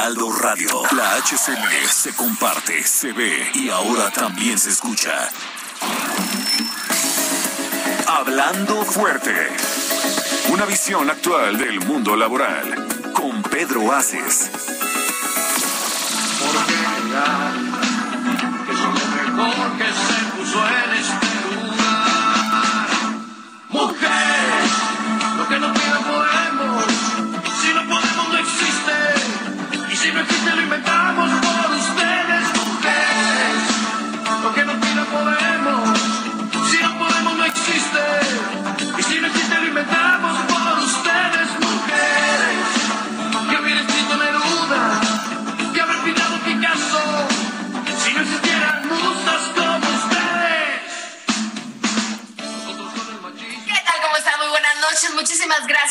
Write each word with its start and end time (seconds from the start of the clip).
Heraldo 0.00 0.32
Radio. 0.32 0.82
La 0.96 1.16
HCL 1.16 1.86
se 1.86 2.14
comparte, 2.14 2.82
se 2.84 3.12
ve 3.12 3.50
y 3.52 3.68
ahora 3.68 4.10
también 4.10 4.58
se 4.58 4.70
escucha. 4.70 5.12
Hablando 8.06 8.82
fuerte. 8.86 9.34
Una 10.48 10.64
visión 10.64 11.10
actual 11.10 11.58
del 11.58 11.80
mundo 11.80 12.16
laboral. 12.16 13.12
Con 13.12 13.42
Pedro 13.42 13.92
Aces. 13.92 14.50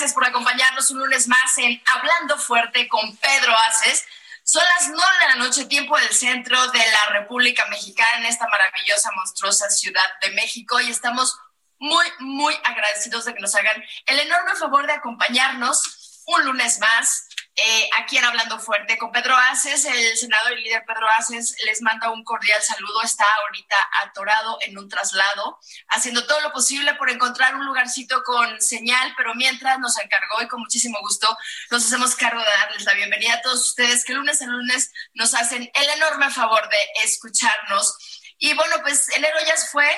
Gracias 0.10 0.14
por 0.14 0.26
acompañarnos 0.26 0.90
un 0.92 1.00
lunes 1.00 1.28
más 1.28 1.58
en 1.58 1.82
Hablando 1.86 2.38
Fuerte 2.38 2.88
con 2.88 3.16
Pedro 3.18 3.56
Aces. 3.70 4.06
Son 4.44 4.64
las 4.80 4.88
nueve 4.88 5.14
de 5.22 5.28
la 5.28 5.36
noche, 5.36 5.66
tiempo 5.66 5.96
del 5.98 6.12
centro 6.14 6.60
de 6.72 6.80
la 6.80 7.20
República 7.20 7.68
Mexicana, 7.68 8.18
en 8.18 8.26
esta 8.26 8.48
maravillosa, 8.48 9.12
monstruosa 9.16 9.70
ciudad 9.70 10.02
de 10.22 10.32
México. 10.32 10.80
Y 10.80 10.90
estamos 10.90 11.38
muy, 11.78 12.06
muy 12.20 12.56
agradecidos 12.64 13.26
de 13.26 13.36
que 13.36 13.40
nos 13.40 13.54
hagan 13.54 13.84
el 14.08 14.20
enorme 14.20 14.56
favor 14.56 14.88
de 14.88 14.94
acompañarnos 14.94 16.24
un 16.26 16.46
lunes 16.46 16.80
más 16.80 17.28
eh, 17.66 17.90
aquí 17.98 18.18
en 18.18 18.26
Hablando 18.26 18.60
Fuerte 18.60 18.98
con 18.98 19.12
Pedro 19.12 19.36
Aces, 19.36 19.86
el 19.86 20.18
senador 20.18 20.58
y 20.58 20.64
líder 20.64 20.84
Pedro 20.86 21.08
Aces 21.18 21.56
les 21.66 21.82
manda 21.82 22.10
un 22.12 22.24
cordial 22.24 22.62
saludo, 22.62 23.02
está 23.04 23.26
ahorita 23.42 23.76
atorado 24.04 24.58
en 24.62 24.78
un 24.78 24.88
traslado, 24.88 25.60
haciendo 25.90 26.26
todo 26.26 26.40
lo 26.42 26.52
posible 26.52 26.94
por 26.96 27.10
encontrar 27.10 27.56
un 27.56 27.66
lugarcito 27.66 28.24
con 28.24 28.62
señal, 28.62 29.14
pero 29.18 29.36
mientras 29.36 29.80
nos 29.80 29.98
encargó 30.00 30.42
y 30.42 30.48
con 30.48 30.62
muchísimo 30.62 31.00
gusto 31.02 31.38
nos 31.70 31.86
hacemos 31.86 32.16
cargo 32.16 32.40
de 32.40 32.50
darles 32.50 32.86
la 32.86 32.94
bienvenida 32.94 33.34
a 33.34 33.42
todos 33.42 33.68
ustedes 33.68 34.06
que 34.06 34.14
lunes 34.14 34.42
a 34.42 34.46
lunes 34.46 34.92
nos 35.14 35.34
hacen 35.34 35.70
el 35.74 35.90
enorme 35.90 36.30
favor 36.32 36.68
de 36.70 36.78
escucharnos. 37.04 37.98
Y 38.38 38.54
bueno, 38.54 38.78
pues 38.82 39.10
enero 39.16 39.38
ya 39.46 39.56
fue, 39.72 39.90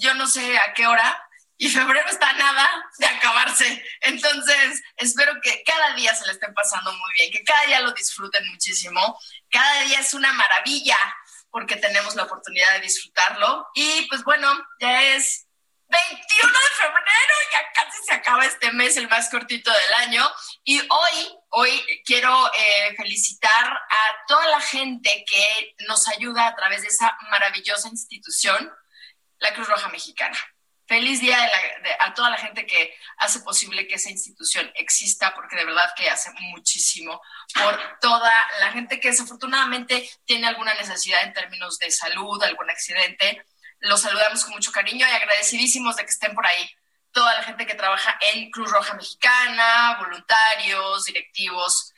yo 0.00 0.14
no 0.14 0.26
sé 0.26 0.56
a 0.58 0.72
qué 0.74 0.86
hora, 0.86 1.27
y 1.58 1.68
febrero 1.68 2.08
está 2.08 2.32
nada 2.34 2.70
de 2.98 3.06
acabarse. 3.06 3.84
Entonces, 4.02 4.80
espero 4.96 5.32
que 5.42 5.64
cada 5.64 5.92
día 5.94 6.14
se 6.14 6.24
le 6.26 6.32
estén 6.32 6.54
pasando 6.54 6.92
muy 6.92 7.12
bien, 7.14 7.32
que 7.32 7.42
cada 7.42 7.66
día 7.66 7.80
lo 7.80 7.92
disfruten 7.92 8.48
muchísimo. 8.48 9.18
Cada 9.50 9.82
día 9.82 9.98
es 9.98 10.14
una 10.14 10.32
maravilla 10.32 10.96
porque 11.50 11.76
tenemos 11.76 12.14
la 12.14 12.24
oportunidad 12.24 12.74
de 12.74 12.80
disfrutarlo. 12.80 13.66
Y 13.74 14.06
pues 14.08 14.22
bueno, 14.22 14.52
ya 14.78 15.02
es 15.02 15.48
21 15.88 16.52
de 16.52 16.68
febrero, 16.76 17.34
ya 17.52 17.72
casi 17.74 18.04
se 18.04 18.14
acaba 18.14 18.44
este 18.46 18.70
mes, 18.72 18.96
el 18.96 19.08
más 19.08 19.28
cortito 19.28 19.72
del 19.72 19.94
año. 19.94 20.30
Y 20.62 20.78
hoy, 20.78 21.38
hoy 21.48 22.02
quiero 22.04 22.52
eh, 22.54 22.94
felicitar 22.96 23.66
a 23.66 24.26
toda 24.28 24.46
la 24.46 24.60
gente 24.60 25.24
que 25.28 25.74
nos 25.88 26.06
ayuda 26.06 26.46
a 26.46 26.54
través 26.54 26.82
de 26.82 26.88
esa 26.88 27.18
maravillosa 27.30 27.88
institución, 27.88 28.72
la 29.38 29.52
Cruz 29.54 29.66
Roja 29.66 29.88
Mexicana. 29.88 30.38
Feliz 30.88 31.20
día 31.20 31.38
a 32.00 32.14
toda 32.14 32.30
la 32.30 32.38
gente 32.38 32.64
que 32.64 32.94
hace 33.18 33.40
posible 33.40 33.86
que 33.86 33.96
esa 33.96 34.08
institución 34.08 34.72
exista, 34.74 35.34
porque 35.34 35.54
de 35.54 35.66
verdad 35.66 35.92
que 35.94 36.08
hace 36.08 36.30
muchísimo 36.40 37.20
por 37.52 37.98
toda 38.00 38.32
la 38.60 38.72
gente 38.72 38.98
que 38.98 39.08
desafortunadamente 39.08 40.08
tiene 40.24 40.46
alguna 40.46 40.72
necesidad 40.72 41.24
en 41.24 41.34
términos 41.34 41.78
de 41.78 41.90
salud, 41.90 42.42
algún 42.42 42.70
accidente. 42.70 43.44
Los 43.80 44.00
saludamos 44.00 44.42
con 44.44 44.54
mucho 44.54 44.72
cariño 44.72 45.06
y 45.06 45.14
agradecidísimos 45.14 45.94
de 45.96 46.04
que 46.04 46.10
estén 46.10 46.34
por 46.34 46.46
ahí. 46.46 46.70
Toda 47.12 47.34
la 47.34 47.42
gente 47.42 47.66
que 47.66 47.74
trabaja 47.74 48.18
en 48.32 48.50
Cruz 48.50 48.70
Roja 48.70 48.94
Mexicana, 48.94 49.98
voluntarios, 49.98 51.04
directivos. 51.04 51.92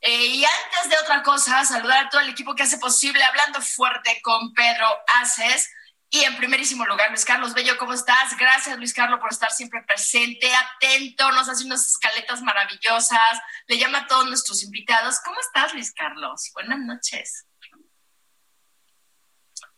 Eh, 0.00 0.26
y 0.26 0.44
antes 0.44 0.90
de 0.90 0.98
otra 0.98 1.22
cosa, 1.22 1.64
saludar 1.64 2.06
a 2.06 2.08
todo 2.08 2.22
el 2.22 2.30
equipo 2.30 2.56
que 2.56 2.64
hace 2.64 2.78
posible, 2.78 3.22
hablando 3.22 3.62
fuerte 3.62 4.20
con 4.20 4.52
Pedro 4.52 4.88
Aces. 5.14 5.70
Y 6.10 6.20
en 6.22 6.36
primerísimo 6.36 6.86
lugar, 6.86 7.10
Luis 7.10 7.24
Carlos 7.24 7.52
Bello, 7.52 7.76
¿cómo 7.78 7.92
estás? 7.92 8.36
Gracias, 8.36 8.78
Luis 8.78 8.94
Carlos, 8.94 9.18
por 9.18 9.30
estar 9.30 9.50
siempre 9.50 9.82
presente, 9.82 10.48
atento, 10.54 11.30
nos 11.32 11.48
hace 11.48 11.64
unas 11.64 11.84
escaletas 11.86 12.42
maravillosas, 12.42 13.40
le 13.66 13.76
llama 13.78 13.98
a 13.98 14.06
todos 14.06 14.26
nuestros 14.26 14.62
invitados. 14.62 15.20
¿Cómo 15.24 15.40
estás, 15.40 15.74
Luis 15.74 15.92
Carlos? 15.92 16.50
Buenas 16.54 16.78
noches. 16.78 17.46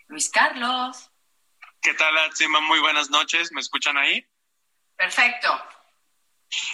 Luis 0.08 0.30
Carlos. 0.30 1.10
¿Qué 1.80 1.94
tal, 1.94 2.16
Atsima? 2.18 2.60
Muy 2.60 2.80
buenas 2.80 3.08
noches. 3.10 3.52
¿Me 3.52 3.60
escuchan 3.60 3.96
ahí? 3.96 4.26
Perfecto. 4.96 5.48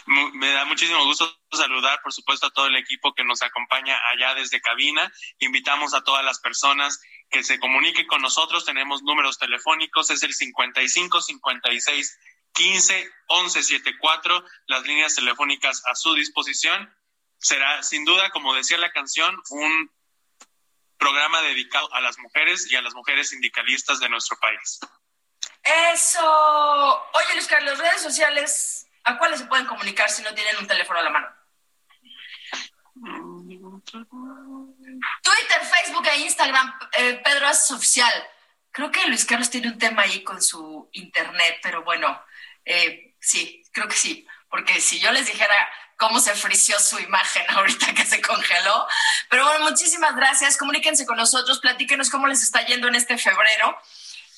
Me 0.06 0.52
da 0.52 0.64
muchísimo 0.64 1.04
gusto 1.04 1.36
saludar, 1.52 2.00
por 2.02 2.12
supuesto, 2.12 2.46
a 2.46 2.52
todo 2.52 2.66
el 2.66 2.76
equipo 2.76 3.14
que 3.14 3.24
nos 3.24 3.42
acompaña 3.42 3.98
allá 4.12 4.34
desde 4.34 4.60
cabina. 4.60 5.12
Invitamos 5.38 5.94
a 5.94 6.04
todas 6.04 6.24
las 6.24 6.38
personas 6.40 7.00
que 7.30 7.42
se 7.42 7.58
comuniquen 7.58 8.06
con 8.06 8.22
nosotros. 8.22 8.64
Tenemos 8.64 9.02
números 9.02 9.38
telefónicos, 9.38 10.10
es 10.10 10.22
el 10.22 10.34
55 10.34 11.20
56 11.20 12.18
15 12.52 13.12
11 13.26 13.62
74. 13.62 14.44
Las 14.66 14.82
líneas 14.84 15.14
telefónicas 15.14 15.82
a 15.86 15.94
su 15.94 16.14
disposición. 16.14 16.94
Será, 17.38 17.82
sin 17.82 18.04
duda, 18.04 18.30
como 18.30 18.54
decía 18.54 18.78
la 18.78 18.92
canción, 18.92 19.42
un 19.50 19.90
programa 20.98 21.42
dedicado 21.42 21.92
a 21.92 22.00
las 22.00 22.18
mujeres 22.18 22.70
y 22.70 22.76
a 22.76 22.82
las 22.82 22.94
mujeres 22.94 23.30
sindicalistas 23.30 24.00
de 24.00 24.08
nuestro 24.08 24.38
país. 24.38 24.80
Eso. 25.92 26.22
Oye, 27.12 27.34
Luis 27.34 27.46
Carlos, 27.46 27.78
redes 27.78 28.02
sociales, 28.02 28.83
¿a 29.04 29.18
cuáles 29.18 29.40
se 29.40 29.46
pueden 29.46 29.66
comunicar 29.66 30.10
si 30.10 30.22
no 30.22 30.34
tienen 30.34 30.56
un 30.58 30.66
teléfono 30.66 30.98
a 30.98 31.02
la 31.02 31.10
mano? 31.10 31.28
Twitter, 35.22 35.60
Facebook 35.62 36.06
e 36.06 36.18
Instagram, 36.18 36.78
eh, 36.92 37.20
Pedro 37.24 37.48
es 37.48 37.70
oficial. 37.70 38.12
Creo 38.70 38.90
que 38.90 39.06
Luis 39.06 39.24
Carlos 39.24 39.50
tiene 39.50 39.68
un 39.68 39.78
tema 39.78 40.02
ahí 40.02 40.22
con 40.24 40.42
su 40.42 40.88
internet, 40.92 41.58
pero 41.62 41.84
bueno, 41.84 42.20
eh, 42.64 43.14
sí, 43.20 43.62
creo 43.72 43.88
que 43.88 43.96
sí, 43.96 44.26
porque 44.48 44.80
si 44.80 44.98
yo 45.00 45.12
les 45.12 45.26
dijera 45.26 45.54
cómo 45.96 46.18
se 46.18 46.34
frició 46.34 46.78
su 46.80 46.98
imagen 46.98 47.44
ahorita 47.48 47.94
que 47.94 48.04
se 48.04 48.20
congeló, 48.20 48.86
pero 49.28 49.44
bueno, 49.44 49.70
muchísimas 49.70 50.16
gracias, 50.16 50.56
comuníquense 50.56 51.06
con 51.06 51.16
nosotros, 51.16 51.60
platíquenos 51.60 52.10
cómo 52.10 52.26
les 52.26 52.42
está 52.42 52.64
yendo 52.64 52.88
en 52.88 52.94
este 52.94 53.18
febrero. 53.18 53.78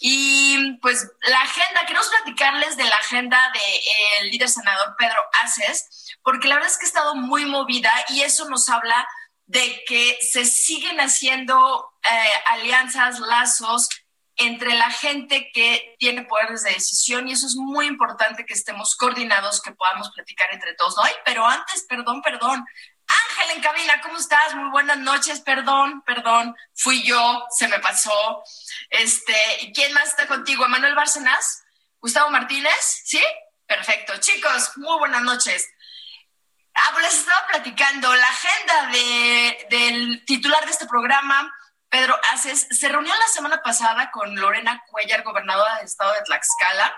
Y 0.00 0.76
pues 0.82 1.10
la 1.22 1.40
agenda, 1.40 1.80
queremos 1.86 2.08
platicarles 2.08 2.76
de 2.76 2.84
la 2.84 2.96
agenda 2.96 3.40
del 3.52 4.30
líder 4.30 4.48
senador 4.48 4.94
Pedro 4.98 5.22
Aces, 5.42 6.14
porque 6.22 6.48
la 6.48 6.56
verdad 6.56 6.70
es 6.70 6.78
que 6.78 6.86
ha 6.86 6.88
estado 6.88 7.14
muy 7.14 7.46
movida 7.46 7.92
y 8.10 8.22
eso 8.22 8.48
nos 8.48 8.68
habla 8.68 9.08
de 9.46 9.82
que 9.86 10.18
se 10.20 10.44
siguen 10.44 11.00
haciendo 11.00 11.92
eh, 12.02 12.42
alianzas, 12.46 13.20
lazos 13.20 13.88
entre 14.36 14.74
la 14.74 14.90
gente 14.90 15.50
que 15.52 15.96
tiene 15.98 16.24
poderes 16.24 16.62
de 16.62 16.72
decisión 16.72 17.26
y 17.26 17.32
eso 17.32 17.46
es 17.46 17.56
muy 17.56 17.86
importante 17.86 18.44
que 18.44 18.52
estemos 18.52 18.94
coordinados, 18.94 19.62
que 19.62 19.72
podamos 19.72 20.10
platicar 20.10 20.52
entre 20.52 20.74
todos. 20.74 20.96
¿no? 20.96 21.04
Ay, 21.04 21.14
pero 21.24 21.46
antes, 21.46 21.86
perdón, 21.88 22.20
perdón. 22.20 22.64
Ángel 23.36 23.56
en 23.56 23.62
cabina, 23.62 24.00
¿cómo 24.00 24.16
estás? 24.16 24.54
Muy 24.54 24.70
buenas 24.70 24.96
noches, 24.98 25.40
perdón, 25.40 26.02
perdón, 26.02 26.56
fui 26.74 27.02
yo, 27.02 27.46
se 27.50 27.68
me 27.68 27.78
pasó. 27.80 28.42
Este, 28.88 29.36
¿y 29.60 29.72
quién 29.74 29.92
más 29.92 30.08
está 30.08 30.26
contigo? 30.26 30.64
¿Emanuel 30.64 30.94
Bárcenas? 30.94 31.64
¿Gustavo 32.00 32.30
Martínez? 32.30 33.02
¿Sí? 33.04 33.22
Perfecto. 33.66 34.16
Chicos, 34.18 34.78
muy 34.78 34.98
buenas 34.98 35.22
noches. 35.22 35.68
Ah, 36.74 36.90
pues 36.92 37.04
les 37.04 37.14
estaba 37.18 37.46
platicando 37.48 38.14
la 38.14 38.28
agenda 38.28 38.86
de, 38.92 39.66
del 39.70 40.24
titular 40.24 40.64
de 40.64 40.70
este 40.70 40.86
programa, 40.86 41.54
Pedro 41.90 42.18
Aces, 42.32 42.66
se 42.70 42.88
reunió 42.88 43.14
la 43.14 43.28
semana 43.28 43.60
pasada 43.62 44.10
con 44.10 44.34
Lorena 44.34 44.82
Cuellar, 44.88 45.22
gobernadora 45.22 45.76
del 45.76 45.86
estado 45.86 46.12
de 46.12 46.22
Tlaxcala. 46.22 46.94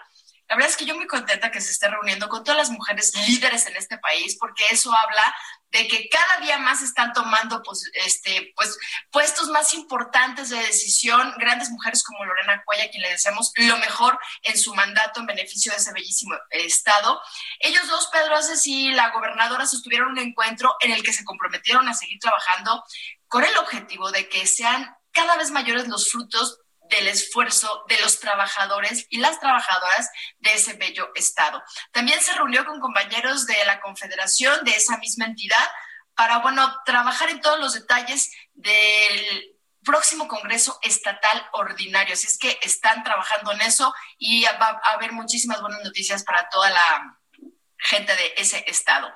La 0.48 0.56
verdad 0.56 0.70
es 0.70 0.76
que 0.78 0.86
yo 0.86 0.96
muy 0.96 1.06
contenta 1.06 1.50
que 1.50 1.60
se 1.60 1.72
esté 1.72 1.88
reuniendo 1.88 2.28
con 2.28 2.42
todas 2.42 2.56
las 2.56 2.70
mujeres 2.70 3.14
líderes 3.28 3.66
en 3.66 3.76
este 3.76 3.98
país, 3.98 4.36
porque 4.40 4.64
eso 4.70 4.92
habla 4.94 5.34
de 5.70 5.86
que 5.86 6.08
cada 6.08 6.40
día 6.40 6.58
más 6.58 6.80
están 6.80 7.12
tomando 7.12 7.62
pues, 7.62 7.90
este, 7.92 8.54
pues, 8.56 8.78
puestos 9.10 9.48
más 9.48 9.74
importantes 9.74 10.48
de 10.48 10.56
decisión, 10.56 11.34
grandes 11.36 11.68
mujeres 11.68 12.02
como 12.02 12.24
Lorena 12.24 12.62
Cuella, 12.64 12.90
quien 12.90 13.02
le 13.02 13.10
deseamos 13.10 13.52
lo 13.56 13.76
mejor 13.76 14.18
en 14.42 14.58
su 14.58 14.74
mandato 14.74 15.20
en 15.20 15.26
beneficio 15.26 15.70
de 15.70 15.78
ese 15.78 15.92
bellísimo 15.92 16.34
estado. 16.50 17.20
Ellos 17.60 17.86
dos, 17.86 18.08
Pedro 18.10 18.36
Aces 18.36 18.66
y 18.66 18.90
la 18.92 19.10
gobernadora, 19.10 19.66
sostuvieron 19.66 20.12
un 20.12 20.18
encuentro 20.18 20.74
en 20.80 20.92
el 20.92 21.02
que 21.02 21.12
se 21.12 21.24
comprometieron 21.24 21.86
a 21.88 21.94
seguir 21.94 22.18
trabajando 22.18 22.82
con 23.26 23.44
el 23.44 23.56
objetivo 23.58 24.10
de 24.10 24.28
que 24.30 24.46
sean 24.46 24.96
cada 25.12 25.36
vez 25.36 25.50
mayores 25.50 25.88
los 25.88 26.10
frutos 26.10 26.60
del 26.88 27.08
esfuerzo 27.08 27.84
de 27.88 28.00
los 28.00 28.20
trabajadores 28.20 29.06
y 29.10 29.18
las 29.18 29.40
trabajadoras 29.40 30.10
de 30.38 30.54
ese 30.54 30.74
bello 30.74 31.10
estado. 31.14 31.62
También 31.92 32.20
se 32.20 32.34
reunió 32.34 32.64
con 32.64 32.80
compañeros 32.80 33.46
de 33.46 33.64
la 33.64 33.80
Confederación 33.80 34.64
de 34.64 34.72
esa 34.72 34.98
misma 34.98 35.26
entidad 35.26 35.68
para, 36.14 36.38
bueno, 36.38 36.80
trabajar 36.84 37.30
en 37.30 37.40
todos 37.40 37.60
los 37.60 37.74
detalles 37.74 38.32
del 38.54 39.56
próximo 39.84 40.26
Congreso 40.28 40.78
Estatal 40.82 41.48
Ordinario. 41.52 42.14
Así 42.14 42.26
es 42.26 42.38
que 42.38 42.58
están 42.62 43.04
trabajando 43.04 43.52
en 43.52 43.60
eso 43.62 43.94
y 44.18 44.44
va 44.44 44.80
a 44.82 44.92
haber 44.92 45.12
muchísimas 45.12 45.60
buenas 45.60 45.80
noticias 45.84 46.24
para 46.24 46.48
toda 46.48 46.70
la 46.70 47.18
gente 47.78 48.14
de 48.16 48.34
ese 48.36 48.64
estado. 48.66 49.12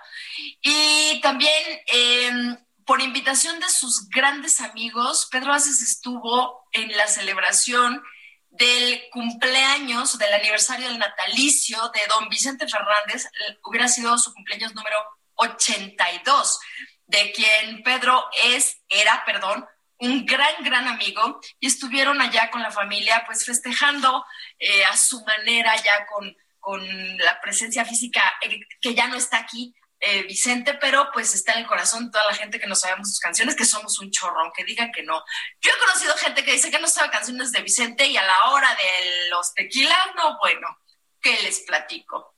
Y 0.61 1.21
también... 1.21 1.83
Eh, 1.87 2.57
por 2.87 3.00
invitación 3.00 3.61
de 3.61 3.69
sus 3.69 4.08
grandes 4.08 4.61
amigos, 4.61 5.29
Pedro 5.31 5.52
Aces 5.52 5.82
estuvo 5.82 6.67
en 6.73 6.96
la 6.96 7.06
celebración 7.06 8.02
del 8.50 9.02
cumpleaños, 9.11 10.19
del 10.19 10.32
aniversario 10.32 10.88
del 10.88 10.99
natalicio 10.99 11.79
de 11.94 12.00
don 12.08 12.29
Vicente 12.29 12.69
Fernández, 12.69 13.26
hubiera 13.64 13.88
sido 13.88 14.17
su 14.19 14.32
cumpleaños 14.34 14.75
número 14.75 14.96
82, 15.37 16.61
de 17.06 17.32
quien 17.32 17.82
Pedro 17.82 18.25
es, 18.44 18.79
era, 18.88 19.25
perdón, 19.25 19.67
un 19.99 20.26
gran, 20.26 20.62
gran 20.64 20.88
amigo, 20.88 21.40
y 21.61 21.69
estuvieron 21.69 22.20
allá 22.20 22.50
con 22.50 22.62
la 22.62 22.70
familia, 22.70 23.23
pues 23.26 23.44
festejando 23.44 24.25
eh, 24.58 24.85
a 24.85 24.96
su 24.96 25.25
manera, 25.25 25.75
ya 25.76 26.06
con, 26.06 26.37
con 26.58 27.19
la 27.19 27.40
presencia 27.40 27.85
física 27.85 28.35
eh, 28.43 28.61
que 28.81 28.94
ya 28.94 29.08
no 29.08 29.17
está 29.17 29.38
aquí, 29.38 29.75
eh, 30.04 30.25
Vicente, 30.25 30.75
pero 30.75 31.10
pues 31.12 31.32
está 31.32 31.52
en 31.52 31.60
el 31.60 31.66
corazón 31.66 32.10
toda 32.10 32.26
la 32.26 32.34
gente 32.34 32.58
que 32.58 32.66
no 32.66 32.75
sabemos 32.75 33.08
sus 33.08 33.20
canciones, 33.20 33.54
que 33.54 33.64
somos 33.64 34.00
un 34.00 34.10
chorro, 34.10 34.40
aunque 34.40 34.64
digan 34.64 34.90
que 34.90 35.04
no. 35.04 35.22
Yo 35.60 35.70
he 35.70 35.78
conocido 35.78 36.16
gente 36.16 36.43
que 36.43 36.54
dice 36.54 36.72
que 36.72 36.81
no 36.81 36.88
sabe 36.88 37.10
canciones 37.10 37.52
de 37.52 37.62
Vicente 37.62 38.04
y 38.06 38.16
a 38.16 38.22
la 38.25 38.50
hora 38.50 38.69
de 38.69 39.28
los 39.31 39.54
tequilas, 39.54 39.96
no, 40.16 40.38
bueno, 40.40 40.76
¿qué 41.20 41.40
les 41.44 41.60
platico? 41.60 42.34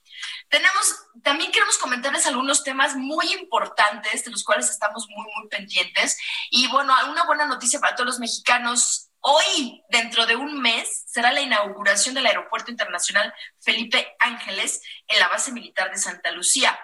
Tenemos, 0.50 1.06
también 1.22 1.50
queremos 1.52 1.78
comentarles 1.78 2.26
algunos 2.26 2.64
temas 2.64 2.96
muy 2.96 3.32
importantes 3.32 4.24
de 4.24 4.30
los 4.30 4.44
cuales 4.44 4.68
estamos 4.68 5.06
muy, 5.08 5.26
muy 5.34 5.48
pendientes. 5.48 6.18
Y 6.50 6.68
bueno, 6.68 6.94
una 7.08 7.24
buena 7.24 7.46
noticia 7.46 7.80
para 7.80 7.96
todos 7.96 8.08
los 8.08 8.18
mexicanos. 8.18 9.08
Hoy, 9.20 9.82
dentro 9.88 10.26
de 10.26 10.36
un 10.36 10.60
mes, 10.60 11.04
será 11.06 11.32
la 11.32 11.40
inauguración 11.40 12.14
del 12.14 12.26
Aeropuerto 12.26 12.70
Internacional 12.70 13.32
Felipe 13.58 14.14
Ángeles 14.18 14.82
en 15.08 15.18
la 15.18 15.28
base 15.28 15.50
militar 15.50 15.90
de 15.90 15.96
Santa 15.96 16.30
Lucía. 16.30 16.78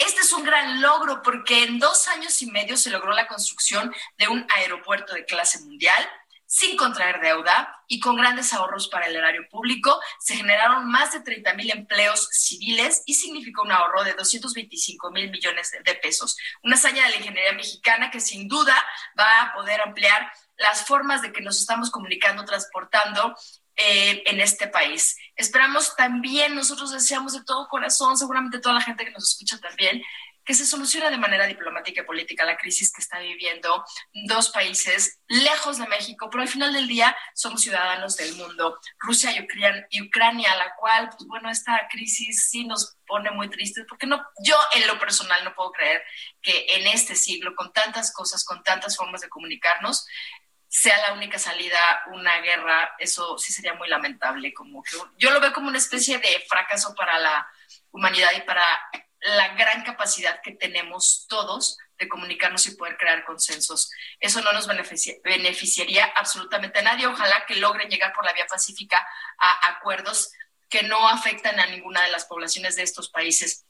Este 0.00 0.22
es 0.22 0.32
un 0.32 0.44
gran 0.44 0.80
logro 0.80 1.22
porque 1.22 1.62
en 1.64 1.78
dos 1.78 2.08
años 2.08 2.40
y 2.40 2.50
medio 2.50 2.78
se 2.78 2.88
logró 2.88 3.12
la 3.12 3.26
construcción 3.26 3.94
de 4.16 4.28
un 4.28 4.46
aeropuerto 4.56 5.12
de 5.12 5.26
clase 5.26 5.60
mundial 5.60 6.08
sin 6.46 6.74
contraer 6.76 7.20
deuda 7.20 7.84
y 7.86 8.00
con 8.00 8.16
grandes 8.16 8.52
ahorros 8.54 8.88
para 8.88 9.06
el 9.06 9.14
erario 9.14 9.46
público. 9.50 10.00
Se 10.18 10.36
generaron 10.36 10.90
más 10.90 11.12
de 11.12 11.20
30 11.20 11.52
mil 11.52 11.70
empleos 11.70 12.28
civiles 12.32 13.02
y 13.04 13.12
significó 13.12 13.62
un 13.62 13.72
ahorro 13.72 14.02
de 14.02 14.14
225 14.14 15.10
mil 15.10 15.30
millones 15.30 15.70
de 15.84 15.94
pesos. 15.96 16.36
Una 16.64 16.76
hazaña 16.76 17.04
de 17.04 17.10
la 17.10 17.16
ingeniería 17.16 17.52
mexicana 17.52 18.10
que 18.10 18.20
sin 18.20 18.48
duda 18.48 18.74
va 19.18 19.42
a 19.42 19.52
poder 19.52 19.82
ampliar 19.82 20.32
las 20.56 20.86
formas 20.86 21.20
de 21.20 21.30
que 21.30 21.40
nos 21.42 21.60
estamos 21.60 21.90
comunicando, 21.90 22.44
transportando 22.46 23.36
eh, 23.82 24.22
en 24.26 24.40
este 24.40 24.66
país. 24.68 25.16
Esperamos 25.36 25.96
también, 25.96 26.54
nosotros 26.54 26.92
deseamos 26.92 27.32
de 27.32 27.44
todo 27.44 27.66
corazón, 27.68 28.14
seguramente 28.16 28.60
toda 28.60 28.74
la 28.74 28.82
gente 28.82 29.06
que 29.06 29.10
nos 29.10 29.30
escucha 29.30 29.58
también, 29.58 30.02
que 30.44 30.54
se 30.54 30.66
solucione 30.66 31.10
de 31.10 31.16
manera 31.16 31.46
diplomática 31.46 32.02
y 32.02 32.04
política 32.04 32.44
la 32.44 32.58
crisis 32.58 32.92
que 32.92 33.00
está 33.00 33.18
viviendo 33.20 33.84
dos 34.26 34.50
países 34.50 35.20
lejos 35.28 35.78
de 35.78 35.86
México, 35.86 36.28
pero 36.30 36.42
al 36.42 36.48
final 36.48 36.72
del 36.74 36.88
día 36.88 37.16
somos 37.34 37.62
ciudadanos 37.62 38.16
del 38.16 38.34
mundo, 38.34 38.78
Rusia 38.98 39.34
y 39.34 39.42
Ucrania, 39.44 39.86
y 39.90 40.02
Ucrania 40.02 40.54
la 40.56 40.74
cual, 40.74 41.08
pues 41.08 41.26
bueno, 41.26 41.48
esta 41.48 41.88
crisis 41.90 42.48
sí 42.50 42.66
nos 42.66 42.96
pone 43.06 43.30
muy 43.30 43.48
tristes, 43.48 43.86
porque 43.88 44.06
no, 44.06 44.22
yo 44.44 44.56
en 44.74 44.86
lo 44.86 44.98
personal 44.98 45.42
no 45.44 45.54
puedo 45.54 45.72
creer 45.72 46.02
que 46.42 46.66
en 46.68 46.86
este 46.88 47.14
siglo, 47.14 47.54
con 47.54 47.72
tantas 47.72 48.12
cosas, 48.12 48.44
con 48.44 48.62
tantas 48.62 48.96
formas 48.96 49.22
de 49.22 49.28
comunicarnos, 49.28 50.06
sea 50.72 50.96
la 50.98 51.14
única 51.14 51.36
salida 51.36 51.78
una 52.12 52.40
guerra, 52.40 52.94
eso 53.00 53.36
sí 53.38 53.52
sería 53.52 53.74
muy 53.74 53.88
lamentable. 53.88 54.54
Como 54.54 54.84
que 54.84 54.96
yo 55.18 55.32
lo 55.32 55.40
veo 55.40 55.52
como 55.52 55.66
una 55.66 55.78
especie 55.78 56.18
de 56.18 56.44
fracaso 56.48 56.94
para 56.94 57.18
la 57.18 57.50
humanidad 57.90 58.30
y 58.36 58.42
para 58.42 58.64
la 59.20 59.48
gran 59.56 59.82
capacidad 59.82 60.40
que 60.42 60.52
tenemos 60.52 61.26
todos 61.28 61.76
de 61.98 62.08
comunicarnos 62.08 62.64
y 62.68 62.76
poder 62.76 62.96
crear 62.96 63.24
consensos. 63.24 63.90
Eso 64.20 64.42
no 64.42 64.52
nos 64.52 64.68
beneficiaría 64.68 66.04
absolutamente 66.14 66.78
a 66.78 66.82
nadie. 66.82 67.08
Ojalá 67.08 67.44
que 67.46 67.56
logren 67.56 67.90
llegar 67.90 68.12
por 68.12 68.24
la 68.24 68.32
vía 68.32 68.46
pacífica 68.46 69.04
a 69.38 69.72
acuerdos 69.72 70.30
que 70.68 70.84
no 70.84 71.08
afectan 71.08 71.58
a 71.58 71.66
ninguna 71.66 72.02
de 72.02 72.12
las 72.12 72.26
poblaciones 72.26 72.76
de 72.76 72.84
estos 72.84 73.10
países. 73.10 73.66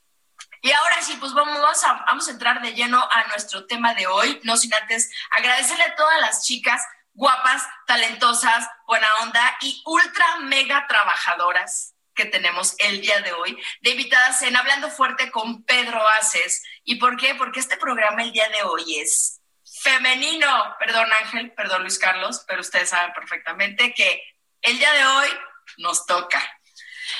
Y 0.63 0.73
ahora 0.73 1.03
sí, 1.03 1.17
pues 1.19 1.33
vamos 1.33 1.85
a, 1.85 1.93
vamos 2.07 2.29
a 2.29 2.33
entrar 2.33 2.61
de 2.61 2.75
lleno 2.75 3.03
a 3.11 3.29
nuestro 3.29 3.67
tema 3.67 3.95
de 3.95 4.07
hoy, 4.07 4.41
no 4.45 4.57
sin 4.57 4.75
antes 4.75 5.11
agradecerle 5.31 5.85
a 5.85 5.95
todas 5.95 6.21
las 6.21 6.45
chicas 6.45 6.83
guapas, 7.13 7.63
talentosas, 7.87 8.69
buena 8.87 9.09
onda 9.23 9.57
y 9.61 9.83
ultra 9.85 10.39
mega 10.41 10.87
trabajadoras 10.87 11.95
que 12.15 12.25
tenemos 12.25 12.75
el 12.79 13.01
día 13.01 13.21
de 13.21 13.33
hoy, 13.33 13.59
de 13.81 13.91
invitadas 13.91 14.43
en 14.43 14.57
Hablando 14.57 14.91
Fuerte 14.91 15.31
con 15.31 15.65
Pedro 15.65 16.07
Aces. 16.09 16.63
¿Y 16.85 16.97
por 16.97 17.17
qué? 17.17 17.35
Porque 17.35 17.61
este 17.61 17.77
programa 17.77 18.23
el 18.23 18.33
día 18.33 18.49
de 18.49 18.63
hoy 18.63 18.99
es 18.99 19.41
femenino. 19.83 20.77
Perdón 20.79 21.09
Ángel, 21.13 21.53
perdón 21.53 21.83
Luis 21.83 21.99
Carlos, 21.99 22.45
pero 22.47 22.61
ustedes 22.61 22.91
saben 22.91 23.13
perfectamente 23.13 23.95
que 23.95 24.23
el 24.63 24.79
día 24.79 24.93
de 24.93 25.05
hoy 25.05 25.29
nos 25.79 26.07
toca. 26.07 26.43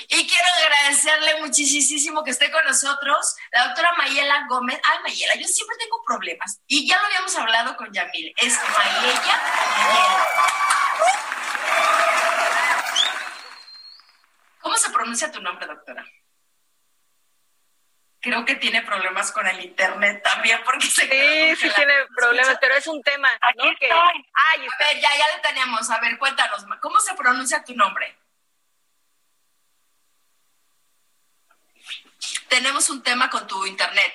Y 0.09 0.27
quiero 0.27 0.47
agradecerle 0.65 1.41
muchísimo 1.41 2.25
que 2.25 2.31
esté 2.31 2.51
con 2.51 2.65
nosotros 2.65 3.37
la 3.53 3.67
doctora 3.67 3.93
Mayela 3.97 4.47
Gómez. 4.49 4.81
Ay, 4.85 4.99
Mayela, 5.03 5.35
yo 5.37 5.47
siempre 5.47 5.77
tengo 5.79 6.03
problemas. 6.07 6.61
Y 6.67 6.89
ya 6.89 6.99
lo 7.01 7.07
habíamos 7.07 7.37
hablado 7.37 7.77
con 7.77 7.93
Yamil. 7.93 8.35
Es 8.39 8.59
Mayella 8.59 9.43
Mayela. 9.77 10.27
¿Cómo 14.61 14.77
se 14.77 14.91
pronuncia 14.91 15.33
tu 15.33 15.41
nombre, 15.41 15.67
doctora? 15.67 16.05
Creo 18.23 18.45
que 18.45 18.57
tiene 18.57 18.83
problemas 18.83 19.33
con 19.33 19.47
el 19.47 19.65
internet 19.65 20.23
también, 20.23 20.61
porque 20.63 20.87
se 20.87 21.03
Sí, 21.09 21.57
sí 21.57 21.71
tiene 21.75 21.95
problemas, 22.15 22.59
pero 22.61 22.75
es 22.75 22.87
un 22.87 23.03
tema. 23.03 23.31
Aquí 23.41 23.67
estoy. 23.67 23.89
Ay, 24.35 24.67
a 24.67 24.79
ver, 24.79 25.01
ya, 25.01 25.09
ya 25.17 25.37
lo 25.37 25.43
tenemos. 25.43 25.91
A 25.91 25.99
ver, 26.01 26.19
cuéntanos, 26.19 26.67
¿cómo 26.83 27.01
se 27.01 27.15
pronuncia 27.15 27.65
tu 27.65 27.75
nombre? 27.75 28.15
Tenemos 32.51 32.91
un 32.91 33.03
tema 33.03 33.31
con 33.31 33.47
tu 33.47 33.65
internet. 33.65 34.13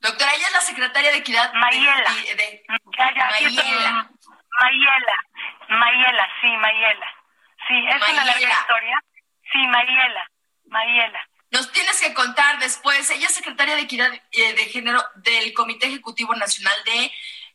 Doctora, 0.00 0.34
ella 0.34 0.46
es 0.48 0.52
la 0.52 0.60
secretaria 0.60 1.10
de 1.10 1.18
Equidad. 1.18 1.52
Mayela. 1.54 2.10
De, 2.12 2.64
Mayela. 2.68 4.10
Mayela. 4.60 5.16
Mayela, 5.68 6.28
sí, 6.40 6.48
Mayela. 6.48 7.06
Sí, 7.66 7.74
es 7.88 7.96
una 7.96 8.24
larga 8.24 8.50
historia. 8.50 9.02
Sí, 9.52 9.66
Mayela. 9.68 10.30
Mayela. 10.66 11.28
Nos 11.50 11.72
tienes 11.72 12.00
que 12.00 12.12
contar 12.12 12.58
después. 12.58 13.08
Ella 13.10 13.26
es 13.26 13.34
secretaria 13.34 13.76
de 13.76 13.82
Equidad 13.82 14.12
eh, 14.12 14.54
de 14.54 14.64
Género 14.66 15.02
del 15.14 15.54
Comité 15.54 15.86
Ejecutivo 15.86 16.34
Nacional 16.34 16.76
de 16.84 17.12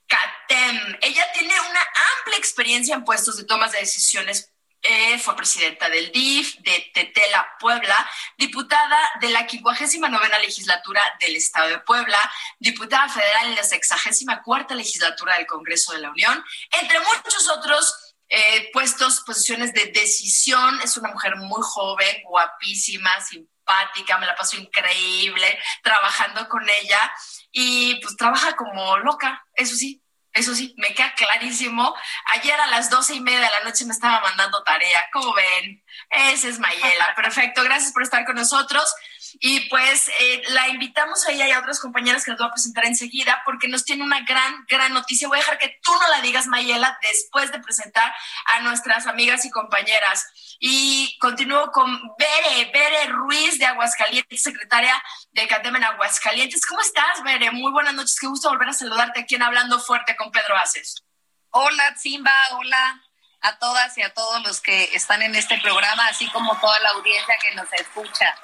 CATEM. 0.07 0.97
Ella 1.01 1.31
tiene 1.33 1.53
una 1.53 1.81
amplia 2.17 2.37
experiencia 2.37 2.95
en 2.95 3.03
puestos 3.03 3.37
de 3.37 3.45
tomas 3.45 3.73
de 3.73 3.79
decisiones 3.79 4.51
eh, 4.81 5.19
fue 5.19 5.35
presidenta 5.35 5.89
del 5.89 6.11
DIF, 6.11 6.57
de 6.59 6.91
Tetela, 6.93 7.47
Puebla, 7.59 8.09
diputada 8.37 8.97
de 9.19 9.29
la 9.29 9.47
59 9.47 10.39
legislatura 10.41 11.01
del 11.19 11.35
Estado 11.35 11.69
de 11.69 11.79
Puebla, 11.79 12.17
diputada 12.59 13.07
federal 13.09 13.47
en 13.47 13.55
la 13.55 13.63
64 13.63 14.75
legislatura 14.75 15.37
del 15.37 15.45
Congreso 15.45 15.93
de 15.93 15.99
la 15.99 16.09
Unión, 16.09 16.43
entre 16.81 16.99
muchos 16.99 17.47
otros 17.49 18.15
eh, 18.29 18.69
puestos, 18.71 19.21
posiciones 19.21 19.73
de 19.73 19.91
decisión. 19.93 20.79
Es 20.81 20.97
una 20.97 21.11
mujer 21.11 21.35
muy 21.35 21.61
joven, 21.61 22.23
guapísima, 22.23 23.11
simpática, 23.21 24.17
me 24.17 24.25
la 24.25 24.35
paso 24.35 24.57
increíble 24.57 25.59
trabajando 25.83 26.47
con 26.47 26.67
ella. 26.67 27.11
y 27.51 27.95
pues 28.01 28.15
trabaja 28.15 28.55
como 28.55 28.97
loca, 28.99 29.45
eso 29.53 29.75
sí, 29.75 30.01
eso 30.33 30.55
sí, 30.55 30.73
me 30.77 30.93
queda 30.93 31.13
clarísimo. 31.13 31.93
Ayer 32.33 32.59
a 32.59 32.67
las 32.67 32.89
doce 32.89 33.15
y 33.15 33.19
media 33.19 33.41
de 33.41 33.49
la 33.49 33.63
noche 33.63 33.85
me 33.85 33.91
estaba 33.91 34.21
mandando 34.21 34.63
tarea. 34.63 35.09
¿Cómo 35.11 35.33
ven? 35.33 35.83
Esa 36.09 36.47
es 36.47 36.59
Mayela. 36.59 37.13
Perfecto. 37.15 37.63
Gracias 37.63 37.91
por 37.91 38.03
estar 38.03 38.25
con 38.25 38.35
nosotros. 38.35 38.93
Y 39.39 39.69
pues 39.69 40.09
eh, 40.19 40.41
la 40.49 40.69
invitamos 40.69 41.25
a 41.25 41.31
ella 41.31 41.47
y 41.47 41.51
a 41.51 41.59
otras 41.59 41.79
compañeras 41.79 42.23
que 42.23 42.31
nos 42.31 42.39
voy 42.39 42.49
a 42.49 42.51
presentar 42.51 42.85
enseguida 42.85 43.41
porque 43.45 43.67
nos 43.67 43.85
tiene 43.85 44.03
una 44.03 44.21
gran, 44.21 44.65
gran 44.67 44.93
noticia. 44.93 45.27
Voy 45.27 45.37
a 45.37 45.41
dejar 45.41 45.57
que 45.57 45.79
tú 45.81 45.91
no 45.91 46.09
la 46.09 46.21
digas, 46.21 46.47
Mayela, 46.47 46.97
después 47.01 47.51
de 47.51 47.59
presentar 47.59 48.13
a 48.45 48.59
nuestras 48.61 49.07
amigas 49.07 49.45
y 49.45 49.49
compañeras. 49.49 50.50
Y 50.63 51.17
continúo 51.17 51.71
con 51.71 51.91
Bere, 52.19 52.69
Bere 52.71 53.07
Ruiz 53.07 53.57
de 53.57 53.65
Aguascalientes, 53.65 54.43
secretaria 54.43 54.93
de 55.31 55.47
CATEM 55.47 55.77
en 55.77 55.83
Aguascalientes. 55.85 56.67
¿Cómo 56.67 56.81
estás, 56.81 57.23
Bere? 57.23 57.49
Muy 57.49 57.71
buenas 57.71 57.95
noches. 57.95 58.15
Qué 58.21 58.27
gusto 58.27 58.49
volver 58.49 58.69
a 58.69 58.73
saludarte 58.73 59.21
aquí 59.21 59.33
en 59.33 59.41
Hablando 59.41 59.79
Fuerte 59.79 60.15
con 60.15 60.31
Pedro 60.31 60.55
Aces. 60.55 61.03
Hola, 61.49 61.95
Simba. 61.97 62.31
Hola 62.51 63.01
a 63.41 63.57
todas 63.57 63.97
y 63.97 64.03
a 64.03 64.13
todos 64.13 64.43
los 64.43 64.61
que 64.61 64.95
están 64.95 65.23
en 65.23 65.33
este 65.33 65.59
programa, 65.61 66.05
así 66.05 66.29
como 66.29 66.55
toda 66.59 66.79
la 66.81 66.91
audiencia 66.91 67.33
que 67.41 67.55
nos 67.55 67.73
escucha. 67.73 68.37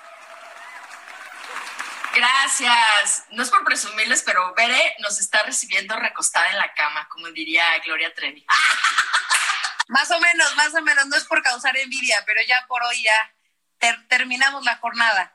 Gracias. 2.15 3.25
No 3.29 3.43
es 3.43 3.51
por 3.51 3.63
presumirles, 3.63 4.23
pero 4.23 4.55
Bere 4.55 4.95
nos 5.01 5.19
está 5.19 5.43
recibiendo 5.43 5.95
recostada 5.95 6.49
en 6.49 6.57
la 6.57 6.73
cama, 6.73 7.07
como 7.09 7.27
diría 7.27 7.63
Gloria 7.85 8.11
Trevi. 8.15 8.43
Más 9.87 10.11
o 10.11 10.19
menos, 10.19 10.55
más 10.55 10.73
o 10.73 10.81
menos. 10.81 11.05
No 11.07 11.15
es 11.15 11.25
por 11.25 11.41
causar 11.41 11.75
envidia, 11.77 12.23
pero 12.25 12.41
ya 12.47 12.65
por 12.67 12.83
hoy 12.83 13.01
ya 13.03 13.33
terminamos 14.07 14.63
la 14.63 14.77
jornada. 14.77 15.33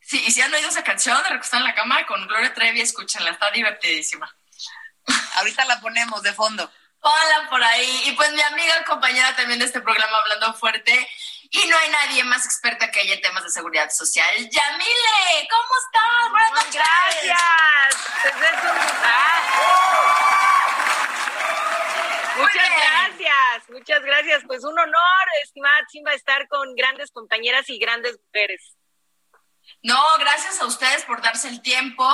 Sí, 0.00 0.22
y 0.26 0.30
si 0.32 0.42
han 0.42 0.52
oído 0.52 0.68
esa 0.68 0.84
canción 0.84 1.22
de 1.22 1.30
recostada 1.30 1.62
en 1.62 1.68
la 1.68 1.74
cama 1.74 2.04
con 2.06 2.26
Gloria 2.26 2.52
Trevi, 2.52 2.80
escúchenla, 2.82 3.30
está 3.30 3.50
divertidísima. 3.50 4.34
Ahorita 5.36 5.64
la 5.64 5.80
ponemos 5.80 6.22
de 6.22 6.32
fondo. 6.32 6.70
Hola 7.00 7.48
por 7.50 7.62
ahí. 7.62 8.02
Y 8.06 8.12
pues 8.12 8.30
mi 8.32 8.42
amiga, 8.42 8.84
compañera 8.84 9.34
también 9.34 9.58
de 9.58 9.64
este 9.66 9.80
programa 9.80 10.18
Hablando 10.18 10.54
Fuerte, 10.54 11.08
y 11.50 11.66
no 11.68 11.76
hay 11.78 11.88
nadie 11.90 12.24
más 12.24 12.44
experta 12.44 12.90
que 12.90 13.00
ella 13.02 13.14
en 13.14 13.20
temas 13.20 13.44
de 13.44 13.50
seguridad 13.50 13.90
social. 13.90 14.34
Yamile, 14.36 15.48
¿cómo 15.50 15.74
estás? 15.86 16.30
Buenas 16.30 16.52
noches. 16.52 16.82
Gracias. 17.22 17.94
Muchas 22.36 22.70
gracias, 22.70 23.70
muchas 23.70 24.02
gracias. 24.02 24.42
Pues 24.46 24.64
un 24.64 24.78
honor, 24.78 25.26
estimada 25.42 25.78
Simba, 25.88 26.12
estar 26.14 26.48
con 26.48 26.74
grandes 26.74 27.10
compañeras 27.10 27.68
y 27.68 27.78
grandes 27.78 28.18
mujeres. 28.26 28.76
No, 29.82 30.00
gracias 30.18 30.60
a 30.60 30.66
ustedes 30.66 31.04
por 31.04 31.22
darse 31.22 31.48
el 31.48 31.62
tiempo. 31.62 32.08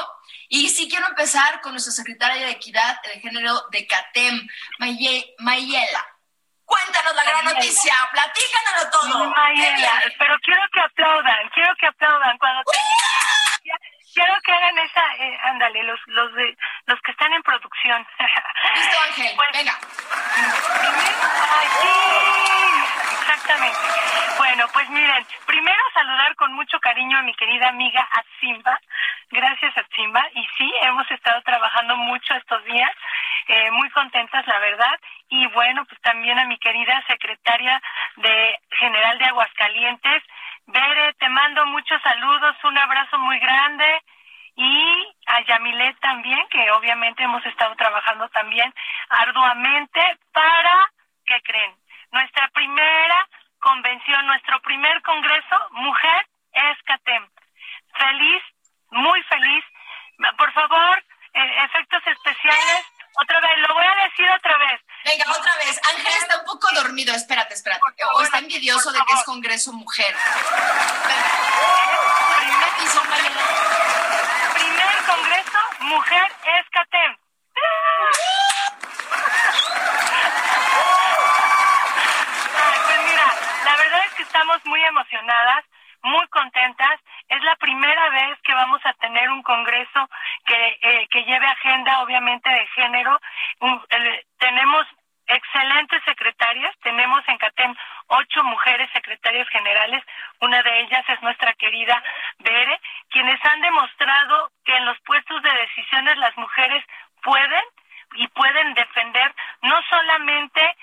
Y 0.49 0.69
sí 0.69 0.89
quiero 0.89 1.07
empezar 1.09 1.61
con 1.61 1.73
nuestra 1.73 1.93
secretaria 1.93 2.47
de 2.47 2.53
Equidad 2.53 3.00
de 3.03 3.21
Género 3.21 3.62
de 3.71 3.87
CATEM, 3.87 4.47
Mayela. 5.39 6.07
Cuéntanos 6.65 7.15
la 7.17 7.25
gran 7.25 7.45
noticia, 7.45 7.95
platícanoslo 8.12 8.91
todo. 8.91 9.35
pero 10.19 10.37
quiero 10.43 10.62
que 10.73 10.81
aplaudan, 10.81 11.49
quiero 11.53 11.73
que 11.81 11.87
aplaudan 11.87 12.39
cuando 12.39 12.62
quiero 14.14 14.35
que 14.43 14.52
hagan 14.52 14.79
esa, 14.79 15.14
eh, 15.19 15.38
ándale, 15.45 15.83
los 15.85 16.00
los 16.07 16.33
de 16.35 16.57
los 16.87 17.00
que 17.02 17.12
están 17.12 17.33
en 17.33 17.43
producción. 17.43 18.07
Listo, 18.75 18.99
Ángel, 19.07 19.37
venga. 19.52 19.79
Ay, 21.59 21.69
sí, 21.81 21.88
exactamente. 23.21 23.79
Bueno, 24.38 24.67
pues 24.73 24.88
miren, 24.90 25.26
primero 25.47 25.83
saludar 25.95 26.35
con 26.37 26.52
mucho 26.55 26.79
cariño 26.81 27.19
a 27.19 27.23
mi 27.23 27.35
querida 27.35 27.69
amiga 27.69 28.09
Atzimba. 28.12 28.81
Gracias, 29.31 29.76
Atzimba. 29.76 30.25
Y 30.35 30.47
sí, 30.59 30.73
hemos 30.83 31.11
estado 31.11 31.40
trabajando 31.43 31.97
mucho 31.97 32.35
estos 32.35 32.64
días, 32.64 32.90
eh, 33.49 33.71
muy 33.71 33.88
contentas, 33.90 34.47
la 34.47 34.59
verdad 34.59 34.99
y 35.31 35.47
bueno, 35.49 35.85
pues 35.87 36.00
también 36.02 36.38
a 36.38 36.45
mi 36.45 36.59
querida 36.59 37.02
secretaria 37.07 37.81
de 38.17 38.59
General 38.79 39.17
de 39.19 39.25
Aguascalientes. 39.26 40.23
Bere, 40.73 41.15
te 41.15 41.29
mando 41.29 41.67
muchos 41.67 42.00
saludos, 42.03 42.57
un 42.62 42.79
abrazo 42.79 43.19
muy 43.19 43.39
grande 43.41 44.03
y 44.55 45.17
a 45.27 45.41
Yamilet 45.43 45.99
también, 45.99 46.47
que 46.49 46.71
obviamente 46.71 47.25
hemos 47.25 47.45
estado 47.45 47.75
trabajando 47.75 48.29
también 48.29 48.73
arduamente 49.09 50.00
para, 50.33 50.93
¿qué 51.27 51.41
creen? 51.43 51.75
Nuestra 52.12 52.47
primera 52.49 53.29
convención, 53.59 54.27
nuestro 54.27 54.61
primer 54.61 55.03
congreso, 55.03 55.57
Mujer 55.73 56.27
Escatem. 56.53 57.29
Feliz, 57.95 58.43
muy 58.91 59.23
feliz. 59.25 59.65
Por 60.39 60.53
favor, 60.53 61.05
eh, 61.35 61.65
efectos 61.65 62.07
especiales. 62.07 63.00
Otra 63.23 63.40
vez, 63.40 63.59
lo 63.69 63.75
voy 63.75 63.85
a 63.85 63.95
decir 64.05 64.31
otra 64.31 64.57
vez. 64.59 64.81
Venga, 65.05 65.25
otra 65.31 65.57
vez. 65.57 65.81
Ángel 65.88 66.12
está 66.21 66.38
un 66.38 66.45
poco 66.45 66.69
dormido. 66.75 67.14
Espérate, 67.14 67.55
espérate. 67.55 67.83
O 68.14 68.23
está 68.23 68.38
envidioso 68.38 68.93
de 68.93 68.99
que 69.07 69.12
es 69.12 69.25
Congreso 69.25 69.73
Mujer. 69.73 70.14
Primer, 73.11 73.33
primer 74.55 75.05
Congreso 75.07 75.59
Mujer 75.81 76.33
Escatem. 76.61 77.17
Pues 82.87 83.00
mira, 83.05 83.35
la 83.64 83.76
verdad 83.76 84.00
es 84.07 84.14
que 84.14 84.23
estamos 84.23 84.64
muy 84.64 84.83
emocionadas, 84.85 85.64
muy 86.02 86.26
contentas. 86.28 87.00
Es 87.28 87.42
la 87.42 87.57
primera 87.57 88.09
vez 88.11 88.38
que 88.42 88.54
vamos 88.54 88.80
a 88.85 88.92
tener 88.95 89.30
un 89.30 89.42
congreso 89.42 90.09
que, 90.45 90.78
eh, 90.80 91.09
que 91.11 91.25
lleve 91.25 91.47
agenda, 91.47 92.02
obviamente, 92.02 92.50
de 92.50 92.66
género. 92.69 93.21
tenemos 94.38 94.87
excelentes 95.26 96.02
secretarias. 96.04 96.75
Tenemos 96.83 97.23
en 97.28 97.38
CATEM 97.38 97.75
ocho 98.09 98.42
mujeres 98.45 98.90
secretarias 98.92 99.49
generales. 99.49 100.02
Una 100.40 100.62
de 100.62 100.80
ellas 100.80 101.04
es 101.09 101.23
nuestra 101.23 101.52
querida 101.54 102.02
Bere, 102.38 102.80
quienes 103.11 103.45
han 103.45 103.61
demostrado 103.61 104.50
que 104.64 104.76
en 104.76 104.87
los 104.87 104.99
puestos 105.00 105.42
de 105.42 105.52
decisiones 105.52 106.16
las 106.19 106.37
mujeres 106.37 106.85
pueden 107.23 107.62
y 108.14 108.26
pueden 108.29 108.75
defender 108.75 109.35
no 109.62 109.81
solamente 109.88 110.76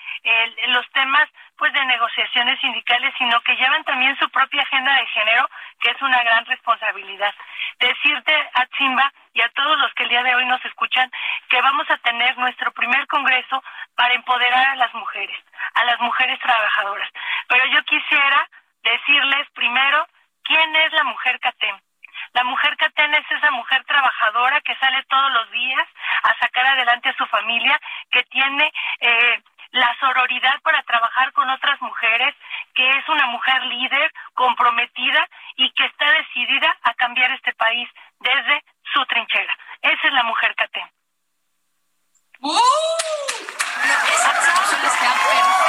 los 0.67 0.89
temas 0.91 1.27
pues 1.57 1.73
de 1.73 1.85
negociaciones 1.85 2.59
sindicales, 2.59 3.13
sino 3.17 3.41
que 3.41 3.55
llevan 3.55 3.83
también 3.83 4.15
su 4.19 4.29
propia 4.29 4.61
agenda 4.61 4.93
de 4.95 5.07
género, 5.07 5.49
que 5.79 5.89
es 5.89 6.01
una 6.01 6.21
gran 6.23 6.45
responsabilidad. 6.45 7.33
Decirte 7.79 8.49
a 8.53 8.65
Chimba 8.77 9.11
y 9.33 9.41
a 9.41 9.49
todos 9.49 9.77
los 9.79 9.91
que 9.95 10.03
el 10.03 10.09
día 10.09 10.23
de 10.23 10.35
hoy 10.35 10.45
nos 10.45 10.63
escuchan 10.65 11.11
que 11.49 11.61
vamos 11.61 11.89
a 11.89 11.97
tener 11.97 12.37
nuestro 12.37 12.71
primer 12.73 13.07
congreso 13.07 13.63
para 13.95 14.13
empoderar 14.13 14.67
a 14.67 14.75
las 14.75 14.93
mujeres, 14.93 15.37
a 15.73 15.83
las 15.85 15.99
mujeres 15.99 16.39
trabajadoras. 16.39 17.09
Pero 17.47 17.65
yo 17.67 17.83
quisiera 17.83 18.49
decirles 18.83 19.49
primero 19.55 20.07
quién 20.43 20.75
es 20.75 20.93
la 20.93 21.03
mujer 21.05 21.39
CATEM. 21.39 21.79
La 22.33 22.43
mujer 22.43 22.75
CATEM 22.77 23.13
es 23.13 23.31
esa 23.31 23.51
mujer 23.51 23.83
trabajadora 23.85 24.61
que 24.61 24.75
sale 24.75 25.03
todos 25.03 25.31
los 25.31 25.51
días 25.51 25.87
a 26.23 26.37
sacar 26.39 26.65
adelante 26.65 27.09
a 27.09 27.17
su 27.17 27.25
familia, 27.27 27.79
que 28.11 28.23
tiene 28.23 28.71
eh, 28.99 29.41
la 29.71 29.95
sororidad 29.99 30.59
para 30.61 30.81
trabajar 30.83 31.31
con 31.33 31.49
otras 31.49 31.81
mujeres, 31.81 32.35
que 32.73 32.89
es 32.89 33.09
una 33.09 33.27
mujer 33.27 33.63
líder, 33.63 34.11
comprometida 34.33 35.27
y 35.55 35.71
que 35.71 35.85
está 35.85 36.11
decidida 36.11 36.77
a 36.83 36.93
cambiar 36.93 37.31
este 37.31 37.53
país 37.53 37.89
desde 38.19 38.63
su 38.93 39.05
trinchera. 39.05 39.57
Esa 39.81 40.07
es 40.07 40.13
la 40.13 40.23
mujer 40.23 40.55
CATEM. 40.55 40.89
¡Uh! 42.39 42.59
esa 44.13 44.31
perfectamente 44.33 45.66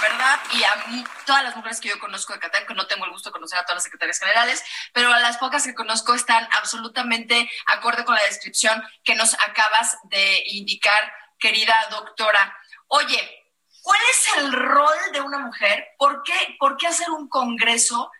verdad, 0.00 0.40
y 0.52 0.62
a 0.64 1.04
todas 1.24 1.44
las 1.44 1.56
mujeres 1.56 1.80
que 1.80 1.88
yo 1.88 1.98
conozco 1.98 2.32
de 2.32 2.38
Qatar, 2.38 2.66
que 2.66 2.74
no 2.74 2.86
tengo 2.86 3.04
el 3.04 3.10
gusto 3.10 3.30
de 3.30 3.34
conocer 3.34 3.58
a 3.58 3.62
todas 3.62 3.76
las 3.76 3.84
secretarias 3.84 4.18
generales, 4.18 4.62
pero 4.92 5.12
a 5.12 5.20
las 5.20 5.38
pocas 5.38 5.64
que 5.64 5.74
conozco 5.74 6.14
están 6.14 6.48
absolutamente 6.58 7.50
acorde 7.66 8.04
con 8.04 8.14
la 8.14 8.24
descripción 8.24 8.82
que 9.04 9.14
nos 9.14 9.34
acabas 9.34 9.96
de 10.04 10.42
indicar, 10.46 11.12
querida 11.38 11.74
doctora. 11.90 12.56
Oye, 12.88 13.46
¿cuál 13.82 14.00
es 14.10 14.36
el 14.38 14.52
rol 14.52 15.12
de 15.12 15.20
una 15.20 15.38
mujer? 15.38 15.88
¿Por 15.98 16.22
qué, 16.22 16.56
por 16.58 16.76
qué 16.76 16.88
hacer 16.88 17.10
un 17.10 17.28
congreso? 17.28 18.10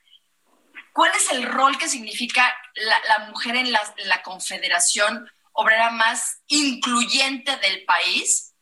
¿Cuál 0.92 1.12
es 1.14 1.30
el 1.32 1.44
rol 1.44 1.78
que 1.78 1.88
significa 1.88 2.56
la, 2.75 3.18
mujer 3.26 3.56
en 3.56 3.73
la, 3.73 3.80
la 3.99 4.23
confederación 4.23 5.30
obrera 5.52 5.90
más 5.90 6.42
incluyente 6.47 7.56
del 7.56 7.85
país? 7.85 8.54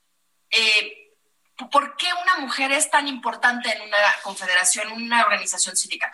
Eh, 0.51 1.06
¿Por 1.57 1.97
qué 1.97 2.07
una 2.23 2.37
mujer 2.37 2.71
es 2.73 2.91
tan 2.91 3.09
importante 3.09 3.73
en 3.73 3.83
una 3.83 3.99
confederación, 4.23 4.89
en 4.89 5.05
una 5.05 5.23
organización 5.23 5.75
sindical? 5.75 6.13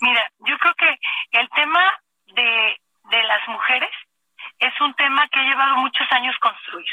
Mira, 0.00 0.30
yo 0.38 0.56
creo 0.58 0.74
que 0.74 0.98
el 1.32 1.48
tema 1.50 1.92
de, 2.26 2.80
de 3.10 3.22
las 3.24 3.48
mujeres 3.48 3.90
es 4.58 4.80
un 4.80 4.94
tema 4.94 5.28
que 5.28 5.40
ha 5.40 5.42
llevado 5.42 5.76
muchos 5.76 6.06
años 6.12 6.36
construir. 6.40 6.88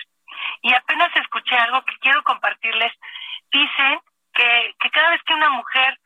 Y 0.62 0.74
apenas 0.74 1.16
escuché 1.16 1.56
algo 1.56 1.84
que 1.86 1.98
quiero 2.00 2.24
compartirles. 2.24 2.94
Dicen 3.52 4.00
que, 4.34 4.74
que 4.80 4.90
cada 4.90 5.12
vez 5.12 5.22
que 5.24 5.34
una 5.34 5.50
mujer 5.50 6.00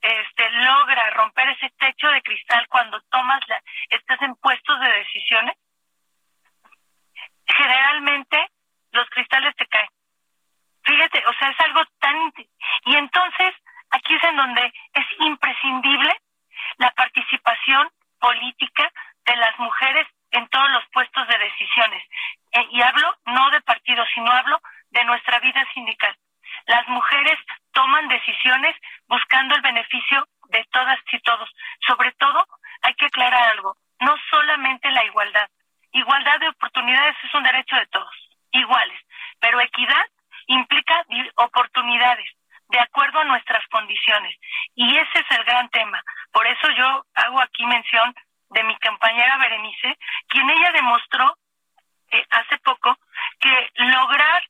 este, 0.00 0.50
logra 0.50 1.10
romper 1.10 1.48
ese 1.48 1.70
techo 1.78 2.08
de 2.08 2.22
cristal 2.22 2.66
cuando 2.68 3.00
tomas 3.10 3.40
la, 3.48 3.62
estás 3.90 4.20
en 4.22 4.34
puestos 4.36 4.80
de 4.80 4.88
decisiones, 4.88 5.56
generalmente 7.46 8.50
los 8.92 9.08
cristales 9.10 9.54
te 9.56 9.66
caen. 9.66 9.88
Fíjate, 10.84 11.24
o 11.26 11.32
sea, 11.34 11.48
es 11.50 11.60
algo 11.60 11.82
tan... 12.00 12.32
Y 12.84 12.96
entonces, 12.96 13.54
aquí 13.90 14.14
es 14.14 14.24
en 14.24 14.36
donde 14.36 14.72
es 14.92 15.06
imprescindible 15.20 16.14
la 16.78 16.90
participación 16.92 17.88
política 18.18 18.90
de 19.24 19.36
las 19.36 19.58
mujeres 19.58 20.06
en 20.30 20.46
todos 20.48 20.70
los 20.70 20.84
puestos 20.92 21.26
de 21.28 21.38
decisiones. 21.38 22.02
Eh, 22.52 22.68
y 22.70 22.82
hablo 22.82 23.16
no 23.26 23.50
de 23.50 23.60
partidos, 23.62 24.08
sino 24.14 24.30
hablo 24.30 24.60
de 24.90 25.04
nuestra 25.04 25.38
vida 25.40 25.64
sindical. 25.72 26.16
Las 26.66 26.86
mujeres 26.88 27.38
toman 27.72 28.08
decisiones 28.08 28.76
buscando 29.08 29.54
el 29.54 29.62
beneficio 29.62 30.26
de 30.48 30.64
todas 30.70 30.98
y 31.12 31.18
todos. 31.20 31.50
Sobre 31.86 32.12
todo, 32.12 32.46
hay 32.82 32.94
que 32.94 33.06
aclarar 33.06 33.52
algo, 33.52 33.76
no 34.00 34.14
solamente 34.30 34.90
la 34.90 35.04
igualdad. 35.04 35.48
Igualdad 35.92 36.40
de 36.40 36.48
oportunidades 36.48 37.16
es 37.22 37.34
un 37.34 37.42
derecho 37.42 37.76
de 37.76 37.86
todos, 37.86 38.14
iguales, 38.50 39.00
pero 39.40 39.60
equidad 39.60 40.04
implica 40.46 41.04
oportunidades 41.36 42.28
de 42.68 42.80
acuerdo 42.80 43.20
a 43.20 43.24
nuestras 43.24 43.66
condiciones. 43.68 44.36
Y 44.74 44.96
ese 44.96 45.18
es 45.18 45.38
el 45.38 45.44
gran 45.44 45.68
tema. 45.70 46.02
Por 46.32 46.46
eso 46.46 46.68
yo 46.70 47.06
hago 47.14 47.40
aquí 47.40 47.64
mención 47.66 48.14
de 48.50 48.64
mi 48.64 48.76
compañera 48.78 49.36
Berenice, 49.38 49.98
quien 50.28 50.48
ella 50.48 50.72
demostró 50.72 51.36
eh, 52.10 52.24
hace 52.30 52.58
poco 52.58 52.96
que 53.40 53.70
lograr 53.74 54.42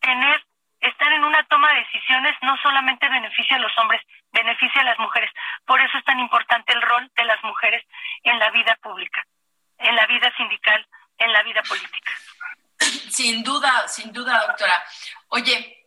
tener, 0.00 0.44
estar 0.80 1.12
en 1.12 1.24
una 1.24 1.42
toma 1.44 1.72
de 1.72 1.80
decisiones 1.80 2.36
no 2.42 2.56
solamente 2.58 3.08
beneficia 3.08 3.56
a 3.56 3.60
los 3.60 3.76
hombres, 3.78 4.02
beneficia 4.32 4.82
a 4.82 4.84
las 4.84 4.98
mujeres. 4.98 5.30
Por 5.64 5.80
eso 5.80 5.98
es 5.98 6.04
tan 6.04 6.20
importante 6.20 6.72
el 6.72 6.82
rol 6.82 7.10
de 7.16 7.24
las 7.24 7.42
mujeres 7.42 7.84
en 8.22 8.38
la 8.38 8.50
vida 8.50 8.76
pública, 8.82 9.24
en 9.78 9.96
la 9.96 10.06
vida 10.06 10.32
sindical, 10.36 10.86
en 11.18 11.32
la 11.32 11.42
vida 11.42 11.62
política. 11.62 12.12
Sin 13.10 13.42
duda, 13.42 13.88
sin 13.88 14.12
duda, 14.12 14.44
doctora. 14.46 14.84
Oye, 15.28 15.78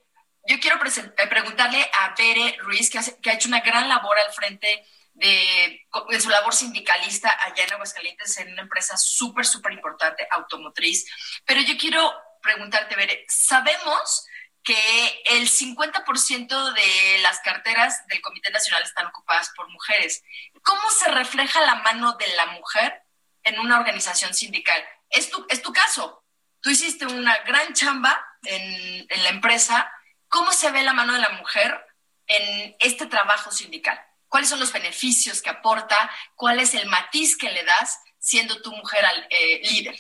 yo 0.48 0.60
quiero 0.60 0.78
eh, 0.78 1.28
preguntarle 1.28 1.90
a 2.00 2.14
Bere 2.18 2.58
Ruiz, 2.60 2.90
que, 2.90 3.00
que 3.22 3.30
ha 3.30 3.34
hecho 3.34 3.48
una 3.48 3.62
gran 3.62 3.88
labor 3.88 4.18
al 4.18 4.34
frente 4.34 4.86
de, 5.14 5.88
su 6.20 6.30
labor 6.30 6.54
sindicalista 6.54 7.38
allá 7.44 7.64
en 7.64 7.74
Aguascalientes 7.74 8.38
en 8.38 8.54
una 8.54 8.64
empresa 8.64 8.98
súper, 8.98 9.46
súper 9.46 9.74
importante, 9.74 10.28
automotriz. 10.32 11.06
Pero 11.46 11.62
yo 11.62 11.78
quiero 11.78 12.12
preguntarte, 12.42 12.96
Bere, 12.96 13.26
sabemos 13.28 14.26
que 14.64 15.24
el 15.26 15.50
50% 15.50 16.74
de 16.74 17.20
las 17.22 17.40
carteras 17.40 18.06
del 18.08 18.22
Comité 18.22 18.52
Nacional 18.52 18.84
están 18.84 19.08
ocupadas 19.08 19.52
por 19.56 19.70
mujeres. 19.70 20.24
¿Cómo 20.64 20.90
se 20.92 21.10
refleja 21.10 21.62
la 21.62 21.76
mano 21.76 22.14
de 22.14 22.28
la 22.36 22.46
mujer 22.48 23.04
en 23.44 23.60
una 23.60 23.80
organización 23.80 24.34
sindical? 24.34 24.84
Es 25.10 25.30
tu, 25.30 25.46
es 25.50 25.62
tu 25.62 25.74
caso. 25.74 26.21
Tú 26.62 26.70
hiciste 26.70 27.06
una 27.06 27.38
gran 27.40 27.74
chamba 27.74 28.24
en, 28.44 29.08
la 29.24 29.30
empresa. 29.30 29.92
¿Cómo 30.28 30.52
se 30.52 30.72
ve 30.72 30.84
la 30.84 30.94
mano 30.94 31.14
de 31.14 31.20
la 31.20 31.30
mujer 31.30 31.86
en 32.28 32.76
este 32.80 33.08
trabajo 33.08 33.52
sindical? 33.52 34.00
cuáles 34.32 34.48
son 34.48 34.62
los 34.62 34.72
beneficios 34.72 35.42
que 35.42 35.50
aporta, 35.50 36.10
cuál 36.36 36.62
es 36.62 36.74
el 36.74 36.88
matiz 36.88 37.38
que 37.38 37.52
le 37.52 37.66
das 37.66 38.00
siendo 38.18 38.62
tu 38.62 38.72
mujer 38.72 39.04
eh, 39.30 39.60
líder. 39.62 39.98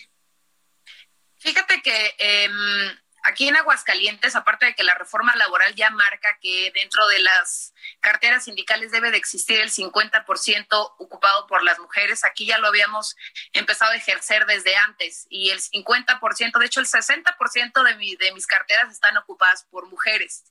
Fíjate 1.37 1.81
que 1.81 2.15
em, 2.17 2.97
aquí 3.23 3.47
en 3.47 3.55
Aguascalientes, 3.55 4.35
aparte 4.35 4.67
de 4.67 4.75
que 4.75 4.83
la 4.83 4.95
reforma 4.95 5.35
laboral 5.35 5.75
ya 5.75 5.89
marca 5.89 6.37
que 6.41 6.71
dentro 6.73 7.07
de 7.07 7.19
las 7.19 7.73
carteras 7.99 8.45
sindicales 8.45 8.91
debe 8.91 9.11
de 9.11 9.17
existir 9.17 9.59
el 9.59 9.71
50% 9.71 10.95
ocupado 10.97 11.47
por 11.47 11.63
las 11.63 11.79
mujeres, 11.79 12.23
aquí 12.23 12.45
ya 12.45 12.57
lo 12.57 12.67
habíamos 12.67 13.15
empezado 13.53 13.91
a 13.91 13.95
ejercer 13.95 14.45
desde 14.45 14.75
antes 14.75 15.27
y 15.29 15.49
el 15.49 15.59
50%, 15.59 16.59
de 16.59 16.65
hecho 16.65 16.79
el 16.79 16.87
60% 16.87 17.83
de, 17.83 18.17
de 18.17 18.33
mis 18.33 18.47
carteras 18.47 18.91
están 18.91 19.17
ocupadas 19.17 19.65
por 19.69 19.87
mujeres. 19.87 20.43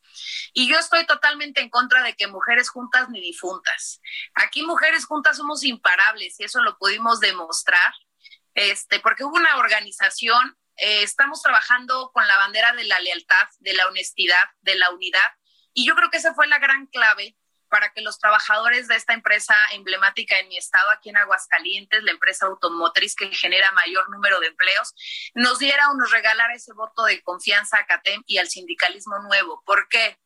Y 0.52 0.68
yo 0.68 0.78
estoy 0.78 1.06
totalmente 1.06 1.60
en 1.60 1.70
contra 1.70 2.02
de 2.02 2.14
que 2.14 2.26
mujeres 2.26 2.68
juntas 2.68 3.08
ni 3.10 3.20
difuntas. 3.20 4.00
Aquí 4.34 4.62
mujeres 4.62 5.04
juntas 5.06 5.36
somos 5.36 5.64
imparables 5.64 6.38
y 6.38 6.44
eso 6.44 6.60
lo 6.62 6.76
pudimos 6.78 7.20
demostrar. 7.20 7.92
Este, 8.54 8.98
porque 8.98 9.22
hubo 9.22 9.36
una 9.36 9.58
organización 9.58 10.58
eh, 10.80 11.02
estamos 11.02 11.42
trabajando 11.42 12.10
con 12.12 12.26
la 12.26 12.36
bandera 12.38 12.72
de 12.72 12.84
la 12.84 12.98
lealtad, 13.00 13.48
de 13.58 13.74
la 13.74 13.86
honestidad, 13.86 14.44
de 14.62 14.76
la 14.76 14.90
unidad. 14.90 15.34
Y 15.74 15.86
yo 15.86 15.94
creo 15.94 16.10
que 16.10 16.16
esa 16.16 16.34
fue 16.34 16.48
la 16.48 16.58
gran 16.58 16.86
clave 16.86 17.36
para 17.68 17.92
que 17.92 18.00
los 18.00 18.18
trabajadores 18.18 18.88
de 18.88 18.96
esta 18.96 19.12
empresa 19.12 19.54
emblemática 19.72 20.38
en 20.38 20.48
mi 20.48 20.56
estado, 20.56 20.90
aquí 20.90 21.10
en 21.10 21.18
Aguascalientes, 21.18 22.02
la 22.02 22.10
empresa 22.10 22.46
automotriz 22.46 23.14
que 23.14 23.28
genera 23.28 23.70
mayor 23.72 24.10
número 24.10 24.40
de 24.40 24.48
empleos, 24.48 24.94
nos 25.34 25.58
diera 25.58 25.90
o 25.90 25.94
nos 25.94 26.10
regalara 26.10 26.54
ese 26.54 26.72
voto 26.72 27.04
de 27.04 27.22
confianza 27.22 27.78
a 27.78 27.86
CATEM 27.86 28.24
y 28.26 28.38
al 28.38 28.48
sindicalismo 28.48 29.18
nuevo. 29.20 29.62
¿Por 29.64 29.86
qué? 29.88 30.18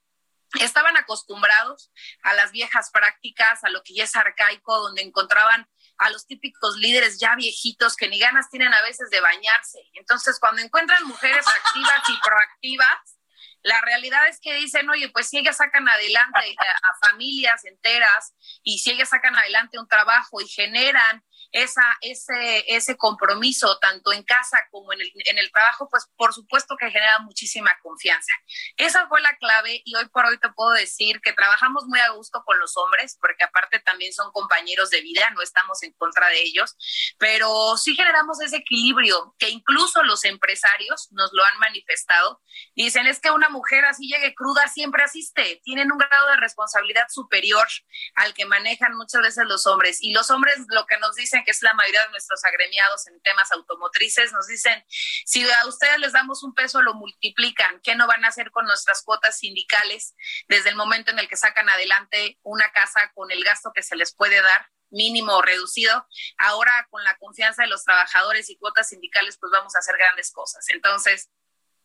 Estaban 0.60 0.96
acostumbrados 0.96 1.90
a 2.22 2.32
las 2.34 2.52
viejas 2.52 2.90
prácticas, 2.92 3.64
a 3.64 3.70
lo 3.70 3.82
que 3.82 3.94
ya 3.94 4.04
es 4.04 4.14
arcaico, 4.14 4.78
donde 4.78 5.02
encontraban 5.02 5.68
a 5.98 6.11
los 6.11 6.26
típicos 6.26 6.76
líderes 6.76 7.18
ya 7.18 7.35
viejitos 7.37 7.96
que 7.96 8.09
ni 8.09 8.18
ganas 8.18 8.50
tienen 8.50 8.72
a 8.72 8.83
veces 8.83 9.11
de 9.11 9.20
bañarse. 9.20 9.80
Entonces, 9.94 10.38
cuando 10.40 10.62
encuentran 10.62 11.04
mujeres 11.04 11.46
activas 11.46 12.02
y 12.09 12.20
proactivas, 12.26 13.18
la 13.64 13.80
realidad 13.80 14.28
es 14.28 14.40
que 14.40 14.54
dicen, 14.54 14.88
oye, 14.90 15.09
pues 15.09 15.28
si 15.28 15.38
ellas 15.38 15.57
sacan 15.57 15.88
adelante 15.88 16.54
a, 16.83 17.09
familias 17.09 17.64
enteras 17.64 18.35
y 18.62 18.78
si 18.78 18.90
ellas 18.90 19.09
sacan 19.09 19.35
adelante 19.35 19.78
un 19.78 19.88
trabajo 19.88 20.40
y 20.40 20.46
generan 20.46 21.24
esa, 21.54 21.84
ese, 22.00 22.64
ese 22.66 22.96
compromiso, 22.96 23.78
tanto 23.78 24.12
en 24.12 24.24
casa 24.24 24.58
como 24.72 24.92
en 24.92 25.00
el, 25.00 25.12
en 25.24 25.38
el 25.38 25.52
trabajo, 25.52 25.88
pues 25.88 26.08
por 26.16 26.34
supuesto 26.34 26.76
que 26.76 26.90
genera 26.90 27.20
muchísima 27.20 27.70
confianza. 27.80 28.32
Esa 28.76 29.06
fue 29.06 29.20
la 29.20 29.36
clave 29.36 29.80
y 29.84 29.94
hoy 29.94 30.06
por 30.08 30.26
hoy 30.26 30.36
te 30.38 30.48
puedo 30.50 30.72
decir 30.72 31.20
que 31.20 31.32
trabajamos 31.32 31.84
muy 31.86 32.00
a 32.00 32.10
gusto 32.10 32.42
con 32.44 32.58
los 32.58 32.76
hombres, 32.76 33.16
porque 33.20 33.44
aparte 33.44 33.78
también 33.78 34.12
son 34.12 34.32
compañeros 34.32 34.90
de 34.90 35.00
vida, 35.00 35.30
no 35.30 35.42
estamos 35.42 35.80
en 35.84 35.92
contra 35.92 36.26
de 36.28 36.42
ellos, 36.42 36.76
pero 37.18 37.76
sí 37.76 37.94
generamos 37.94 38.40
ese 38.40 38.56
equilibrio 38.56 39.36
que 39.38 39.48
incluso 39.50 40.02
los 40.02 40.24
empresarios 40.24 41.08
nos 41.12 41.32
lo 41.32 41.44
han 41.44 41.58
manifestado. 41.60 42.42
Dicen, 42.74 43.06
es 43.06 43.20
que 43.20 43.30
una 43.30 43.48
mujer 43.48 43.84
así 43.84 44.08
llegue 44.08 44.34
cruda 44.34 44.66
siempre 44.66 45.04
asiste, 45.04 45.60
tienen 45.62 45.92
un 45.92 45.98
grado 45.98 46.30
de 46.30 46.36
responsabilidad 46.36 47.06
superior 47.08 47.68
al 48.16 48.34
que 48.34 48.44
manejan 48.44 48.96
muchas 48.96 49.22
veces 49.22 49.44
los 49.46 49.68
hombres. 49.68 50.02
Y 50.02 50.12
los 50.12 50.32
hombres 50.32 50.56
lo 50.68 50.84
que 50.86 50.98
nos 50.98 51.14
dicen 51.14 51.43
que 51.44 51.50
es 51.50 51.62
la 51.62 51.74
mayoría 51.74 52.02
de 52.02 52.11
nuestros 52.11 52.44
agremiados 52.44 53.07
en 53.07 53.20
temas 53.22 53.52
automotrices, 53.52 54.33
nos 54.33 54.46
dicen, 54.46 54.85
si 54.88 55.48
a 55.48 55.66
ustedes 55.66 55.98
les 55.98 56.12
damos 56.12 56.42
un 56.42 56.54
peso, 56.54 56.83
lo 56.83 56.94
multiplican, 56.94 57.80
¿qué 57.83 57.94
no 57.94 58.07
van 58.07 58.24
a 58.24 58.28
hacer 58.28 58.50
con 58.50 58.66
nuestras 58.66 59.02
cuotas 59.02 59.38
sindicales 59.38 60.14
desde 60.48 60.70
el 60.70 60.76
momento 60.76 61.11
en 61.11 61.18
el 61.18 61.28
que 61.28 61.37
sacan 61.37 61.68
adelante 61.68 62.38
una 62.42 62.70
casa 62.72 63.12
con 63.14 63.30
el 63.30 63.44
gasto 63.44 63.72
que 63.74 63.83
se 63.83 63.96
les 63.96 64.14
puede 64.14 64.40
dar? 64.40 64.70
mínimo 64.90 65.35
o 65.35 65.42
reducido. 65.42 66.07
Ahora, 66.38 66.87
con 66.88 67.02
la 67.02 67.16
confianza 67.18 67.62
de 67.62 67.68
los 67.68 67.83
trabajadores 67.85 68.48
y 68.48 68.57
cuotas 68.57 68.88
sindicales, 68.88 69.37
pues 69.38 69.50
vamos 69.50 69.74
a 69.74 69.80
hacer 69.80 69.96
grandes 69.96 70.30
cosas. 70.30 70.68
Entonces, 70.68 71.30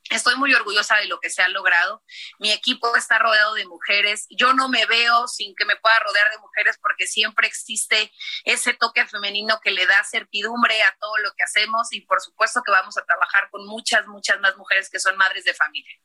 Estoy 0.10 0.36
muy 0.36 0.54
orgullosa 0.54 0.98
de 0.98 1.06
lo 1.06 1.19
que 1.19 1.30
se 1.30 1.41
ha 1.41 1.48
logrado. 1.50 2.04
Mi 2.39 2.52
equipo 2.52 2.95
está 2.95 3.19
rodeado 3.19 3.54
de 3.54 3.65
mujeres. 3.67 4.26
Yo 4.30 4.54
no 4.54 4.67
me 4.67 4.86
veo 4.88 5.28
sin 5.28 5.56
que 5.56 5.65
me 5.65 5.76
pueda 5.76 6.00
rodear 6.00 6.32
de 6.32 6.39
mujeres 6.39 6.80
porque 6.82 7.06
siempre 7.06 7.48
existe 7.48 8.12
ese 8.43 8.74
toque 8.74 9.06
femenino 9.06 9.60
que 9.62 9.72
le 9.72 9.86
da 9.86 10.04
certidumbre 10.04 10.82
a 10.84 10.95
todo 11.00 11.17
lo 11.19 11.32
que 11.36 11.43
hacemos 11.43 11.93
y 11.93 12.02
por 12.02 12.22
supuesto 12.22 12.63
que 12.65 12.72
vamos 12.72 12.98
a 12.98 13.06
trabajar 13.06 13.50
con 13.52 13.65
muchas, 13.67 14.08
muchas 14.08 14.39
más 14.39 14.58
mujeres 14.58 14.89
que 14.89 15.00
son 15.00 15.15
madres 15.15 15.43
de 15.43 15.54
familia. 15.54 15.95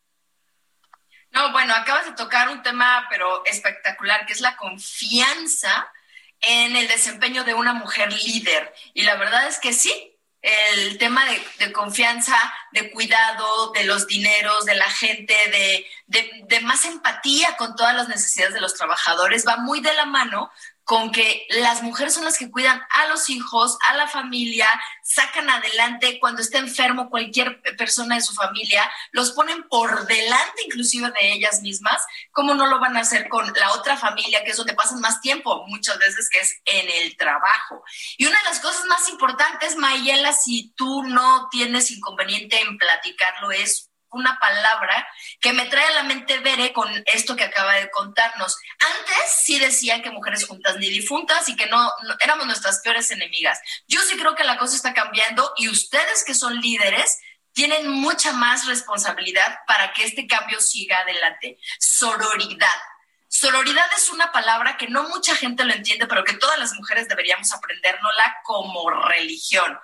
No, 1.30 1.50
bueno, 1.50 1.74
acabas 1.74 2.06
de 2.06 2.12
tocar 2.12 2.48
un 2.48 2.62
tema 2.62 3.06
pero 3.10 3.44
espectacular, 3.46 4.24
que 4.26 4.34
es 4.34 4.40
la 4.40 4.56
confianza 4.56 5.90
en 6.40 6.76
el 6.76 6.86
desempeño 6.88 7.42
de 7.44 7.54
una 7.54 7.72
mujer 7.72 8.12
líder. 8.12 8.72
Y 8.92 9.02
la 9.02 9.16
verdad 9.16 9.48
es 9.48 9.58
que 9.58 9.72
sí, 9.72 10.13
el 10.44 10.98
tema 10.98 11.24
de, 11.58 11.72
confianza, 11.72 12.36
de 12.72 12.90
cuidado, 12.90 13.72
de 13.72 13.84
los 13.84 14.06
dineros, 14.06 14.66
de 14.66 14.74
la 14.74 14.90
gente, 14.90 15.34
de, 16.06 16.42
de, 16.46 16.60
más 16.60 16.84
empatía 16.84 17.56
con 17.56 17.74
todas 17.74 17.94
las 17.94 18.08
necesidades 18.08 18.52
de 18.52 18.60
los 18.60 18.74
trabajadores, 18.74 19.46
va 19.48 19.56
muy 19.56 19.80
de 19.80 19.94
la 19.94 20.04
mano 20.04 20.50
con 20.84 21.10
que 21.12 21.46
las 21.48 21.82
mujeres 21.82 22.14
son 22.14 22.24
las 22.24 22.38
que 22.38 22.50
cuidan 22.50 22.80
a 22.90 23.06
los 23.06 23.30
hijos, 23.30 23.78
a 23.88 23.96
la 23.96 24.06
familia, 24.06 24.68
sacan 25.02 25.48
adelante 25.48 26.18
cuando 26.20 26.42
está 26.42 26.58
enfermo 26.58 27.08
cualquier 27.10 27.60
persona 27.76 28.16
de 28.16 28.20
su 28.20 28.34
familia, 28.34 28.90
los 29.10 29.32
ponen 29.32 29.62
por 29.68 30.06
delante 30.06 30.62
inclusive 30.66 31.10
de 31.20 31.32
ellas 31.32 31.62
mismas, 31.62 32.02
¿cómo 32.32 32.54
no 32.54 32.66
lo 32.66 32.80
van 32.80 32.96
a 32.96 33.00
hacer 33.00 33.28
con 33.28 33.50
la 33.54 33.72
otra 33.72 33.96
familia, 33.96 34.44
que 34.44 34.50
es 34.50 34.56
donde 34.56 34.74
pasan 34.74 35.00
más 35.00 35.20
tiempo 35.20 35.64
muchas 35.68 35.98
veces, 35.98 36.28
que 36.30 36.40
es 36.40 36.60
en 36.66 36.88
el 36.88 37.16
trabajo? 37.16 37.82
Y 38.18 38.26
una 38.26 38.38
de 38.38 38.44
las 38.44 38.60
cosas 38.60 38.84
más 38.86 39.08
importantes, 39.08 39.76
Mayela, 39.76 40.32
si 40.32 40.72
tú 40.76 41.02
no 41.04 41.48
tienes 41.50 41.90
inconveniente 41.90 42.60
en 42.60 42.76
platicarlo, 42.76 43.50
es 43.52 43.90
una 44.14 44.38
palabra 44.38 45.06
que 45.40 45.52
me 45.52 45.66
trae 45.66 45.86
a 45.86 45.92
la 45.94 46.02
mente 46.04 46.38
Bere 46.38 46.72
con 46.72 46.88
esto 47.06 47.36
que 47.36 47.44
acaba 47.44 47.74
de 47.74 47.90
contarnos. 47.90 48.56
Antes 48.78 49.42
sí 49.44 49.58
decían 49.58 50.02
que 50.02 50.10
mujeres 50.10 50.46
juntas 50.46 50.76
ni 50.76 50.88
difuntas 50.88 51.48
y 51.48 51.56
que 51.56 51.66
no, 51.66 51.92
éramos 52.20 52.46
nuestras 52.46 52.80
peores 52.80 53.10
enemigas. 53.10 53.60
Yo 53.86 54.00
sí 54.02 54.16
creo 54.16 54.34
que 54.34 54.44
la 54.44 54.56
cosa 54.56 54.76
está 54.76 54.94
cambiando 54.94 55.52
y 55.56 55.68
ustedes 55.68 56.24
que 56.24 56.34
son 56.34 56.60
líderes 56.60 57.18
tienen 57.52 57.88
mucha 57.88 58.32
más 58.32 58.66
responsabilidad 58.66 59.58
para 59.66 59.92
que 59.92 60.04
este 60.04 60.26
cambio 60.26 60.60
siga 60.60 60.98
adelante. 60.98 61.58
Sororidad. 61.78 62.68
Sororidad 63.28 63.86
es 63.96 64.10
una 64.10 64.30
palabra 64.30 64.76
que 64.76 64.88
no 64.88 65.08
mucha 65.08 65.34
gente 65.34 65.64
lo 65.64 65.72
entiende, 65.72 66.06
pero 66.06 66.22
que 66.24 66.34
todas 66.34 66.58
las 66.58 66.72
mujeres 66.74 67.08
deberíamos 67.08 67.52
aprendérnosla 67.52 68.36
como 68.44 68.90
religión. 68.90 69.76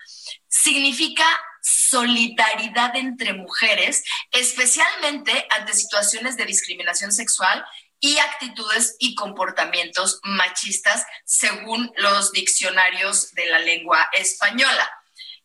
Significa 0.46 1.24
solidaridad 1.62 2.96
entre 2.96 3.32
mujeres, 3.32 4.04
especialmente 4.30 5.46
ante 5.50 5.74
situaciones 5.74 6.36
de 6.36 6.46
discriminación 6.46 7.12
sexual 7.12 7.64
y 8.00 8.18
actitudes 8.18 8.96
y 8.98 9.14
comportamientos 9.14 10.20
machistas 10.22 11.04
según 11.24 11.92
los 11.96 12.32
diccionarios 12.32 13.32
de 13.32 13.46
la 13.46 13.58
lengua 13.58 14.08
española. 14.12 14.90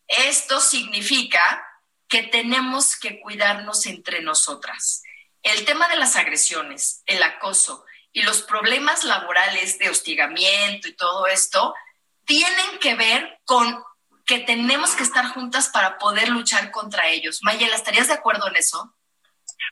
Esto 0.08 0.60
significa 0.60 1.62
que 2.08 2.22
tenemos 2.22 2.96
que 2.96 3.20
cuidarnos 3.20 3.84
entre 3.86 4.22
nosotras. 4.22 5.02
El 5.42 5.64
tema 5.64 5.88
de 5.88 5.96
las 5.96 6.16
agresiones, 6.16 7.02
el 7.06 7.22
acoso 7.22 7.84
y 8.12 8.22
los 8.22 8.42
problemas 8.42 9.04
laborales 9.04 9.78
de 9.78 9.90
hostigamiento 9.90 10.88
y 10.88 10.96
todo 10.96 11.26
esto 11.26 11.74
tienen 12.24 12.78
que 12.80 12.94
ver 12.94 13.40
con 13.44 13.82
que 14.26 14.40
tenemos 14.40 14.96
que 14.96 15.04
estar 15.04 15.24
juntas 15.26 15.68
para 15.68 15.98
poder 15.98 16.28
luchar 16.28 16.70
contra 16.72 17.06
ellos. 17.06 17.40
Mayela, 17.42 17.76
¿estarías 17.76 18.08
de 18.08 18.14
acuerdo 18.14 18.48
en 18.48 18.56
eso? 18.56 18.92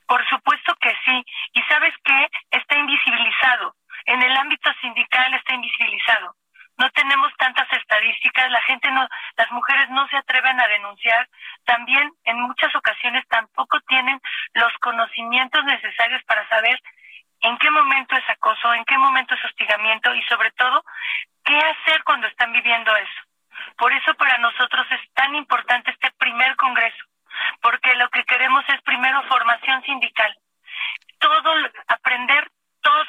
Por 0.07 0.27
supuesto 0.29 0.75
que 0.81 0.93
sí. 1.05 1.25
Y 1.55 1.63
sabes 1.63 1.93
qué? 2.05 2.29
Está 2.51 2.77
invisibilizado. 2.77 3.75
En 4.07 4.23
el 4.23 4.37
ámbito 4.37 4.71
sindical 4.81 5.35
está 5.35 5.55
invisibilizado. 5.55 6.37
No 6.77 6.91
tenemos 6.91 7.33
tantas 7.39 7.73
estadísticas, 7.73 8.51
la 8.51 8.61
gente 8.63 8.91
no, 8.91 9.07
las 9.37 9.51
mujeres 9.53 9.89
no 9.91 10.09
se 10.09 10.17
atreven 10.17 10.61
a 10.61 10.69
denunciar. 10.69 11.29
También 11.65 12.13
en 12.25 12.41
muchas 12.41 12.75
ocasiones 12.75 13.25
tampoco 13.29 13.81
tienen 13.89 14.21
los 14.55 14.73
conocimientos 14.81 15.65
necesarios 15.65 16.23
para 16.25 16.49
saber 16.49 16.81
en 17.41 17.59
qué 17.59 17.71
momento 17.71 18.17
es 18.17 18.29
acoso, 18.29 18.75
en 18.75 18.85
qué 18.85 18.99
momento 18.99 19.35
es 19.35 19.45
hostigamiento 19.45 20.15
y 20.15 20.23
sobre 20.25 20.51
todo 20.53 20.85
qué 21.45 21.57
hacer 21.57 22.03
cuando 22.05 22.27
están 22.27 22.53
viviendo 22.53 22.95
eso. 22.97 23.34
Por 23.77 23.93
eso 23.93 24.15
para 24.15 24.39
nosotros 24.39 24.87
es 24.91 25.13
tan 25.15 25.35
importante 25.35 25.91
este 25.91 26.11
primer 26.13 26.57
congreso, 26.57 27.05
porque 27.61 27.95
lo 27.97 28.09
que 28.11 28.25
queremos 28.25 28.65
es 28.69 28.81
primero 28.83 29.23
formación 29.25 29.83
sindical, 29.83 30.37
todo 31.19 31.55
aprender 31.89 32.51
todos 32.81 33.09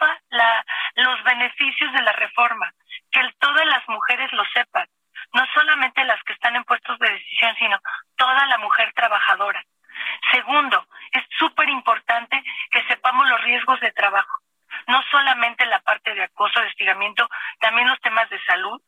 los 0.95 1.23
beneficios 1.23 1.91
de 1.93 2.01
la 2.01 2.13
reforma, 2.13 2.73
que 3.11 3.21
todas 3.39 3.65
las 3.65 3.87
mujeres 3.89 4.31
lo 4.31 4.45
sepan, 4.53 4.87
no 5.33 5.45
solamente 5.53 6.03
las 6.05 6.21
que 6.23 6.33
están 6.33 6.55
en 6.55 6.63
puestos 6.63 6.97
de 6.99 7.11
decisión, 7.11 7.55
sino 7.57 7.77
toda 8.15 8.45
la 8.45 8.57
mujer 8.57 8.93
trabajadora. 8.93 9.63
Segundo, 10.31 10.87
es 11.11 11.23
súper 11.37 11.69
importante 11.69 12.41
que 12.71 12.83
sepamos 12.87 13.27
los 13.27 13.41
riesgos 13.41 13.79
de 13.81 13.91
trabajo, 13.91 14.41
no 14.87 15.01
solamente 15.11 15.65
la 15.65 15.79
parte 15.79 16.13
de 16.13 16.23
acoso, 16.23 16.59
de 16.61 16.67
estiramiento, 16.67 17.29
también 17.59 17.87
los 17.87 17.99
temas 18.01 18.29
de 18.29 18.43
salud, 18.45 18.81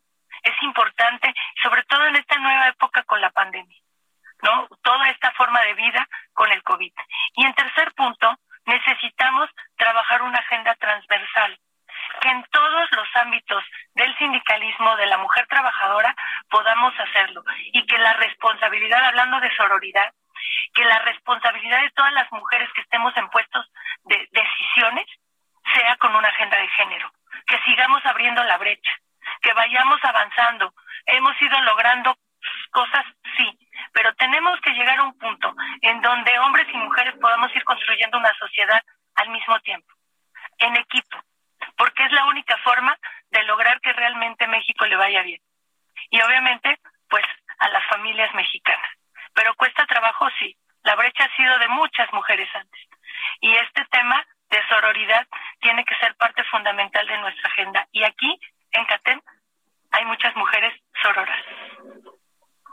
es 0.44 0.54
importante, 0.64 1.34
sobre 1.64 1.84
todo 1.84 2.06
en 2.06 2.16
esta 2.16 2.38
nueva 2.38 2.68
época 2.68 3.04
con 3.04 3.20
la 3.22 3.32
pandemia, 3.32 3.80
¿no? 4.44 4.68
Toda 4.84 5.10
esta 5.10 5.32
forma 5.32 5.62
de 5.62 5.74
vida 5.74 6.08
con 6.34 6.52
el 6.52 6.62
COVID. 6.64 6.94
Y 7.36 7.46
en 7.46 7.54
tercer 7.54 7.94
punto, 7.94 8.38
necesitamos 8.66 9.50
trabajar 9.78 10.22
una 10.22 10.38
agenda 10.40 10.76
transversal, 10.76 11.60
que 12.22 12.30
en 12.30 12.44
todos 12.52 12.90
los 12.92 13.08
ámbitos 13.16 13.64
del 13.96 14.16
sindicalismo 14.18 14.96
de 14.98 15.08
la 15.08 15.18
mujer 15.18 15.48
trabajadora 15.48 16.16
podamos 16.50 16.94
hacerlo 17.00 17.44
y 17.74 17.86
que 17.86 17.98
la 17.98 18.14
responsabilidad, 18.14 19.04
hablando 19.06 19.40
de 19.40 19.56
sororidad, 19.56 20.14
que 20.74 20.86
la 20.86 21.00
responsabilidad 21.00 21.82
de 21.82 21.92
todas 21.92 22.14
las 22.14 22.32
mujeres 22.32 22.70
que 22.74 22.82
estemos 22.82 23.16
en 23.18 23.30
puestos 23.30 23.66
de 24.04 24.28
decisiones 24.32 25.08
sea 25.74 25.96
con 25.98 26.16
una 26.16 26.30
agenda 26.30 26.58
de 26.58 26.68
género, 26.70 27.12
que 27.46 27.60
sigamos 27.64 28.06
abriendo 28.06 28.44
la 28.44 28.58
brecha, 28.58 28.92
que 29.42 29.54
vayamos 29.54 30.00
avanzando. 30.04 30.74
Hemos 31.06 31.42
ido 31.42 31.60
logrando 31.62 32.18
cosas, 32.72 33.06
sí, 33.38 33.58
pero 33.94 34.14
tenemos 34.16 34.60
que 34.62 34.72
llegar 34.72 35.00
a 35.00 35.04
un 35.04 35.18
punto 35.18 35.54
en 35.82 36.02
donde 36.02 36.40
hombres 36.40 36.68
y 36.72 36.78
mujeres 36.78 37.16
podamos 37.20 37.54
ir 37.56 37.64
construyendo 37.64 38.18
una 38.18 38.34
sociedad 38.36 38.82
al 39.16 39.30
mismo 39.30 39.60
tiempo, 39.62 39.94
en 40.60 40.76
equipo, 40.76 41.18
porque 41.76 42.06
es 42.06 42.12
la 42.12 42.26
única 42.26 42.58
forma 42.60 42.98
de 43.32 43.44
lograr 43.44 43.82
que 43.82 43.94
realmente 43.94 44.48
México 44.48 44.86
le 44.86 44.96
vaya 44.96 45.22
bien. 45.24 45.42
Y 46.10 46.22
obviamente, 46.22 46.80
pues 47.10 47.26
a 47.60 47.70
las 47.70 47.86
familias 47.88 48.34
mexicanas. 48.36 48.90
Pero 49.34 49.56
cuesta 49.56 49.86
trabajo, 49.86 50.28
sí. 50.40 50.56
La 50.84 50.96
brecha 50.96 51.26
ha 51.26 51.36
sido 51.36 51.58
de 51.60 51.68
muchas 51.68 52.12
mujeres 52.14 52.50
antes. 52.56 52.82
Y 53.42 53.54
este 53.56 53.84
tema 53.86 54.26
de 54.50 54.68
sororidad 54.68 55.28
tiene 55.60 55.84
que 55.86 55.98
ser 55.98 56.16
parte 56.16 56.44
fundamental 56.46 57.06
de 57.08 57.18
nuestra 57.18 57.50
agenda. 57.50 57.88
Y 57.92 58.04
aquí 58.04 58.40
en 58.72 58.86
CATEM 58.86 59.22
hay 59.92 60.06
muchas 60.06 60.36
mujeres 60.36 60.74
sororas. 61.02 61.40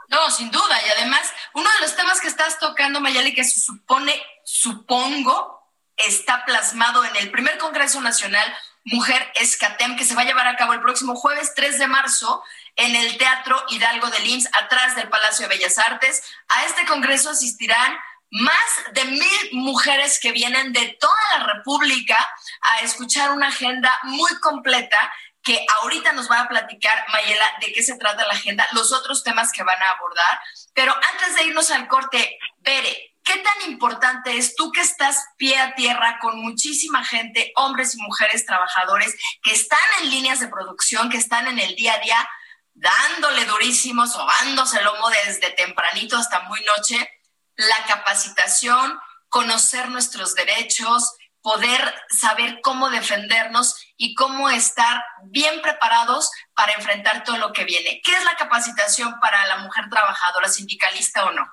No, 0.07 0.29
sin 0.29 0.51
duda. 0.51 0.75
Y 0.85 0.89
además, 0.89 1.35
uno 1.53 1.69
de 1.69 1.81
los 1.81 1.95
temas 1.95 2.21
que 2.21 2.27
estás 2.27 2.59
tocando, 2.59 3.01
Mayali, 3.01 3.33
que 3.33 3.43
se 3.43 3.59
supone, 3.59 4.13
supongo, 4.43 5.71
está 5.97 6.45
plasmado 6.45 7.03
en 7.05 7.15
el 7.17 7.31
primer 7.31 7.57
Congreso 7.57 8.01
Nacional 8.01 8.55
Mujer 8.85 9.31
Escatem, 9.35 9.95
que 9.95 10.03
se 10.03 10.15
va 10.15 10.21
a 10.21 10.25
llevar 10.25 10.47
a 10.47 10.55
cabo 10.57 10.73
el 10.73 10.81
próximo 10.81 11.15
jueves 11.15 11.53
3 11.55 11.79
de 11.79 11.84
marzo 11.95 12.43
en 12.75 12.95
el 12.95 13.17
Teatro 13.17 13.63
Hidalgo 13.69 14.07
de 14.07 14.19
Lins, 14.19 14.49
atrás 14.51 14.95
del 14.95 15.07
Palacio 15.07 15.47
de 15.47 15.55
Bellas 15.55 15.77
Artes. 15.77 16.23
A 16.49 16.65
este 16.65 16.85
congreso 16.85 17.29
asistirán 17.29 17.97
más 18.31 18.69
de 18.93 19.05
mil 19.05 19.49
mujeres 19.53 20.19
que 20.19 20.33
vienen 20.33 20.73
de 20.73 20.97
toda 20.99 21.15
la 21.37 21.53
República 21.53 22.17
a 22.61 22.81
escuchar 22.81 23.31
una 23.31 23.47
agenda 23.47 23.91
muy 24.03 24.31
completa 24.41 25.13
que 25.41 25.65
ahorita 25.79 26.11
nos 26.11 26.29
va 26.29 26.41
a 26.41 26.49
platicar 26.49 27.05
Mayela 27.13 27.45
de 27.61 27.71
qué 27.71 27.83
se 27.83 27.97
trata 27.97 28.25
la 28.25 28.33
agenda, 28.33 28.67
los 28.73 28.91
otros 28.91 29.23
temas 29.23 29.51
que 29.53 29.63
van 29.63 29.81
a 29.81 29.91
abordar. 29.91 30.39
Pero 30.73 30.93
antes 30.93 31.35
de 31.35 31.43
irnos 31.45 31.71
al 31.71 31.87
corte, 31.87 32.37
Bere, 32.57 33.14
¿qué 33.25 33.37
tan 33.39 33.71
importante 33.71 34.37
es 34.37 34.55
tú 34.55 34.71
que 34.71 34.81
estás 34.81 35.25
pie 35.37 35.57
a 35.57 35.73
tierra 35.75 36.19
con 36.21 36.39
muchísima 36.41 37.03
gente, 37.03 37.51
hombres 37.55 37.95
y 37.95 38.01
mujeres 38.01 38.45
trabajadores, 38.45 39.15
que 39.41 39.51
están 39.51 39.79
en 40.01 40.11
líneas 40.11 40.39
de 40.39 40.47
producción, 40.47 41.09
que 41.09 41.17
están 41.17 41.47
en 41.47 41.59
el 41.59 41.75
día 41.75 41.95
a 41.95 41.99
día, 41.99 42.29
dándole 42.73 43.45
durísimo, 43.45 44.05
sobándose 44.05 44.77
el 44.77 44.85
lomo 44.85 45.09
desde 45.09 45.49
tempranito 45.51 46.17
hasta 46.17 46.41
muy 46.41 46.63
noche, 46.63 47.09
la 47.55 47.85
capacitación, 47.87 48.99
conocer 49.27 49.89
nuestros 49.89 50.35
derechos, 50.35 51.15
poder 51.41 51.93
saber 52.09 52.59
cómo 52.61 52.89
defendernos 52.89 53.75
y 53.97 54.13
cómo 54.13 54.49
estar 54.49 55.03
bien 55.23 55.61
preparados 55.61 56.29
para 56.53 56.73
enfrentar 56.73 57.23
todo 57.23 57.37
lo 57.37 57.53
que 57.53 57.63
viene. 57.63 58.01
¿Qué 58.03 58.15
es 58.15 58.23
la 58.23 58.35
capacitación 58.35 59.19
para 59.19 59.45
la 59.47 59.57
mujer 59.57 59.85
trabajadora, 59.89 60.47
sindicalista 60.47 61.25
o 61.25 61.31
no? 61.31 61.45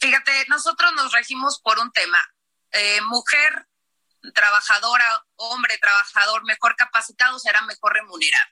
Fíjate, 0.00 0.46
nosotros 0.48 0.92
nos 0.94 1.12
regimos 1.12 1.60
por 1.60 1.78
un 1.78 1.92
tema. 1.92 2.18
Eh, 2.72 3.00
mujer 3.02 3.68
trabajadora, 4.34 5.24
hombre 5.36 5.78
trabajador, 5.78 6.44
mejor 6.44 6.74
capacitado 6.76 7.38
será 7.38 7.60
mejor 7.62 7.92
remunerado. 7.92 8.50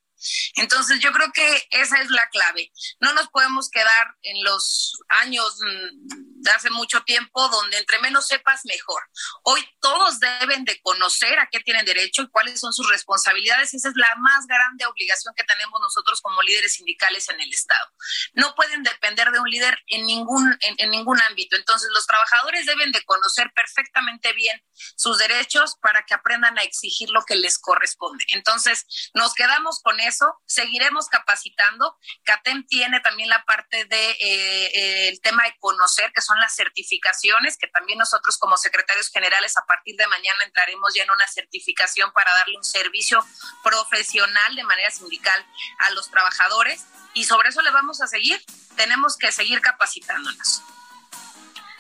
Entonces 0.54 1.00
yo 1.00 1.12
creo 1.12 1.31
que 1.33 1.68
esa 1.70 2.00
es 2.00 2.11
la 2.11 2.28
clave. 2.31 2.72
No 3.00 3.12
nos 3.12 3.28
podemos 3.28 3.70
quedar 3.70 4.16
en 4.22 4.42
los 4.44 4.98
años 5.09 5.59
mm, 5.61 6.42
de 6.42 6.50
hace 6.50 6.70
mucho 6.70 7.02
tiempo 7.02 7.48
donde 7.48 7.78
entre 7.78 7.98
menos 8.00 8.26
sepas 8.26 8.62
mejor. 8.64 9.02
Hoy 9.44 9.64
todos 9.81 10.20
deben 10.20 10.64
de 10.64 10.81
conocer 10.81 11.38
a 11.38 11.48
qué 11.50 11.61
tienen 11.61 11.85
derecho 11.85 12.22
y 12.22 12.28
cuáles 12.28 12.61
son 12.61 12.72
sus 12.72 12.88
responsabilidades. 12.90 13.74
Esa 13.74 13.88
es 13.88 13.94
la 13.96 14.14
más 14.18 14.46
grande 14.46 14.87
obligación 14.87 15.35
que 15.37 15.44
tenemos 15.44 15.81
nosotros 15.81 16.20
como 16.20 16.42
líderes 16.42 16.74
sindicales 16.74 17.28
en 17.28 17.40
el 17.40 17.52
Estado. 17.52 17.90
No 18.35 18.54
pueden 18.54 18.83
depender 18.83 19.31
de 19.31 19.40
un 19.40 19.48
líder 19.48 19.78
en 19.87 20.07
ningún, 20.07 20.57
en 20.61 20.90
ningún 20.90 21.20
ámbito. 21.22 21.57
Entonces 21.57 21.88
los 21.92 22.07
trabajadores 22.07 22.66
deben 22.66 22.92
de 22.92 23.02
conocer 23.04 23.52
perfectamente 23.54 24.33
bien 24.33 24.62
sus 24.96 25.18
derechos 25.18 25.76
para 25.81 26.04
que 26.04 26.14
aprendan 26.14 26.59
a 26.59 26.62
exigir 26.62 27.11
lo 27.11 27.24
que 27.24 27.37
les 27.37 27.59
corresponde. 27.59 28.24
Entonces 28.28 29.11
nos 29.14 29.35
quedamos 29.35 29.81
con 29.83 29.98
eso, 30.00 30.08
seguiremos 30.47 31.09
capacitando. 31.09 31.97
CATEM 32.25 32.66
tiene 32.66 33.01
también 33.01 33.29
la 33.29 33.44
parte 33.44 33.85
de 33.85 34.11
eh, 34.21 35.09
el 35.09 35.21
tema 35.21 35.44
de 35.44 35.57
conocer, 35.59 36.12
que 36.12 36.21
son 36.21 36.38
las 36.40 36.55
certificaciones, 36.55 37.57
que 37.57 37.68
también 37.68 37.99
nosotros 37.99 38.38
como 38.38 38.57
secretarios 38.57 39.11
generales 39.11 39.57
a 39.57 39.64
partir 39.66 39.97
de 39.97 40.07
mañana 40.07 40.44
entraremos 40.44 40.94
ya 40.94 41.03
en 41.03 41.11
una 41.11 41.27
certificación 41.27 42.12
para 42.12 42.33
darle 42.33 42.57
un 42.57 42.64
servicio 42.64 43.25
profesional 43.62 44.55
de 44.55 44.64
manera 44.64 44.90
sindical 44.90 45.47
a 45.79 45.90
los 45.90 46.11
trabajadores 46.11 46.87
y 47.14 47.25
sobre 47.25 47.49
eso 47.49 47.62
le 47.62 47.71
vamos 47.71 48.01
a 48.01 48.07
seguir. 48.07 48.42
Tenemos 48.77 49.16
que 49.16 49.33
seguir 49.33 49.61
capacitándonos. 49.61 50.62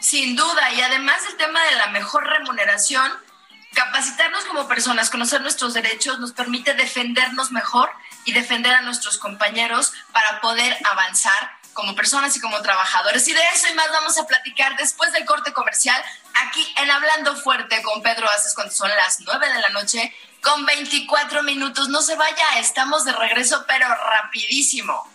Sin 0.00 0.36
duda, 0.36 0.72
y 0.72 0.80
además 0.80 1.22
el 1.28 1.36
tema 1.36 1.62
de 1.64 1.74
la 1.76 1.88
mejor 1.88 2.24
remuneración, 2.24 3.12
capacitarnos 3.74 4.44
como 4.44 4.68
personas, 4.68 5.10
conocer 5.10 5.40
nuestros 5.40 5.74
derechos, 5.74 6.20
nos 6.20 6.32
permite 6.32 6.74
defendernos 6.74 7.50
mejor 7.50 7.90
y 8.24 8.32
defender 8.32 8.74
a 8.74 8.82
nuestros 8.82 9.18
compañeros 9.18 9.92
para 10.12 10.40
poder 10.40 10.76
avanzar 10.84 11.58
como 11.72 11.94
personas 11.94 12.36
y 12.36 12.40
como 12.40 12.60
trabajadores. 12.60 13.26
Y 13.28 13.32
de 13.32 13.42
eso 13.54 13.68
y 13.68 13.74
más 13.74 13.88
vamos 13.92 14.18
a 14.18 14.26
platicar 14.26 14.76
después 14.76 15.12
del 15.12 15.24
corte 15.24 15.52
comercial 15.52 16.02
aquí 16.34 16.74
en 16.76 16.90
Hablando 16.90 17.36
Fuerte 17.36 17.82
con 17.82 18.02
Pedro 18.02 18.28
Aces 18.30 18.54
cuando 18.54 18.74
son 18.74 18.90
las 18.90 19.20
9 19.20 19.52
de 19.52 19.60
la 19.60 19.68
noche 19.68 20.12
con 20.42 20.66
24 20.66 21.42
minutos. 21.42 21.88
No 21.88 22.02
se 22.02 22.16
vaya, 22.16 22.58
estamos 22.58 23.04
de 23.04 23.12
regreso, 23.12 23.64
pero 23.68 23.86
rapidísimo. 23.88 25.08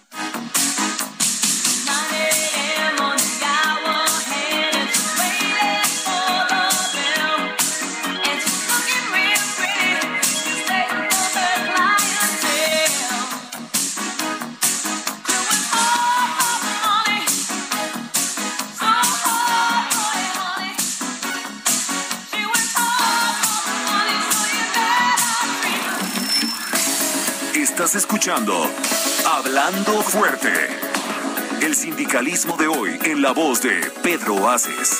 Escuchando 27.95 28.53
Hablando 29.23 30.01
Fuerte. 30.01 30.51
El 31.61 31.75
sindicalismo 31.75 32.57
de 32.57 32.67
hoy 32.67 32.97
en 33.03 33.21
la 33.21 33.33
voz 33.33 33.61
de 33.61 33.81
Pedro 34.01 34.49
Aces. 34.49 34.99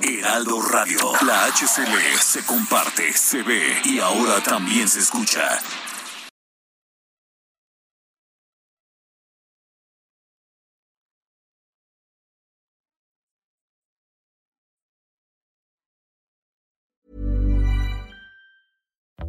Heraldo 0.00 0.62
Radio. 0.62 1.12
La 1.22 1.46
HCL 1.46 2.18
se 2.20 2.44
comparte, 2.44 3.12
se 3.14 3.42
ve 3.42 3.80
y 3.84 3.98
ahora 3.98 4.40
también 4.42 4.88
se 4.88 5.00
escucha. 5.00 5.60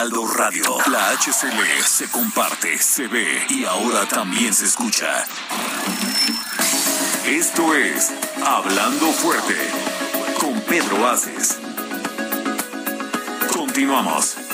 Heraldo 0.00 0.26
Radio. 0.28 0.78
La 0.86 1.10
HCL 1.10 1.84
se 1.84 2.10
comparte, 2.10 2.78
se 2.78 3.06
ve 3.06 3.44
y 3.50 3.66
ahora 3.66 4.08
también 4.08 4.54
se 4.54 4.64
escucha. 4.64 5.26
Esto 7.26 7.74
es 7.74 8.10
Hablando 8.42 9.12
Fuerte 9.12 9.56
con 10.40 10.58
Pedro 10.62 11.06
Aces. 11.06 11.58
Continuamos. 13.52 14.49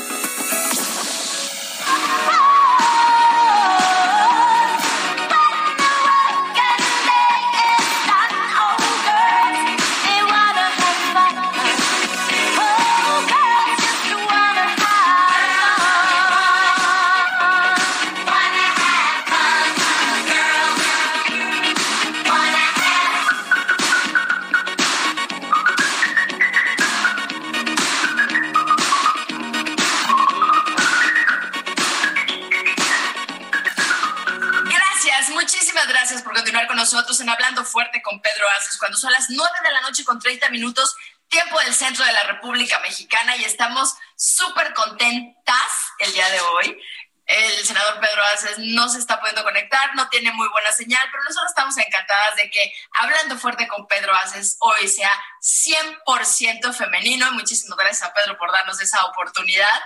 Noche 39.96 40.04
con 40.04 40.18
30 40.20 40.50
minutos, 40.50 40.94
tiempo 41.28 41.58
del 41.60 41.74
centro 41.74 42.04
de 42.04 42.12
la 42.12 42.24
República 42.24 42.78
Mexicana, 42.80 43.36
y 43.36 43.44
estamos 43.44 43.94
súper 44.14 44.74
contentas 44.74 45.66
el 46.00 46.12
día 46.12 46.28
de 46.30 46.40
hoy. 46.40 46.82
El 47.24 47.66
senador 47.66 47.98
Pedro 47.98 48.22
Aces 48.26 48.58
no 48.58 48.88
se 48.88 48.98
está 48.98 49.18
pudiendo 49.18 49.42
conectar, 49.42 49.94
no 49.96 50.08
tiene 50.10 50.30
muy 50.32 50.46
buena 50.48 50.70
señal, 50.70 51.02
pero 51.10 51.24
nosotros 51.24 51.50
estamos 51.50 51.76
encantadas 51.78 52.36
de 52.36 52.50
que 52.50 52.72
Hablando 53.00 53.36
Fuerte 53.36 53.66
con 53.66 53.88
Pedro 53.88 54.14
Aces 54.14 54.58
hoy 54.60 54.86
sea 54.86 55.10
100% 55.40 56.72
femenino. 56.72 57.32
Muchísimas 57.32 57.76
gracias 57.78 58.04
a 58.04 58.12
Pedro 58.12 58.38
por 58.38 58.52
darnos 58.52 58.80
esa 58.80 59.04
oportunidad. 59.06 59.82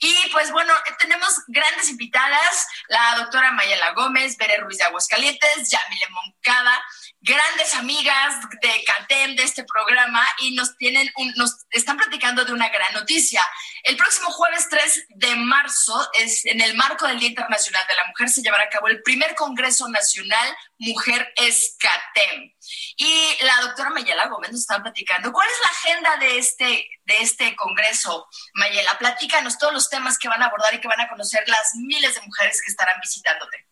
Y 0.00 0.28
pues 0.32 0.50
bueno, 0.50 0.74
tenemos 0.98 1.34
grandes 1.46 1.88
invitadas, 1.88 2.66
la 2.88 3.14
doctora 3.16 3.52
Mayela 3.52 3.92
Gómez, 3.92 4.36
Bere 4.36 4.58
Ruiz 4.58 4.76
de 4.76 4.84
Aguascalientes, 4.84 5.70
Yamile 5.70 6.08
Moncada, 6.10 6.82
grandes 7.22 7.72
amigas 7.74 8.34
de 8.60 8.84
CATEM 8.84 9.36
de 9.36 9.44
este 9.44 9.64
programa 9.64 10.26
y 10.40 10.54
nos 10.54 10.76
tienen 10.76 11.08
un, 11.16 11.32
nos 11.36 11.54
están 11.70 11.96
platicando 11.96 12.44
de 12.44 12.52
una 12.52 12.68
gran 12.68 12.92
noticia. 12.92 13.40
El 13.84 13.96
próximo 13.96 14.30
jueves 14.30 14.68
3 14.68 15.06
de 15.10 15.36
marzo, 15.36 16.10
es 16.20 16.44
en 16.46 16.60
el 16.60 16.74
marco 16.74 17.06
del 17.06 17.20
Día 17.20 17.28
Internacional 17.28 17.86
de 17.86 17.94
la 17.94 18.04
Mujer, 18.08 18.28
se 18.28 18.42
llevará 18.42 18.64
a 18.64 18.68
cabo 18.68 18.88
el 18.88 19.02
primer 19.02 19.34
Congreso 19.36 19.88
Nacional 19.88 20.56
Mujer 20.78 21.32
es 21.36 21.76
CATEM. 21.78 22.52
Y 22.96 23.36
la 23.42 23.60
doctora 23.60 23.90
Mayela 23.90 24.26
Gómez 24.26 24.50
nos 24.50 24.60
está 24.62 24.82
platicando. 24.82 25.32
¿Cuál 25.32 25.48
es 25.48 25.58
la 25.62 25.70
agenda 25.70 26.16
de 26.16 26.38
este, 26.38 26.88
de 27.04 27.20
este 27.20 27.54
congreso, 27.54 28.26
Mayela? 28.54 28.98
Platícanos 28.98 29.58
todos 29.58 29.72
los 29.72 29.88
temas 29.88 30.18
que 30.18 30.28
van 30.28 30.42
a 30.42 30.46
abordar 30.46 30.74
y 30.74 30.80
que 30.80 30.88
van 30.88 31.00
a 31.00 31.08
conocer 31.08 31.44
las 31.46 31.74
miles 31.76 32.16
de 32.16 32.20
mujeres 32.22 32.60
que 32.60 32.70
estarán 32.70 33.00
visitándote. 33.00 33.71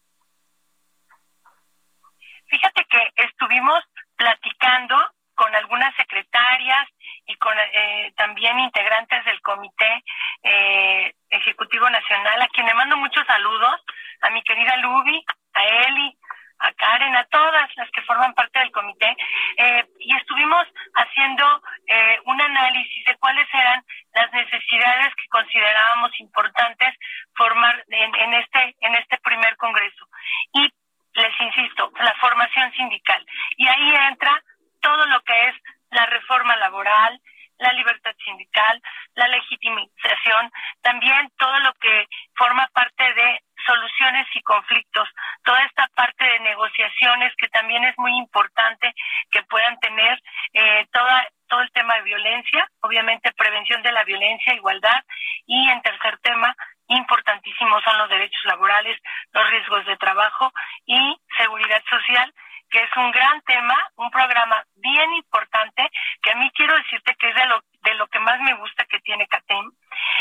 Fíjate 2.51 2.85
que 2.85 3.13
estuvimos 3.17 3.83
platicando 4.17 4.97
con 5.35 5.55
algunas 5.55 5.95
secretarias 5.95 6.87
y 7.27 7.35
con 7.37 7.57
eh, 7.59 8.13
también 8.17 8.59
integrantes 8.59 9.25
del 9.25 9.41
Comité 9.41 10.05
eh, 10.43 11.15
Ejecutivo 11.31 11.89
Nacional, 11.89 12.43
a 12.43 12.49
quien 12.49 12.67
le 12.67 12.75
mando 12.75 12.97
muchos 12.97 13.25
saludos, 13.27 13.81
a 14.23 14.31
mi 14.31 14.43
querida 14.43 14.77
Lubi, 14.79 15.25
a 15.55 15.65
Eli, 15.65 16.19
a 16.59 16.73
Karen, 16.73 17.17
a 17.17 17.25
todas 17.25 17.71
las 17.77 17.91
que 17.91 18.03
forman 18.03 18.35
parte 18.35 18.59
del 18.59 18.71
comité, 18.71 19.17
eh, 19.57 19.87
y 19.99 20.15
estuvimos 20.17 20.67
haciendo 20.95 21.63
eh, 21.87 22.19
un 22.27 22.41
análisis 22.41 23.05
de 23.07 23.17
cuáles 23.17 23.49
eran 23.55 23.83
las 24.13 24.31
necesidades 24.33 25.15
que 25.15 25.29
considerábamos 25.31 26.11
importantes 26.21 26.95
formar 27.35 27.83
en, 27.89 28.15
en 28.15 28.35
este 28.35 28.77
en 28.81 28.95
este 28.95 29.17
primer 29.19 29.57
congreso. 29.57 30.07
Y 30.53 30.71
les 31.15 31.41
insisto, 31.41 31.93
la 32.01 32.15
formación 32.21 32.73
sindical. 32.73 33.25
Y 33.57 33.67
ahí 33.67 33.95
entra 34.09 34.43
todo 34.81 35.07
lo 35.07 35.21
que 35.23 35.49
es 35.49 35.55
la 35.91 36.07
reforma 36.07 36.57
laboral, 36.57 37.21
la 37.61 37.73
libertad 37.73 38.15
sindical, 38.25 38.81
la 39.15 39.29
legitimización, 39.29 40.51
también 40.83 41.31
todo 41.39 41.59
lo 41.61 41.73
que 41.75 42.07
forma 42.35 42.67
parte 42.73 43.15
de 43.15 43.43
soluciones 43.67 44.27
y 44.35 44.43
conflictos, 44.43 45.09
toda 45.45 45.63
esta 45.65 45.87
parte 45.95 46.25
de 46.25 46.41
negociaciones 46.41 47.33
que 47.37 47.49
también 47.49 47.85
es 47.85 47.97
muy 47.99 48.17
importante 48.17 48.93
que 49.31 49.43
puedan 49.45 49.79
tener 49.81 50.19
eh, 50.55 50.87
toda, 50.91 51.29
todo 51.49 51.61
el 51.61 51.71
tema 51.73 51.97
de 51.97 52.03
violencia, 52.03 52.67
obviamente 52.81 53.33
prevención 53.33 53.83
de 53.83 53.93
la 53.93 54.05
violencia, 54.05 54.55
igualdad 54.55 55.05
y 55.47 55.69
en 55.69 55.83
tercer 55.83 56.19
tema 56.19 56.55
importantísimos 56.89 57.83
son 57.85 57.99
los 57.99 58.09
derechos 58.09 58.45
laborales, 58.47 58.99
los 59.33 59.51
riesgos 59.51 59.87
de 59.87 59.97
trabajo 59.97 60.51
y 60.87 61.17
seguridad 61.37 61.83
social 61.89 62.35
que 62.71 62.83
es 62.83 62.97
un 62.97 63.11
gran 63.11 63.41
tema, 63.43 63.77
un 63.97 64.11
programa 64.11 64.65
bien 64.77 65.13
importante, 65.15 65.91
que 66.23 66.31
a 66.31 66.37
mí 66.37 66.51
quiero 66.55 66.77
decirte 66.77 67.15
que 67.17 67.29
es 67.29 67.35
de 67.35 67.47
lo, 67.47 67.63
de 67.83 67.95
lo 67.95 68.07
que 68.09 68.21
más 68.21 68.41
me 68.41 68.55
gusta 68.55 68.85
que 68.85 69.01
tiene 69.01 69.27
CATEM. 69.27 69.71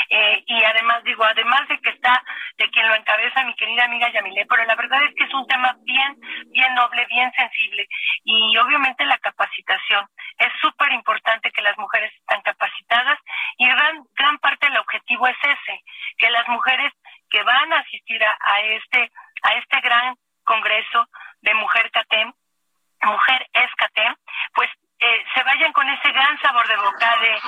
Eh, 0.10 0.44
y 0.48 0.64
además, 0.64 1.04
digo, 1.04 1.24
además 1.24 1.68
de 1.68 1.80
que 1.80 1.92
está, 1.92 2.24
de 2.58 2.70
quien 2.72 2.88
lo 2.88 2.96
encabeza 2.96 3.44
mi 3.44 3.56
querida 3.56 3.86
amiga 3.86 4.12
Yamile, 4.12 4.46
pero 4.48 4.66
la 4.66 4.76
verdad 4.76 5.04
es 5.04 5.14
que 5.16 5.26
es 5.26 5.34
un 5.34 5.46
tema 5.48 5.76
bien, 5.84 6.18
bien 6.48 6.74
noble, 6.74 7.06
bien 7.06 7.32
sensible. 7.38 7.88
Y 8.24 8.58
obviamente 8.58 9.06
la 9.06 9.18
capacitación. 9.20 10.08
Es 10.38 10.52
súper 10.62 10.92
importante 10.94 11.52
que 11.52 11.62
las 11.62 11.78
mujeres 11.78 12.12
están 12.16 12.42
capacitadas 12.42 13.20
y 13.58 13.68
gran, 13.68 14.04
gran 14.16 14.38
parte 14.40 14.68
del 14.68 14.78
objetivo 14.78 15.28
es 15.28 15.38
ese, 15.44 15.82
que 16.18 16.30
las 16.32 16.48
mujeres 16.48 16.92
que 17.30 17.44
van 17.44 17.72
a 17.74 17.80
asistir 17.80 18.24
a, 18.24 18.38
a 18.42 18.62
este 18.62 19.12
a 19.42 19.54
este 19.56 19.80
gran 19.82 20.16
congreso 20.44 21.08
de 21.41 21.54
Mujer 21.54 21.91
CATEM, 21.91 22.34
Mujer 23.04 23.47
Escatem, 23.54 24.15
pues 24.54 24.69
eh, 24.99 25.23
se 25.34 25.43
vayan 25.43 25.71
con 25.71 25.88
ese 25.89 26.12
gran 26.12 26.38
sabor 26.41 26.67
de 26.67 26.75
boca 26.75 27.17
de 27.21 27.39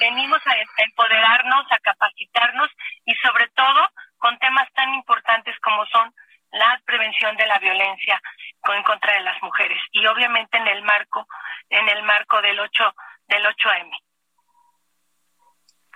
venimos 0.00 0.40
a 0.46 0.82
empoderarnos, 0.82 1.66
a 1.70 1.78
capacitarnos 1.78 2.70
y 3.04 3.14
sobre 3.16 3.48
todo 3.50 3.88
con 4.18 4.36
temas 4.38 4.70
tan 4.72 4.92
importantes 4.94 5.58
como 5.60 5.86
son 5.86 6.12
la 6.50 6.80
prevención 6.84 7.36
de 7.36 7.46
la 7.46 7.58
violencia 7.58 8.20
en 8.68 8.82
contra 8.82 9.14
de 9.14 9.20
las 9.20 9.40
mujeres 9.42 9.80
y 9.92 10.04
obviamente 10.06 10.56
en 10.58 10.66
el 10.66 10.82
marco 10.82 11.26
en 11.70 11.88
el 11.88 12.02
marco 12.02 12.40
del 12.42 12.58
8 12.58 12.94
del 13.28 13.44
8M. 13.44 13.90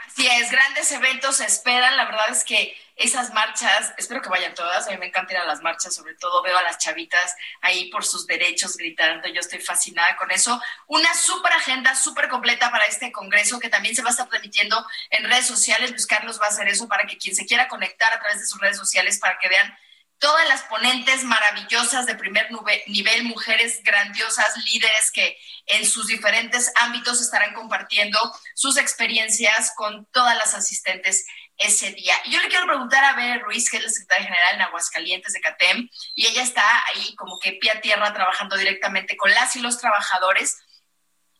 Así 0.06 0.26
es, 0.26 0.50
grandes 0.50 0.90
eventos 0.92 1.36
se 1.36 1.44
esperan. 1.44 1.96
La 1.96 2.04
verdad 2.04 2.30
es 2.30 2.44
que 2.44 2.76
esas 2.96 3.32
marchas, 3.32 3.94
espero 3.96 4.20
que 4.20 4.28
vayan 4.28 4.54
todas. 4.54 4.86
A 4.86 4.90
mí 4.90 4.96
me 4.98 5.06
encanta 5.06 5.32
ir 5.32 5.38
a 5.38 5.46
las 5.46 5.62
marchas, 5.62 5.94
sobre 5.94 6.14
todo 6.14 6.42
veo 6.42 6.56
a 6.56 6.62
las 6.62 6.78
chavitas 6.78 7.34
ahí 7.62 7.90
por 7.90 8.04
sus 8.04 8.26
derechos 8.26 8.76
gritando. 8.76 9.28
Yo 9.28 9.40
estoy 9.40 9.60
fascinada 9.60 10.16
con 10.16 10.30
eso. 10.30 10.60
Una 10.86 11.14
súper 11.14 11.52
agenda, 11.52 11.94
súper 11.94 12.28
completa 12.28 12.70
para 12.70 12.84
este 12.84 13.10
congreso 13.12 13.58
que 13.58 13.68
también 13.68 13.96
se 13.96 14.02
va 14.02 14.08
a 14.08 14.12
estar 14.12 14.28
transmitiendo 14.28 14.84
en 15.10 15.24
redes 15.24 15.46
sociales. 15.46 15.90
Luis 15.90 16.06
Carlos 16.06 16.40
va 16.40 16.46
a 16.46 16.50
hacer 16.50 16.68
eso 16.68 16.88
para 16.88 17.06
que 17.06 17.16
quien 17.16 17.34
se 17.34 17.46
quiera 17.46 17.68
conectar 17.68 18.12
a 18.12 18.18
través 18.18 18.40
de 18.40 18.46
sus 18.46 18.60
redes 18.60 18.76
sociales 18.76 19.18
para 19.18 19.38
que 19.38 19.48
vean 19.48 19.78
todas 20.20 20.46
las 20.48 20.62
ponentes 20.64 21.24
maravillosas 21.24 22.06
de 22.06 22.14
primer 22.14 22.48
nivel, 22.86 23.24
mujeres 23.24 23.82
grandiosas, 23.82 24.54
líderes 24.66 25.10
que 25.10 25.36
en 25.66 25.86
sus 25.86 26.06
diferentes 26.06 26.70
ámbitos 26.76 27.20
estarán 27.20 27.54
compartiendo 27.54 28.18
sus 28.54 28.76
experiencias 28.76 29.72
con 29.74 30.06
todas 30.12 30.36
las 30.36 30.54
asistentes 30.54 31.26
ese 31.56 31.92
día. 31.92 32.14
Y 32.24 32.32
yo 32.32 32.40
le 32.40 32.48
quiero 32.48 32.66
preguntar 32.66 33.02
a 33.02 33.14
Bere 33.14 33.40
Ruiz, 33.40 33.70
que 33.70 33.78
es 33.78 33.82
la 33.82 33.88
secretaria 33.88 34.26
general 34.26 34.54
en 34.54 34.62
Aguascalientes 34.62 35.32
de 35.32 35.40
CATEM, 35.40 35.88
y 36.14 36.26
ella 36.26 36.42
está 36.42 36.64
ahí 36.86 37.14
como 37.16 37.38
que 37.38 37.52
pie 37.52 37.70
a 37.70 37.80
tierra 37.80 38.12
trabajando 38.12 38.56
directamente 38.56 39.16
con 39.16 39.30
las 39.30 39.56
y 39.56 39.60
los 39.60 39.78
trabajadores. 39.78 40.58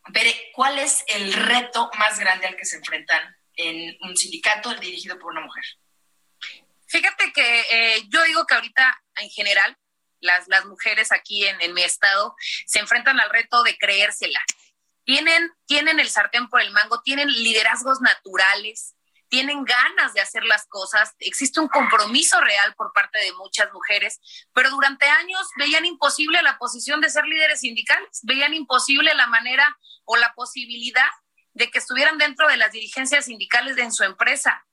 Bere, 0.08 0.34
¿cuál 0.54 0.78
es 0.78 1.04
el 1.08 1.34
reto 1.34 1.90
más 1.98 2.18
grande 2.18 2.46
al 2.46 2.56
que 2.56 2.64
se 2.64 2.76
enfrentan 2.76 3.36
en 3.56 3.96
un 4.00 4.16
sindicato 4.16 4.74
dirigido 4.74 5.18
por 5.18 5.32
una 5.32 5.42
mujer? 5.42 5.64
Fíjate 6.90 7.32
que 7.32 7.60
eh, 7.70 8.02
yo 8.08 8.20
digo 8.24 8.44
que 8.46 8.54
ahorita 8.56 9.00
en 9.16 9.30
general 9.30 9.78
las, 10.18 10.48
las 10.48 10.66
mujeres 10.66 11.12
aquí 11.12 11.46
en, 11.46 11.60
en, 11.60 11.72
mi 11.72 11.82
estado 11.82 12.34
se 12.66 12.80
enfrentan 12.80 13.20
al 13.20 13.30
reto 13.30 13.62
de 13.62 13.78
creérsela. 13.78 14.40
Tienen, 15.04 15.52
tienen 15.66 16.00
el 16.00 16.10
sartén 16.10 16.48
por 16.48 16.60
el 16.60 16.72
mango, 16.72 17.00
tienen 17.02 17.28
liderazgos 17.28 18.00
naturales, 18.00 18.96
tienen 19.28 19.64
ganas 19.64 20.14
de 20.14 20.20
hacer 20.20 20.42
las 20.42 20.66
cosas, 20.66 21.14
existe 21.20 21.60
un 21.60 21.68
compromiso 21.68 22.40
real 22.40 22.74
por 22.74 22.92
parte 22.92 23.20
de 23.20 23.32
muchas 23.34 23.72
mujeres, 23.72 24.18
pero 24.52 24.70
durante 24.70 25.06
años 25.06 25.48
veían 25.56 25.86
imposible 25.86 26.42
la 26.42 26.58
posición 26.58 27.00
de 27.00 27.08
ser 27.08 27.24
líderes 27.24 27.60
sindicales, 27.60 28.20
veían 28.24 28.52
imposible 28.52 29.14
la 29.14 29.28
manera 29.28 29.78
o 30.04 30.16
la 30.16 30.34
posibilidad 30.34 31.08
de 31.52 31.70
que 31.70 31.78
estuvieran 31.78 32.18
dentro 32.18 32.48
de 32.48 32.56
las 32.56 32.72
dirigencias 32.72 33.26
sindicales 33.26 33.76
de 33.76 33.82
en 33.82 33.92
su 33.92 34.02
empresa 34.02 34.66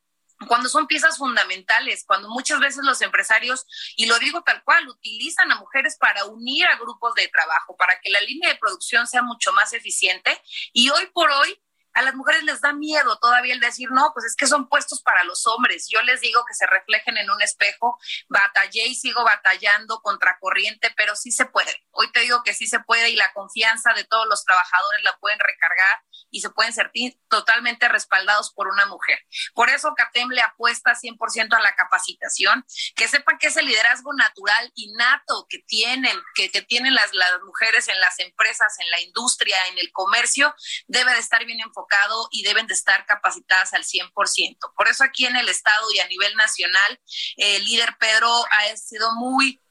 cuando 0.46 0.70
son 0.70 0.88
piezas 0.88 1.18
fundamentales, 1.18 2.04
cuando 2.06 2.30
muchas 2.30 2.60
veces 2.60 2.84
los 2.84 3.02
empresarios, 3.02 3.66
y 3.96 4.06
lo 4.06 4.20
digo 4.20 4.44
tal 4.44 4.64
cual, 4.64 4.88
utilizan 4.88 5.52
a 5.52 5.56
mujeres 5.56 5.98
para 6.00 6.26
unir 6.26 6.68
a 6.68 6.78
grupos 6.78 7.14
de 7.16 7.28
trabajo, 7.28 7.76
para 7.76 8.00
que 8.00 8.10
la 8.10 8.22
línea 8.22 8.50
de 8.50 8.58
producción 8.58 9.08
sea 9.08 9.24
mucho 9.24 9.52
más 9.54 9.74
eficiente. 9.74 10.40
Y 10.74 10.90
hoy 10.90 11.08
por 11.14 11.32
hoy 11.32 11.60
a 11.98 12.04
las 12.04 12.14
mujeres 12.14 12.44
les 12.44 12.62
da 12.62 12.74
miedo 12.74 13.18
todavía 13.18 13.56
el 13.56 13.60
decir, 13.60 13.90
no, 13.90 14.12
pues 14.14 14.28
es 14.28 14.36
que 14.36 14.46
son 14.46 14.70
puestos 14.70 15.02
para 15.02 15.24
los 15.24 15.48
hombres. 15.48 15.88
Yo 15.90 16.00
les 16.04 16.22
digo 16.22 16.46
que 16.48 16.54
se 16.54 16.68
reflejen 16.68 17.18
en 17.18 17.28
un 17.32 17.42
espejo, 17.42 17.98
batallé 18.30 18.86
y 18.86 18.94
sigo 18.94 19.24
batallando 19.24 20.00
contra 20.04 20.38
corriente, 20.40 20.94
pero 20.96 21.16
sí 21.16 21.32
se 21.32 21.46
puede. 21.46 21.88
Hoy 21.90 22.12
te 22.12 22.20
digo 22.20 22.44
que 22.44 22.54
sí 22.54 22.68
se 22.68 22.82
puede 22.82 23.10
y 23.10 23.16
la 23.16 23.34
confianza 23.34 23.94
de 23.94 24.04
todos 24.04 24.28
los 24.28 24.46
trabajadores 24.46 25.02
la 25.04 25.18
pueden 25.18 25.40
recargar 25.40 26.04
y 26.30 26.42
se 26.42 26.52
pueden 26.52 26.72
sentir 26.72 27.20
totalmente 27.30 27.88
respaldados 27.88 28.54
por 28.54 28.68
una 28.68 28.86
mujer. 28.86 29.18
Por 29.56 29.72
eso 29.72 29.96
CATEM 29.96 30.30
le 30.30 30.42
apuesta 30.42 30.94
100% 30.94 31.56
a 31.56 31.62
la 31.62 31.74
capacitación, 31.74 32.64
que 32.96 33.08
sepan 33.08 33.40
que 33.40 33.48
ese 33.48 33.64
liderazgo 33.64 34.14
natural 34.14 34.72
innato 34.76 35.48
que 35.50 35.64
tienen, 35.66 36.16
que, 36.36 36.50
tienen 36.62 36.94
las 36.94 37.12
mujeres 37.44 37.88
en 37.88 38.00
las 38.00 38.20
empresas, 38.20 38.78
en 38.82 38.92
la 38.92 39.02
industria, 39.02 39.58
en 39.72 39.80
el 39.80 39.92
comercio, 39.92 40.54
debe 40.86 41.12
de 41.14 41.20
estar 41.20 41.44
bien 41.44 41.60
enfocado 41.62 41.87
y 42.32 42.44
deben 42.44 42.68
de 42.68 42.74
estar 42.74 43.06
capacitadas 43.06 43.74
al 43.74 43.84
100%. 43.84 44.58
Por 44.76 44.88
eso 44.88 45.04
aquí 45.04 45.26
en 45.26 45.36
el 45.36 45.50
Estado 45.50 45.92
y 45.94 46.00
a 46.00 46.08
nivel 46.08 46.36
nacional, 46.36 47.02
el 47.38 47.66
líder 47.66 47.96
Pedro 48.00 48.30
ha 48.52 48.76
sido 48.78 49.14
muy 49.16 49.62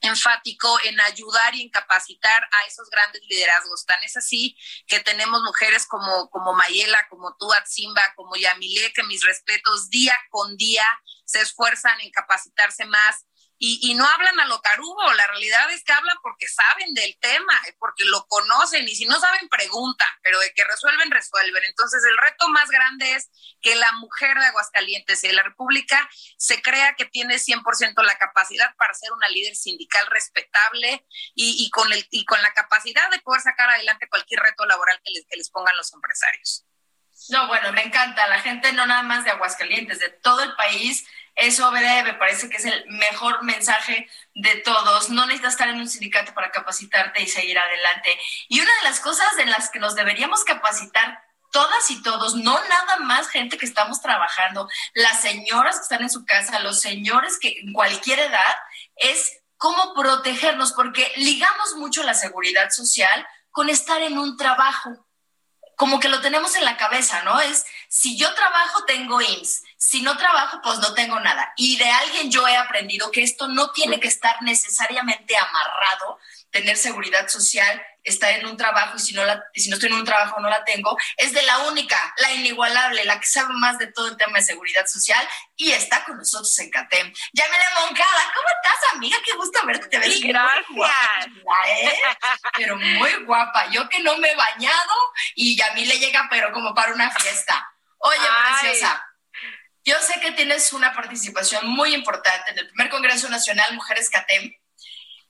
enfático 0.00 0.78
en 0.84 1.00
ayudar 1.00 1.54
y 1.54 1.62
en 1.62 1.70
capacitar 1.70 2.42
a 2.44 2.66
esos 2.66 2.88
grandes 2.90 3.22
liderazgos. 3.28 3.84
Tan 3.84 4.02
es 4.02 4.16
así 4.16 4.56
que 4.86 5.00
tenemos 5.00 5.42
mujeres 5.42 5.86
como, 5.86 6.30
como 6.30 6.54
Mayela, 6.54 7.06
como 7.08 7.36
tú, 7.36 7.52
Atzimba, 7.52 8.02
como 8.14 8.36
Yamile, 8.36 8.92
que 8.92 9.02
mis 9.04 9.24
respetos 9.24 9.90
día 9.90 10.14
con 10.30 10.56
día 10.56 10.84
se 11.24 11.40
esfuerzan 11.40 12.00
en 12.00 12.10
capacitarse 12.10 12.84
más, 12.86 13.26
y, 13.60 13.94
no 13.94 14.06
hablan 14.06 14.38
a 14.38 14.46
lo 14.46 14.60
tarugo, 14.60 15.12
la 15.14 15.26
realidad 15.26 15.70
es 15.72 15.82
que 15.82 15.92
hablan 15.92 16.16
porque 16.22 16.46
saben 16.46 16.94
del 16.94 17.18
tema, 17.18 17.60
porque 17.78 18.04
lo 18.04 18.24
conocen 18.26 18.88
y 18.88 18.94
si 18.94 19.04
no 19.06 19.18
saben 19.18 19.48
preguntan, 19.48 20.08
pero 20.22 20.38
de 20.38 20.52
que 20.54 20.62
resuelven, 20.64 21.10
resuelven. 21.10 21.64
Entonces 21.64 22.04
el 22.08 22.16
reto 22.18 22.48
más 22.50 22.70
grande 22.70 23.14
es 23.14 23.30
que 23.60 23.74
la 23.74 23.90
mujer 23.92 24.38
de 24.38 24.46
Aguascalientes 24.46 25.24
y 25.24 25.28
de 25.28 25.32
la 25.32 25.42
República 25.42 26.08
se 26.36 26.62
crea 26.62 26.94
que 26.94 27.06
tiene 27.06 27.34
100% 27.36 28.00
la 28.04 28.16
capacidad 28.16 28.74
para 28.76 28.94
ser 28.94 29.12
una 29.12 29.28
líder 29.28 29.56
sindical 29.56 30.06
respetable 30.06 31.04
y, 31.34 31.64
y, 31.64 31.70
con, 31.70 31.92
el, 31.92 32.06
y 32.10 32.24
con 32.26 32.40
la 32.42 32.52
capacidad 32.52 33.10
de 33.10 33.18
poder 33.20 33.42
sacar 33.42 33.70
adelante 33.70 34.08
cualquier 34.08 34.40
reto 34.40 34.66
laboral 34.66 35.00
que 35.04 35.10
les, 35.10 35.26
que 35.28 35.36
les 35.36 35.50
pongan 35.50 35.76
los 35.76 35.92
empresarios. 35.92 36.64
No, 37.30 37.48
bueno, 37.48 37.72
me 37.72 37.82
encanta. 37.82 38.28
La 38.28 38.40
gente 38.40 38.72
no 38.72 38.86
nada 38.86 39.02
más 39.02 39.24
de 39.24 39.30
Aguascalientes, 39.30 39.98
de 39.98 40.10
todo 40.10 40.42
el 40.44 40.54
país 40.54 41.04
eso, 41.38 41.70
me 41.70 42.14
parece 42.14 42.50
que 42.50 42.56
es 42.56 42.64
el 42.64 42.84
mejor 42.88 43.42
mensaje 43.44 44.08
de 44.34 44.56
todos. 44.56 45.08
No 45.10 45.24
necesitas 45.24 45.54
estar 45.54 45.68
en 45.68 45.80
un 45.80 45.88
sindicato 45.88 46.34
para 46.34 46.50
capacitarte 46.50 47.22
y 47.22 47.28
seguir 47.28 47.58
adelante. 47.58 48.18
Y 48.48 48.60
una 48.60 48.70
de 48.82 48.88
las 48.88 49.00
cosas 49.00 49.38
en 49.38 49.48
las 49.48 49.70
que 49.70 49.78
nos 49.78 49.94
deberíamos 49.94 50.44
capacitar 50.44 51.22
todas 51.50 51.90
y 51.90 52.02
todos, 52.02 52.34
no 52.34 52.52
nada 52.68 52.96
más 52.98 53.28
gente 53.28 53.56
que 53.56 53.66
estamos 53.66 54.02
trabajando, 54.02 54.68
las 54.94 55.22
señoras 55.22 55.76
que 55.76 55.82
están 55.82 56.02
en 56.02 56.10
su 56.10 56.26
casa, 56.26 56.58
los 56.58 56.80
señores 56.80 57.38
que 57.38 57.60
en 57.60 57.72
cualquier 57.72 58.18
edad, 58.18 58.56
es 58.96 59.40
cómo 59.56 59.94
protegernos, 59.94 60.72
porque 60.72 61.10
ligamos 61.16 61.76
mucho 61.76 62.02
la 62.02 62.14
seguridad 62.14 62.70
social 62.70 63.26
con 63.50 63.70
estar 63.70 64.02
en 64.02 64.18
un 64.18 64.36
trabajo 64.36 65.08
como 65.78 66.00
que 66.00 66.08
lo 66.08 66.20
tenemos 66.20 66.56
en 66.56 66.64
la 66.64 66.76
cabeza, 66.76 67.22
¿no? 67.22 67.40
Es, 67.40 67.64
si 67.88 68.18
yo 68.18 68.32
trabajo, 68.34 68.84
tengo 68.84 69.20
IMSS, 69.20 69.62
si 69.76 70.02
no 70.02 70.16
trabajo, 70.16 70.60
pues 70.62 70.78
no 70.78 70.92
tengo 70.92 71.18
nada. 71.20 71.52
Y 71.56 71.76
de 71.78 71.88
alguien 71.88 72.30
yo 72.30 72.46
he 72.46 72.56
aprendido 72.56 73.10
que 73.10 73.22
esto 73.22 73.48
no 73.48 73.70
tiene 73.72 73.98
que 73.98 74.08
estar 74.08 74.42
necesariamente 74.42 75.34
amarrado, 75.36 76.18
tener 76.50 76.76
seguridad 76.76 77.28
social, 77.28 77.82
estar 78.04 78.30
en 78.32 78.46
un 78.46 78.56
trabajo 78.56 78.96
y 78.96 79.00
si 79.00 79.14
no, 79.14 79.24
la, 79.24 79.42
si 79.54 79.68
no 79.68 79.76
estoy 79.76 79.90
en 79.90 79.96
un 79.96 80.04
trabajo 80.04 80.40
no 80.40 80.48
la 80.48 80.64
tengo, 80.64 80.96
es 81.16 81.32
de 81.32 81.42
la 81.42 81.58
única, 81.68 81.96
la 82.18 82.32
inigualable, 82.32 83.04
la 83.04 83.20
que 83.20 83.26
sabe 83.26 83.54
más 83.54 83.78
de 83.78 83.86
todo 83.88 84.08
el 84.08 84.16
tema 84.16 84.38
de 84.38 84.44
seguridad 84.44 84.86
social 84.86 85.26
y 85.56 85.72
está 85.72 86.04
con 86.04 86.16
nosotros 86.18 86.58
en 86.58 86.70
CATEM. 86.70 87.12
Yamile 87.32 87.64
Moncada, 87.80 88.32
¿cómo 88.34 88.48
estás, 88.62 88.94
amiga? 88.94 89.16
Qué 89.24 89.32
gusto 89.34 89.64
verte. 89.66 89.88
Te 89.88 89.98
ves 89.98 90.20
gracias. 90.20 90.90
¿eh? 91.68 91.98
Pero 92.56 92.76
muy 92.76 93.24
guapa. 93.24 93.70
Yo 93.70 93.88
que 93.88 94.00
no 94.00 94.16
me 94.18 94.30
he 94.30 94.36
bañado 94.36 94.94
y 95.34 95.56
Yamile 95.56 95.98
llega, 95.98 96.26
pero 96.30 96.52
como 96.52 96.74
para 96.74 96.92
una 96.92 97.10
fiesta. 97.10 97.74
Oye, 97.98 98.26
preciosa. 98.60 99.04
Yo 99.84 99.94
sé 100.00 100.20
que 100.20 100.32
tienes 100.32 100.72
una 100.72 100.92
participación 100.92 101.66
muy 101.68 101.94
importante 101.94 102.50
en 102.50 102.58
el 102.58 102.68
primer 102.68 102.90
Congreso 102.90 103.28
Nacional 103.28 103.74
Mujeres 103.74 104.10
CATEM 104.10 104.52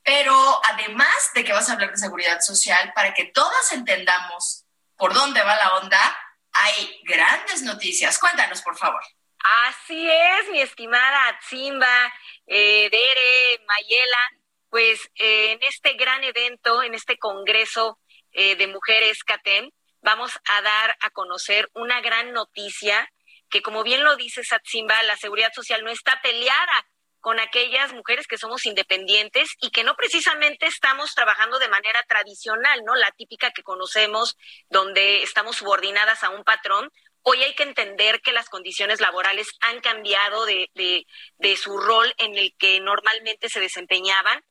pero 0.09 0.59
además 0.65 1.31
de 1.35 1.45
que 1.45 1.53
vas 1.53 1.69
a 1.69 1.75
hablar 1.75 1.91
de 1.91 1.99
seguridad 1.99 2.41
social, 2.41 2.93
para 2.95 3.13
que 3.13 3.27
todas 3.27 3.73
entendamos 3.73 4.65
por 4.97 5.13
dónde 5.13 5.43
va 5.43 5.55
la 5.55 5.77
onda, 5.77 6.19
hay 6.51 7.03
grandes 7.05 7.61
noticias. 7.61 8.19
Cuéntanos, 8.19 8.63
por 8.63 8.75
favor. 8.79 9.03
Así 9.67 10.11
es, 10.11 10.49
mi 10.49 10.63
estimada 10.63 11.39
Zimba, 11.47 12.13
eh, 12.47 12.89
Dere, 12.91 13.65
Mayela, 13.67 14.31
pues 14.71 14.99
eh, 15.17 15.53
en 15.53 15.59
este 15.69 15.93
gran 15.93 16.25
evento, 16.25 16.83
en 16.83 16.95
este 16.95 17.19
Congreso 17.19 17.99
eh, 18.33 18.57
de 18.57 18.67
Mujeres 18.67 19.23
CATEM, 19.25 19.71
vamos 20.01 20.33
a 20.45 20.63
dar 20.63 20.97
a 21.01 21.11
conocer 21.11 21.69
una 21.75 22.01
gran 22.01 22.33
noticia 22.33 23.11
que, 23.51 23.63
como 23.63 23.83
bien 23.83 24.05
lo 24.05 24.17
dice 24.17 24.45
Satzimba, 24.45 25.03
la 25.05 25.17
seguridad 25.17 25.53
social 25.55 25.83
no 25.83 25.91
está 25.91 26.21
peleada 26.23 26.87
con 27.21 27.41
aquellas 27.41 27.93
mujeres 27.93 28.27
que 28.27 28.39
somos 28.39 28.65
independientes 28.67 29.51
y 29.61 29.71
que 29.71 29.83
no 29.83 29.97
precisamente 29.97 30.67
estamos 30.67 31.15
trabajando 31.15 31.59
de 31.59 31.69
manera 31.69 32.01
tradicional, 32.09 32.85
¿no? 32.85 32.95
La 32.95 33.11
típica 33.13 33.51
que 33.51 33.63
conocemos, 33.63 34.37
donde 34.69 35.23
estamos 35.23 35.57
subordinadas 35.57 36.23
a 36.23 36.31
un 36.31 36.45
patrón, 36.45 36.91
Hoy 37.23 37.43
hay 37.43 37.55
que 37.55 37.63
entender 37.63 38.23
que 38.23 38.33
las 38.33 38.49
condiciones 38.49 39.01
laborales 39.01 39.49
han 39.61 39.81
cambiado 39.81 40.47
de, 40.47 40.71
de, 40.75 41.57
su 41.57 41.77
rol 41.77 42.15
en 42.17 42.39
el 42.39 42.57
que 42.57 42.81
normalmente 42.81 43.51
se 43.51 43.61
desempeñaban 43.61 44.43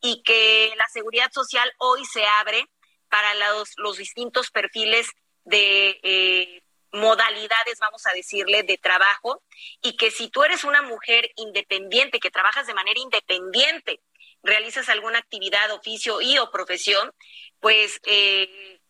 y 0.00 0.22
que 0.22 0.72
la 0.76 0.86
seguridad 0.90 1.30
social 1.30 1.70
hoy 1.76 2.06
se 2.06 2.24
abre 2.24 2.66
para 3.12 3.34
los, 3.34 3.98
distintos 3.98 4.50
perfiles 4.50 5.06
de 5.44 6.00
eh, 6.02 6.62
modalidades, 6.92 7.78
vamos 7.78 8.06
a 8.06 8.14
decirle, 8.14 8.62
de 8.62 8.78
trabajo 8.78 9.42
y 9.82 9.98
que 9.98 10.10
si 10.10 10.30
tú 10.30 10.44
eres 10.44 10.64
una 10.64 10.80
mujer 10.80 11.30
independiente, 11.36 12.20
que 12.20 12.30
trabajas 12.30 12.66
de 12.66 12.72
manera 12.72 12.98
independiente, 12.98 14.00
realizas 14.42 14.88
alguna 14.88 15.18
actividad, 15.18 15.70
oficio 15.72 16.22
y 16.22 16.38
o 16.38 16.50
profesión, 16.50 17.12
pues 17.60 18.00
eh, 18.06 18.80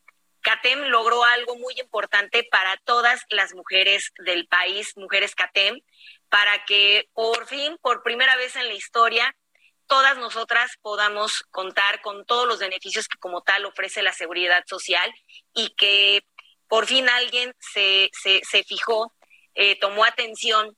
CATEM 0.42 0.82
logró 0.82 1.24
algo 1.24 1.56
muy 1.56 1.74
importante 1.80 2.46
para 2.48 2.76
todas 2.84 3.22
las 3.28 3.54
mujeres 3.54 4.12
del 4.24 4.46
país, 4.46 4.96
mujeres 4.96 5.34
CATEM, 5.34 5.80
para 6.28 6.64
que 6.64 7.08
por 7.12 7.48
fin, 7.48 7.76
por 7.82 8.04
primera 8.04 8.36
vez 8.36 8.54
en 8.54 8.68
la 8.68 8.74
historia, 8.74 9.34
todas 9.92 10.16
nosotras 10.16 10.78
podamos 10.80 11.42
contar 11.50 12.00
con 12.00 12.24
todos 12.24 12.48
los 12.48 12.60
beneficios 12.60 13.08
que 13.08 13.18
como 13.18 13.42
tal 13.42 13.66
ofrece 13.66 14.00
la 14.00 14.14
seguridad 14.14 14.64
social 14.66 15.12
y 15.52 15.74
que 15.74 16.24
por 16.66 16.86
fin 16.86 17.10
alguien 17.10 17.54
se, 17.60 18.08
se, 18.14 18.64
fijó, 18.64 19.12
eh, 19.54 19.78
tomó 19.78 20.06
atención 20.06 20.74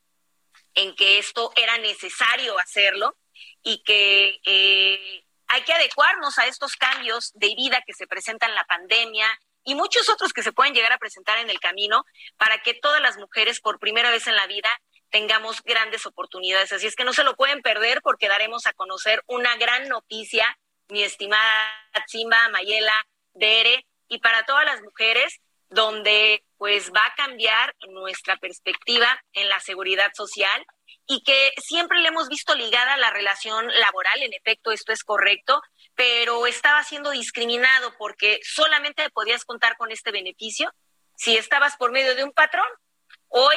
en 0.74 0.96
que 0.96 1.18
esto 1.18 1.52
era 1.54 1.78
necesario 1.78 2.58
hacerlo 2.58 3.16
y 3.62 3.84
que 3.84 4.40
eh, 4.46 5.24
hay 5.46 5.62
que 5.62 5.74
adecuarnos 5.74 6.36
a 6.40 6.48
estos 6.48 6.74
cambios 6.74 7.30
de 7.34 7.54
vida 7.54 7.84
que 7.86 7.94
se 7.94 8.08
presentan 8.08 8.50
en 8.50 8.56
la 8.56 8.64
pandemia, 8.64 9.28
y 9.64 9.74
muchos 9.74 10.08
otros 10.10 10.32
que 10.32 10.42
se 10.42 10.52
pueden 10.52 10.74
llegar 10.74 10.92
a 10.92 10.98
presentar 10.98 11.38
en 11.38 11.50
el 11.50 11.58
camino 11.58 12.04
para 12.36 12.58
que 12.62 12.74
todas 12.74 13.00
las 13.00 13.16
mujeres 13.16 13.60
por 13.60 13.78
primera 13.78 14.10
vez 14.10 14.26
en 14.26 14.36
la 14.36 14.46
vida 14.46 14.68
tengamos 15.14 15.62
grandes 15.62 16.06
oportunidades. 16.06 16.72
Así 16.72 16.88
es 16.88 16.96
que 16.96 17.04
no 17.04 17.12
se 17.12 17.22
lo 17.22 17.36
pueden 17.36 17.62
perder 17.62 18.00
porque 18.02 18.26
daremos 18.26 18.66
a 18.66 18.72
conocer 18.72 19.22
una 19.28 19.56
gran 19.58 19.88
noticia, 19.88 20.58
mi 20.88 21.04
estimada 21.04 21.70
Simba, 22.08 22.48
Mayela, 22.48 23.06
Dere, 23.32 23.86
y 24.08 24.18
para 24.18 24.44
todas 24.44 24.64
las 24.64 24.82
mujeres, 24.82 25.40
donde 25.68 26.44
pues 26.58 26.90
va 26.90 27.06
a 27.06 27.14
cambiar 27.14 27.76
nuestra 27.90 28.38
perspectiva 28.38 29.06
en 29.34 29.48
la 29.48 29.60
seguridad 29.60 30.10
social 30.14 30.66
y 31.06 31.22
que 31.22 31.52
siempre 31.58 32.00
le 32.00 32.08
hemos 32.08 32.28
visto 32.28 32.56
ligada 32.56 32.94
a 32.94 32.98
la 32.98 33.10
relación 33.10 33.68
laboral, 33.68 34.20
en 34.20 34.32
efecto 34.32 34.72
esto 34.72 34.92
es 34.92 35.04
correcto, 35.04 35.62
pero 35.94 36.44
estaba 36.48 36.82
siendo 36.82 37.10
discriminado 37.10 37.94
porque 37.98 38.40
solamente 38.42 39.08
podías 39.10 39.44
contar 39.44 39.76
con 39.76 39.92
este 39.92 40.10
beneficio 40.10 40.74
si 41.16 41.36
estabas 41.36 41.76
por 41.76 41.92
medio 41.92 42.16
de 42.16 42.24
un 42.24 42.32
patrón. 42.32 42.66
Hoy, 43.28 43.56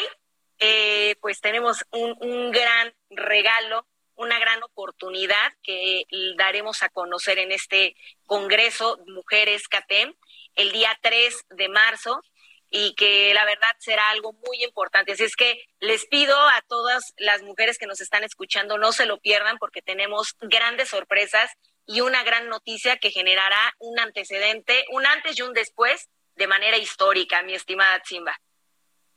eh, 0.60 1.16
pues 1.22 1.42
tenemos 1.42 1.86
un, 1.92 2.16
un 2.20 2.52
gran 2.52 2.94
regalo, 3.10 3.88
una 4.16 4.40
gran 4.40 4.62
oportunidad 4.64 5.54
que 5.62 6.04
daremos 6.38 6.84
a 6.84 6.90
conocer 6.90 7.40
en 7.40 7.52
este 7.52 7.96
Congreso 8.26 9.00
Mujeres 9.08 9.68
CATEM 9.68 10.14
el 10.56 10.72
día 10.72 10.98
3 11.02 11.46
de 11.52 11.70
marzo 11.70 12.22
y 12.70 12.96
que 12.96 13.34
la 13.34 13.46
verdad 13.46 13.70
será 13.80 14.10
algo 14.10 14.34
muy 14.34 14.64
importante. 14.64 15.14
Así 15.14 15.24
es 15.24 15.36
que 15.36 15.62
les 15.80 16.06
pido 16.06 16.36
a 16.36 16.62
todas 16.68 17.14
las 17.18 17.42
mujeres 17.44 17.78
que 17.78 17.88
nos 17.88 18.02
están 18.02 18.24
escuchando, 18.24 18.78
no 18.78 18.92
se 18.92 19.06
lo 19.06 19.20
pierdan 19.20 19.58
porque 19.58 19.82
tenemos 19.82 20.36
grandes 20.42 20.90
sorpresas 20.90 21.52
y 21.86 22.02
una 22.02 22.24
gran 22.24 22.50
noticia 22.50 22.98
que 22.98 23.12
generará 23.12 23.74
un 23.80 24.00
antecedente, 24.00 24.86
un 24.92 25.06
antes 25.06 25.38
y 25.38 25.44
un 25.44 25.54
después 25.54 26.10
de 26.36 26.48
manera 26.48 26.78
histórica, 26.78 27.42
mi 27.44 27.54
estimada 27.54 28.02
Simba. 28.04 28.38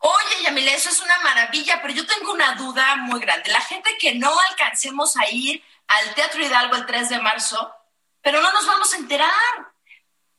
Oye, 0.01 0.43
Yamile, 0.45 0.75
eso 0.75 0.91
es 0.91 1.01
una 1.01 1.19
maravilla, 1.21 1.81
pero 1.81 1.95
yo 1.95 2.07
tengo 2.07 2.33
una 2.33 2.55
duda 2.55 2.97
muy 2.97 3.21
grande. 3.21 3.51
La 3.51 3.61
gente 3.61 3.97
que 3.99 4.15
no 4.15 4.33
alcancemos 4.51 5.17
a 5.17 5.31
ir 5.31 5.63
al 5.89 6.15
Teatro 6.15 6.45
Hidalgo 6.45 6.77
el 6.77 6.87
3 6.87 7.09
de 7.11 7.19
marzo, 7.21 7.73
pero 8.23 8.43
no 8.43 8.53
nos 8.53 8.67
vamos 8.67 8.93
a 8.93 8.97
enterar 8.97 9.71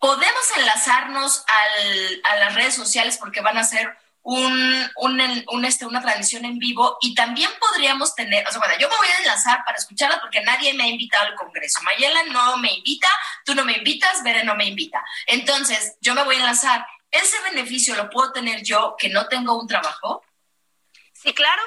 podemos 0.02 0.58
enlazarnos 0.58 1.46
al, 1.48 2.22
a 2.24 2.36
las 2.38 2.56
redes 2.56 2.74
sociales 2.74 3.20
porque 3.20 3.40
van 3.40 3.60
a 3.60 3.64
ser 3.64 3.96
un, 4.24 4.90
un, 4.98 5.66
este, 5.66 5.86
una 5.86 6.02
transmisión 6.02 6.44
en 6.44 6.58
vivo 6.58 6.98
y 7.02 7.14
también 7.14 7.50
podríamos 7.60 8.16
tener, 8.16 8.48
o 8.48 8.52
sea, 8.52 8.60
bueno, 8.60 8.76
yo 8.80 8.90
me 8.90 8.98
voy 8.98 9.08
a 9.08 9.20
enlazar 9.20 9.64
para 9.64 9.78
escucharla 9.78 10.20
porque 10.20 10.42
nadie 10.42 10.74
me 10.74 10.84
ha 10.86 10.88
invitado 10.88 11.28
al 11.28 11.36
Congreso. 11.36 11.82
Mayela 11.84 12.24
no 12.32 12.58
me 12.58 12.72
invita, 12.74 13.08
tú 13.46 13.54
no 13.54 13.64
me 13.64 13.74
invitas, 13.74 14.24
Bere 14.24 14.44
no 14.44 14.56
me 14.56 14.66
invita. 14.66 15.04
Entonces, 15.28 15.96
yo 16.02 16.16
me 16.16 16.24
voy 16.24 16.36
a 16.36 16.40
enlazar. 16.40 16.86
¿Ese 17.12 17.42
beneficio 17.44 17.96
lo 17.96 18.10
puedo 18.10 18.32
tener 18.32 18.64
yo 18.64 18.96
que 18.98 19.10
no 19.10 19.28
tengo 19.28 19.60
un 19.60 19.68
trabajo? 19.68 20.24
Sí, 21.14 21.34
claro. 21.34 21.62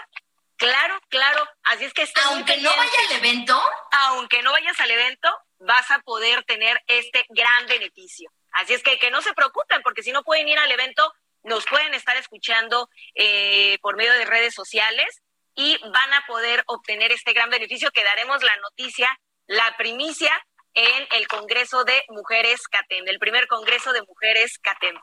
Claro, 0.57 0.99
claro. 1.09 1.47
Así 1.65 1.85
es 1.85 1.93
que 1.93 2.09
aunque 2.27 2.57
no 2.59 2.71
vaya 2.71 2.93
al 3.09 3.17
evento, 3.17 3.61
aunque 3.91 4.43
no 4.43 4.53
vayas 4.53 4.79
al 4.81 4.91
evento, 4.91 5.29
vas 5.59 5.91
a 5.91 5.99
poder 6.01 6.45
tener 6.45 6.81
este 6.87 7.27
gran 7.29 7.67
beneficio. 7.67 8.31
Así 8.53 8.73
es 8.73 8.83
que 8.83 8.99
que 8.99 9.11
no 9.11 9.21
se 9.21 9.35
preocupen, 9.35 9.83
porque 9.83 10.03
si 10.03 10.13
no 10.13 10.23
pueden 10.23 10.49
ir 10.49 10.59
al 10.59 10.71
evento, 10.71 11.13
nos 11.43 11.67
pueden 11.67 11.93
estar 11.93 12.17
escuchando 12.17 12.89
eh, 13.15 13.79
por 13.83 13.97
medio 13.97 14.13
de 14.13 14.25
redes 14.25 14.55
sociales 14.55 15.23
y 15.55 15.79
van 15.83 16.15
a 16.15 16.25
poder 16.27 16.63
obtener 16.67 17.13
este 17.13 17.33
gran 17.33 17.51
beneficio 17.51 17.91
que 17.91 18.05
daremos 18.05 18.43
la 18.43 18.57
noticia, 18.59 19.09
la 19.47 19.77
primicia 19.77 20.33
en 20.75 21.07
el 21.13 21.29
Congreso 21.29 21.85
de 21.85 22.05
Mujeres 22.09 22.67
CATEM, 22.69 23.07
el 23.09 23.19
primer 23.19 23.47
Congreso 23.47 23.93
de 23.93 24.03
Mujeres 24.03 24.59
CATEM. 24.59 24.99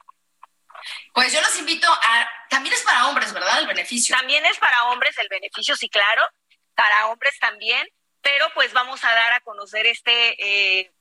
Pues 1.13 1.33
yo 1.33 1.41
los 1.41 1.57
invito 1.57 1.87
a, 1.91 2.29
también 2.49 2.73
es 2.73 2.83
para 2.83 3.07
hombres, 3.07 3.33
¿verdad? 3.33 3.59
El 3.59 3.67
beneficio. 3.67 4.15
También 4.15 4.45
es 4.45 4.57
para 4.57 4.85
hombres 4.85 5.17
el 5.17 5.27
beneficio, 5.29 5.75
sí, 5.75 5.89
claro, 5.89 6.23
para 6.75 7.07
hombres 7.07 7.37
también 7.39 7.87
pero 8.21 8.45
pues 8.53 8.73
vamos 8.73 9.03
a 9.03 9.11
dar 9.13 9.33
a 9.33 9.41
conocer 9.41 9.85
este, 9.85 10.35
eh, 10.79 10.91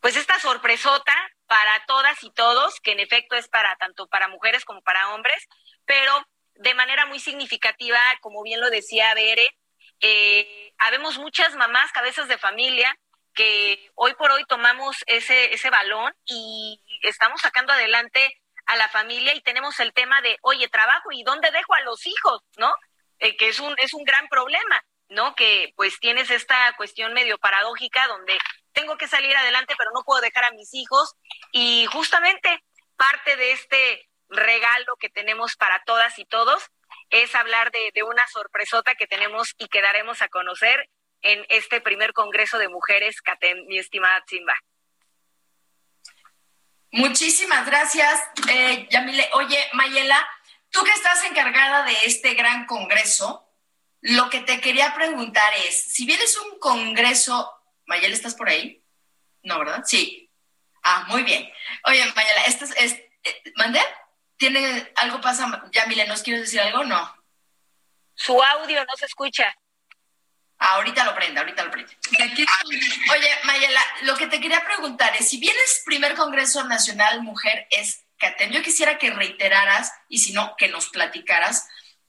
pues 0.00 0.16
esta 0.16 0.38
sorpresota 0.40 1.14
para 1.46 1.84
todas 1.86 2.22
y 2.22 2.30
todos, 2.30 2.80
que 2.80 2.92
en 2.92 3.00
efecto 3.00 3.36
es 3.36 3.48
para 3.48 3.76
tanto 3.76 4.08
para 4.08 4.28
mujeres 4.28 4.64
como 4.64 4.82
para 4.82 5.14
hombres, 5.14 5.46
pero 5.84 6.26
de 6.54 6.74
manera 6.74 7.06
muy 7.06 7.18
significativa, 7.20 8.00
como 8.20 8.42
bien 8.42 8.60
lo 8.60 8.70
decía 8.70 9.14
Bere, 9.14 9.48
eh, 10.00 10.72
habemos 10.78 11.18
muchas 11.18 11.54
mamás, 11.54 11.92
cabezas 11.92 12.28
de 12.28 12.38
familia, 12.38 12.96
que 13.34 13.90
hoy 13.94 14.14
por 14.14 14.30
hoy 14.32 14.44
tomamos 14.48 14.96
ese, 15.06 15.54
ese 15.54 15.70
balón 15.70 16.14
y 16.24 16.80
estamos 17.02 17.40
sacando 17.40 17.72
adelante 17.72 18.39
a 18.70 18.76
la 18.76 18.88
familia 18.88 19.34
y 19.34 19.40
tenemos 19.40 19.78
el 19.80 19.92
tema 19.92 20.20
de, 20.22 20.38
oye, 20.42 20.68
trabajo 20.68 21.10
y 21.12 21.22
dónde 21.22 21.50
dejo 21.50 21.74
a 21.74 21.80
los 21.80 22.06
hijos, 22.06 22.42
¿no? 22.56 22.72
Eh, 23.18 23.36
que 23.36 23.48
es 23.48 23.60
un, 23.60 23.74
es 23.78 23.92
un 23.94 24.04
gran 24.04 24.28
problema. 24.28 24.82
¿no? 25.10 25.34
Que 25.34 25.72
pues 25.76 25.98
tienes 25.98 26.30
esta 26.30 26.72
cuestión 26.76 27.12
medio 27.12 27.36
paradójica 27.38 28.06
donde 28.06 28.38
tengo 28.72 28.96
que 28.96 29.08
salir 29.08 29.36
adelante, 29.36 29.74
pero 29.76 29.90
no 29.92 30.04
puedo 30.04 30.20
dejar 30.20 30.44
a 30.44 30.52
mis 30.52 30.72
hijos. 30.72 31.14
Y 31.52 31.86
justamente 31.86 32.62
parte 32.96 33.36
de 33.36 33.52
este 33.52 34.08
regalo 34.28 34.96
que 34.98 35.10
tenemos 35.10 35.56
para 35.56 35.82
todas 35.84 36.18
y 36.18 36.24
todos 36.24 36.64
es 37.10 37.34
hablar 37.34 37.72
de, 37.72 37.90
de 37.92 38.04
una 38.04 38.26
sorpresota 38.28 38.94
que 38.94 39.08
tenemos 39.08 39.54
y 39.58 39.66
que 39.66 39.82
daremos 39.82 40.22
a 40.22 40.28
conocer 40.28 40.88
en 41.22 41.44
este 41.48 41.80
primer 41.80 42.12
Congreso 42.12 42.58
de 42.58 42.68
Mujeres, 42.68 43.16
mi 43.66 43.78
estimada 43.78 44.22
Simba. 44.26 44.54
Muchísimas 46.92 47.66
gracias, 47.66 48.20
eh, 48.48 48.88
Yamile. 48.90 49.28
Oye, 49.34 49.58
Mayela, 49.74 50.28
tú 50.70 50.82
que 50.82 50.90
estás 50.90 51.24
encargada 51.24 51.84
de 51.84 51.96
este 52.04 52.34
gran 52.34 52.66
Congreso, 52.66 53.48
lo 54.00 54.30
que 54.30 54.40
te 54.40 54.60
quería 54.60 54.94
preguntar 54.94 55.52
es, 55.68 55.80
si 55.80 56.06
vienes 56.06 56.36
un 56.38 56.58
congreso, 56.58 57.52
Mayela, 57.86 58.14
¿estás 58.14 58.34
por 58.34 58.48
ahí? 58.48 58.82
No, 59.42 59.58
¿verdad? 59.58 59.82
Sí. 59.84 60.30
Ah, 60.82 61.04
muy 61.08 61.22
bien. 61.22 61.50
Oye, 61.84 62.04
Mayela, 62.14 62.44
esto 62.44 62.64
es, 62.76 62.92
eh, 62.92 63.42
¿mande? 63.56 63.80
¿Tiene 64.36 64.90
algo 64.96 65.20
pasa? 65.20 65.62
Ya, 65.72 65.84
Mile, 65.86 66.06
¿nos 66.06 66.22
quieres 66.22 66.42
decir 66.42 66.60
algo? 66.60 66.82
No. 66.84 67.14
Su 68.14 68.42
audio 68.42 68.84
no 68.84 68.96
se 68.96 69.04
escucha. 69.04 69.54
Ah, 70.62 70.74
ahorita 70.74 71.04
lo 71.04 71.14
prende, 71.14 71.40
ahorita 71.40 71.64
lo 71.64 71.70
prende. 71.70 71.96
Oye, 73.10 73.30
Mayela, 73.44 73.80
lo 74.02 74.14
que 74.14 74.26
te 74.26 74.40
quería 74.40 74.62
preguntar 74.62 75.16
es, 75.18 75.30
si 75.30 75.38
vienes 75.38 75.82
primer 75.86 76.14
Congreso 76.14 76.64
Nacional 76.64 77.22
Mujer 77.22 77.66
es 77.70 78.04
CATEM, 78.18 78.50
yo 78.50 78.62
quisiera 78.62 78.98
que 78.98 79.10
reiteraras, 79.10 79.90
y 80.06 80.18
si 80.18 80.34
no, 80.34 80.54
que 80.58 80.68
nos 80.68 80.90
platicaras, 80.90 81.66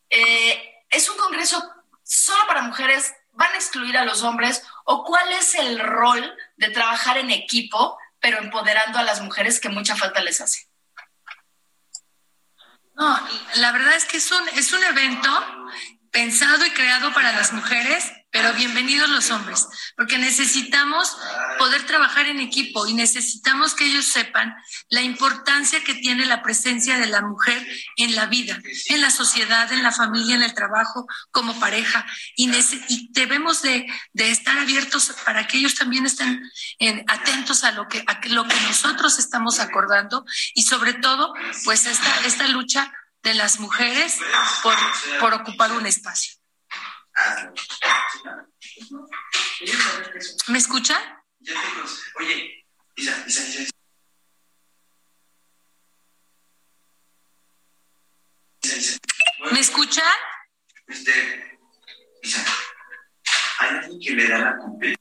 eh, 0.10 0.84
es 0.90 1.10
un 1.10 1.16
congreso 1.16 1.64
solo 2.04 2.46
para 2.46 2.64
mujeres, 2.64 3.14
van 3.32 3.54
a 3.54 3.56
excluir 3.56 3.98
a 3.98 4.04
los 4.04 4.22
hombres 4.22 4.64
o 4.84 5.06
cuál 5.06 5.32
es 5.32 5.56
el 5.56 5.80
rol 5.80 6.38
de 6.58 6.72
trabajar 6.72 7.18
en 7.18 7.32
equipo, 7.32 7.98
pero 8.20 8.38
empoderando 8.40 9.00
a 9.00 9.04
las 9.04 9.22
mujeres 9.22 9.62
que 9.62 9.70
mucha 9.70 9.96
falta 9.96 10.20
les 10.20 10.42
hace. 10.42 10.68
No, 12.96 13.18
la 13.56 13.72
verdad 13.72 13.96
es 13.96 14.04
que 14.04 14.18
es 14.18 14.30
un, 14.30 14.50
es 14.50 14.74
un 14.74 14.84
evento 14.84 15.30
pensado 16.12 16.66
y 16.66 16.72
creado 16.72 17.14
para 17.14 17.32
las 17.32 17.54
mujeres 17.54 18.12
pero 18.32 18.54
bienvenidos 18.54 19.10
los 19.10 19.30
hombres, 19.30 19.68
porque 19.98 20.18
necesitamos 20.18 21.18
poder 21.58 21.86
trabajar 21.86 22.28
en 22.28 22.40
equipo 22.40 22.88
y 22.88 22.94
necesitamos 22.94 23.74
que 23.74 23.86
ellos 23.86 24.06
sepan 24.06 24.56
la 24.90 25.02
importancia 25.02 25.84
que 25.84 25.96
tiene 25.96 26.26
la 26.26 26.42
presencia 26.42 26.98
de 26.98 27.08
la 27.08 27.22
mujer 27.22 27.66
en 27.98 28.16
la 28.16 28.28
vida, 28.28 28.58
en 28.88 29.02
la 29.02 29.12
sociedad, 29.12 29.72
en 29.74 29.84
la 29.84 29.92
familia, 29.92 30.36
en 30.36 30.44
el 30.44 30.54
trabajo, 30.54 31.06
como 31.32 31.60
pareja. 31.60 32.06
Y, 32.38 32.50
debemos 33.12 33.62
de, 33.62 33.86
estar 34.14 34.58
abiertos 34.58 35.14
para 35.26 35.46
que 35.48 35.58
ellos 35.58 35.76
también 35.76 36.06
estén 36.06 36.42
atentos 37.08 37.66
a 37.66 37.74
lo, 37.74 37.88
que, 37.88 38.04
a 38.08 38.20
lo 38.28 38.48
que 38.48 38.60
nosotros 38.62 39.20
estamos 39.20 39.60
acordando 39.60 40.26
y 40.56 40.64
sobre 40.64 40.94
todo, 40.94 41.34
pues 41.66 41.86
esta, 41.86 42.26
esta 42.26 42.48
lucha 42.48 42.94
de 43.24 43.34
las 43.34 43.60
mujeres 43.60 44.18
por 45.20 45.34
ocupar 45.34 45.74
un 45.74 45.86
espacio. 45.86 46.41
¿Me 50.48 50.58
escuchan? 50.58 51.02
Oye, 52.20 52.66
Isa, 52.96 53.24
Isa, 53.28 53.44
Isa. 53.44 53.72
¿Me 59.52 59.60
escuchan? 59.60 60.06
Este, 60.88 61.60
Isa, 62.22 62.46
hay 63.60 63.70
alguien 63.70 64.00
que 64.00 64.12
le 64.14 64.28
da 64.28 64.38
la 64.38 64.58
competencia. 64.58 65.01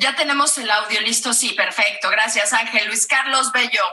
Ya 0.00 0.16
tenemos 0.16 0.56
el 0.56 0.70
audio 0.70 0.98
listo, 1.02 1.34
sí, 1.34 1.52
perfecto. 1.52 2.08
Gracias, 2.08 2.54
Ángel. 2.54 2.86
Luis 2.86 3.06
Carlos 3.06 3.52
Bello. 3.52 3.84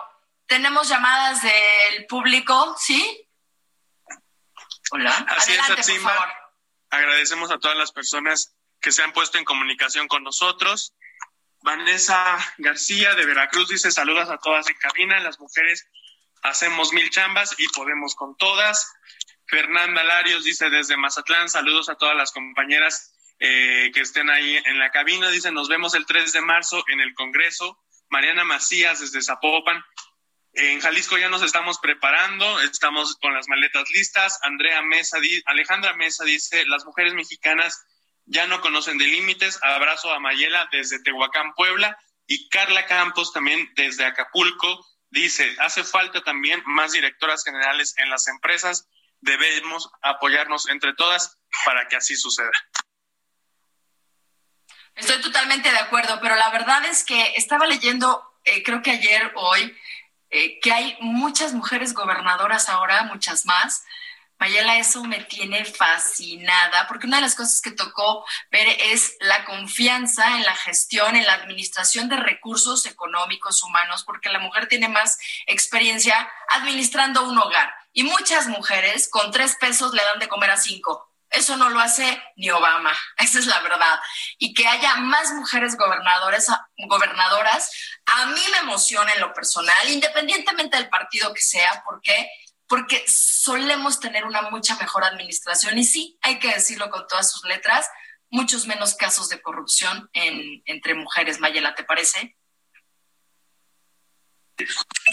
Tenemos 0.46 0.88
llamadas 0.88 1.42
del 1.42 2.06
público, 2.06 2.78
¿sí? 2.80 3.28
Hola. 4.92 5.12
Así 5.28 5.52
Adelante, 5.52 5.82
es, 5.82 5.92
por 5.92 6.00
favor. 6.00 6.30
Agradecemos 6.92 7.52
a 7.52 7.60
todas 7.60 7.78
las 7.78 7.92
personas 7.92 8.56
que 8.80 8.94
se 8.94 9.04
han 9.04 9.12
puesto 9.12 9.38
en 9.38 9.44
comunicación 9.44 10.08
con 10.08 10.24
nosotros. 10.24 10.94
Vanessa 11.60 12.38
García 12.58 13.14
de 13.16 13.26
Veracruz 13.26 13.68
dice 13.68 13.92
saludos 13.92 14.30
a 14.30 14.38
todas 14.38 14.70
en 14.70 14.78
cabina. 14.78 15.20
Las 15.20 15.42
mujeres 15.42 15.90
hacemos 16.42 16.94
mil 16.94 17.10
chambas 17.10 17.54
y 17.58 17.68
podemos 17.76 18.16
con 18.16 18.38
todas. 18.38 18.94
Fernanda 19.46 20.04
Larios 20.04 20.46
dice 20.46 20.70
desde 20.70 20.96
Mazatlán, 20.96 21.50
saludos 21.50 21.90
a 21.90 21.96
todas 21.96 22.16
las 22.16 22.32
compañeras 22.32 23.17
eh, 23.40 23.92
que 23.94 24.02
estén 24.02 24.30
ahí 24.30 24.58
en 24.66 24.80
la 24.80 24.92
cabina. 24.92 25.30
Dice, 25.30 25.52
nos 25.52 25.68
vemos 25.68 25.94
el 25.96 26.06
3 26.06 26.34
de 26.34 26.42
marzo 26.42 26.84
en 26.88 27.00
el 27.00 27.14
Congreso. 27.14 27.78
Mariana 28.10 28.44
Macías 28.44 29.00
desde 29.00 29.22
Zapopan. 29.22 29.84
En 30.54 30.80
Jalisco 30.80 31.18
ya 31.18 31.30
nos 31.30 31.44
estamos 31.44 31.78
preparando, 31.78 32.60
estamos 32.62 33.16
con 33.18 33.34
las 33.34 33.48
maletas 33.48 33.92
listas. 33.92 34.40
Andrea 34.42 34.82
Mesa, 34.82 35.20
Alejandra 35.46 35.94
Mesa 35.94 36.24
dice, 36.26 36.66
las 36.66 36.84
mujeres 36.84 37.14
mexicanas 37.14 37.86
ya 38.26 38.48
no 38.48 38.60
conocen 38.62 38.98
de 38.98 39.06
límites. 39.06 39.60
Abrazo 39.62 40.12
a 40.12 40.20
Mayela 40.20 40.68
desde 40.72 41.02
Tehuacán, 41.04 41.54
Puebla. 41.54 41.98
Y 42.26 42.50
Carla 42.50 42.86
Campos 42.88 43.32
también 43.32 43.72
desde 43.76 44.06
Acapulco 44.06 44.86
dice, 45.10 45.56
hace 45.60 45.84
falta 45.84 46.22
también 46.24 46.62
más 46.66 46.92
directoras 46.92 47.44
generales 47.44 47.94
en 47.98 48.10
las 48.10 48.28
empresas. 48.28 48.88
Debemos 49.22 49.90
apoyarnos 50.02 50.68
entre 50.70 50.94
todas 50.94 51.38
para 51.66 51.88
que 51.88 51.96
así 51.96 52.16
suceda. 52.16 52.52
Estoy 54.98 55.22
totalmente 55.22 55.70
de 55.70 55.78
acuerdo, 55.78 56.20
pero 56.20 56.36
la 56.36 56.50
verdad 56.50 56.84
es 56.86 57.04
que 57.04 57.34
estaba 57.36 57.68
leyendo, 57.68 58.34
eh, 58.44 58.64
creo 58.64 58.82
que 58.82 58.92
ayer, 58.92 59.32
hoy, 59.36 59.78
eh, 60.32 60.60
que 60.60 60.74
hay 60.74 60.98
muchas 61.02 61.54
mujeres 61.54 61.94
gobernadoras 61.94 62.68
ahora, 62.68 63.04
muchas 63.04 63.46
más. 63.46 63.86
Mayela, 64.40 64.78
eso 64.78 65.04
me 65.04 65.24
tiene 65.24 65.66
fascinada, 65.66 66.88
porque 66.88 67.06
una 67.06 67.18
de 67.18 67.24
las 67.24 67.36
cosas 67.36 67.62
que 67.62 67.72
tocó 67.72 68.26
ver 68.52 68.68
es 68.86 69.16
la 69.20 69.46
confianza 69.46 70.36
en 70.36 70.44
la 70.44 70.56
gestión, 70.56 71.16
en 71.16 71.26
la 71.28 71.34
administración 71.34 72.10
de 72.10 72.18
recursos 72.18 72.88
económicos 72.88 73.62
humanos, 73.62 74.04
porque 74.04 74.30
la 74.30 74.40
mujer 74.40 74.68
tiene 74.68 74.90
más 74.90 75.20
experiencia 75.46 76.28
administrando 76.50 77.28
un 77.30 77.38
hogar. 77.38 77.72
Y 77.94 78.02
muchas 78.02 78.48
mujeres 78.48 79.10
con 79.10 79.32
tres 79.32 79.56
pesos 79.60 79.94
le 79.94 80.04
dan 80.04 80.18
de 80.18 80.28
comer 80.28 80.50
a 80.50 80.58
cinco. 80.58 81.08
Eso 81.30 81.58
no 81.58 81.70
lo 81.70 81.80
hace 81.80 82.22
ni 82.36 82.50
Obama, 82.50 82.92
esa 83.18 83.40
es 83.40 83.48
la 83.48 83.60
verdad. 83.60 84.00
Y 84.38 84.54
que 84.54 84.68
haya 84.68 84.96
más 84.96 85.34
mujeres 85.34 85.76
gobernadoras, 85.76 86.50
a 88.06 88.26
mí 88.28 88.42
me 88.52 88.58
emociona 88.60 89.12
en 89.14 89.22
lo 89.22 89.34
personal, 89.34 89.90
independientemente 89.90 90.78
del 90.78 90.90
partido 90.90 91.34
que 91.34 91.42
sea, 91.42 91.84
¿por 91.86 92.02
qué? 92.02 92.30
Porque 92.68 93.04
solemos 93.08 94.00
tener 94.00 94.26
una 94.26 94.44
mucha 94.44 94.76
mejor 94.76 95.04
administración 95.04 95.78
y 95.78 95.84
sí, 95.84 96.18
hay 96.22 96.40
que 96.40 96.54
decirlo 96.54 96.90
con 96.90 97.08
todas 97.08 97.32
sus 97.32 97.44
letras, 97.44 97.90
muchos 98.30 98.68
menos 98.68 98.96
casos 98.96 99.30
de 99.30 99.42
corrupción 99.42 100.10
entre 100.14 100.94
mujeres. 100.96 101.40
Mayela, 101.40 101.76
¿te 101.76 101.84
parece? 101.84 102.37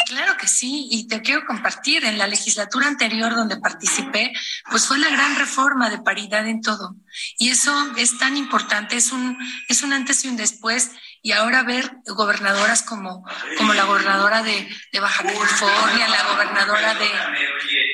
Claro 0.07 0.37
que 0.37 0.49
sí, 0.49 0.89
y 0.91 1.07
te 1.07 1.21
quiero 1.21 1.45
compartir, 1.47 2.05
en 2.05 2.19
la 2.19 2.27
legislatura 2.27 2.89
anterior 2.89 3.35
donde 3.35 3.57
participé, 3.57 4.33
pues 4.71 4.87
fue 4.87 4.99
la 4.99 5.09
gran 5.09 5.37
reforma 5.37 5.91
de 5.91 5.99
paridad 5.99 6.47
en 6.47 6.63
todo. 6.63 6.97
Y 7.39 7.51
eso 7.51 7.73
es 7.97 8.19
tan 8.19 8.37
importante, 8.37 8.97
es 8.97 9.13
un, 9.13 9.37
es 9.69 9.83
un 9.83 9.93
antes 9.93 10.25
y 10.25 10.29
un 10.29 10.37
después. 10.37 10.91
Y 11.23 11.33
ahora 11.33 11.63
ver 11.63 11.91
gobernadoras 12.07 12.83
como, 12.83 13.25
como 13.57 13.73
la 13.75 13.85
gobernadora 13.85 14.43
de, 14.43 14.69
Baja 15.01 15.23
California, 15.23 16.09
la 16.09 16.23
gobernadora 16.25 16.95
de... 16.95 17.11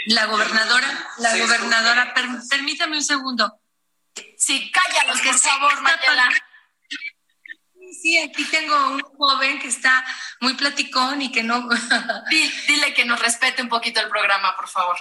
La 0.07 0.26
gobernadora, 0.26 1.09
la 1.18 1.36
gobernadora, 1.36 2.14
permítame 2.48 2.96
un 2.96 3.05
segundo. 3.05 3.61
Sí, 4.36 4.70
cállalos, 4.72 5.20
que 5.20 5.32
favor, 5.32 5.80
Mayela 5.82 6.30
sí, 8.01 8.18
aquí 8.18 8.44
tengo 8.44 8.74
un 8.90 9.01
joven 9.01 9.59
que 9.59 9.68
está 9.68 10.05
muy 10.40 10.55
platicón 10.55 11.22
y 11.22 11.32
que 11.32 11.42
no... 11.42 11.68
Dile 12.68 12.94
que 12.94 13.05
nos 13.05 13.20
respete 13.20 13.62
un 13.62 13.68
poquito 13.68 14.01
el 14.01 14.09
programa, 14.09 14.57
por 14.57 14.68
favor. 14.68 14.96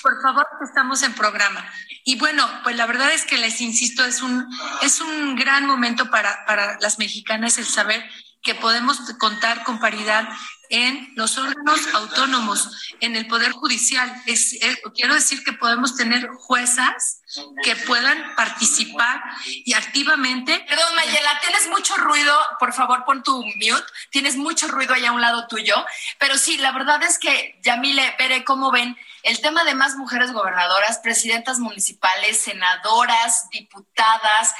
Por 0.00 0.22
favor, 0.22 0.46
que 0.58 0.64
estamos 0.64 1.02
en 1.02 1.12
programa. 1.14 1.68
Y 2.04 2.16
bueno, 2.16 2.48
pues 2.62 2.76
la 2.76 2.86
verdad 2.86 3.12
es 3.12 3.24
que 3.24 3.36
les 3.36 3.60
insisto, 3.60 4.04
es 4.04 4.22
un, 4.22 4.46
es 4.82 5.00
un 5.00 5.34
gran 5.34 5.66
momento 5.66 6.10
para, 6.10 6.44
para 6.46 6.78
las 6.80 6.98
mexicanas 6.98 7.58
el 7.58 7.66
saber 7.66 8.04
que 8.42 8.54
podemos 8.54 8.98
contar 9.18 9.62
con 9.64 9.80
paridad 9.80 10.28
en 10.72 11.12
los 11.16 11.36
órganos 11.36 11.80
autónomos, 11.92 12.94
en 13.00 13.14
el 13.14 13.26
Poder 13.26 13.52
Judicial. 13.52 14.10
Es, 14.24 14.58
quiero 14.94 15.14
decir 15.14 15.44
que 15.44 15.52
podemos 15.52 15.96
tener 15.96 16.26
juezas 16.28 17.20
que 17.62 17.76
puedan 17.76 18.34
participar 18.36 19.22
y 19.44 19.74
activamente. 19.74 20.64
Perdón, 20.66 20.94
Mayela, 20.96 21.38
tienes 21.40 21.68
mucho 21.68 21.94
ruido, 21.96 22.34
por 22.58 22.72
favor 22.72 23.04
pon 23.04 23.22
tu 23.22 23.44
mute, 23.44 23.84
tienes 24.10 24.36
mucho 24.36 24.66
ruido 24.66 24.94
allá 24.94 25.10
a 25.10 25.12
un 25.12 25.20
lado 25.20 25.46
tuyo, 25.46 25.84
pero 26.18 26.38
sí, 26.38 26.56
la 26.56 26.72
verdad 26.72 27.02
es 27.02 27.18
que, 27.18 27.58
Yamile, 27.62 28.16
veré 28.18 28.42
cómo 28.42 28.70
ven 28.70 28.96
el 29.24 29.42
tema 29.42 29.64
de 29.64 29.74
más 29.74 29.96
mujeres 29.96 30.32
gobernadoras, 30.32 31.00
presidentas 31.00 31.58
municipales, 31.58 32.40
senadoras, 32.40 33.50
diputadas, 33.50 34.54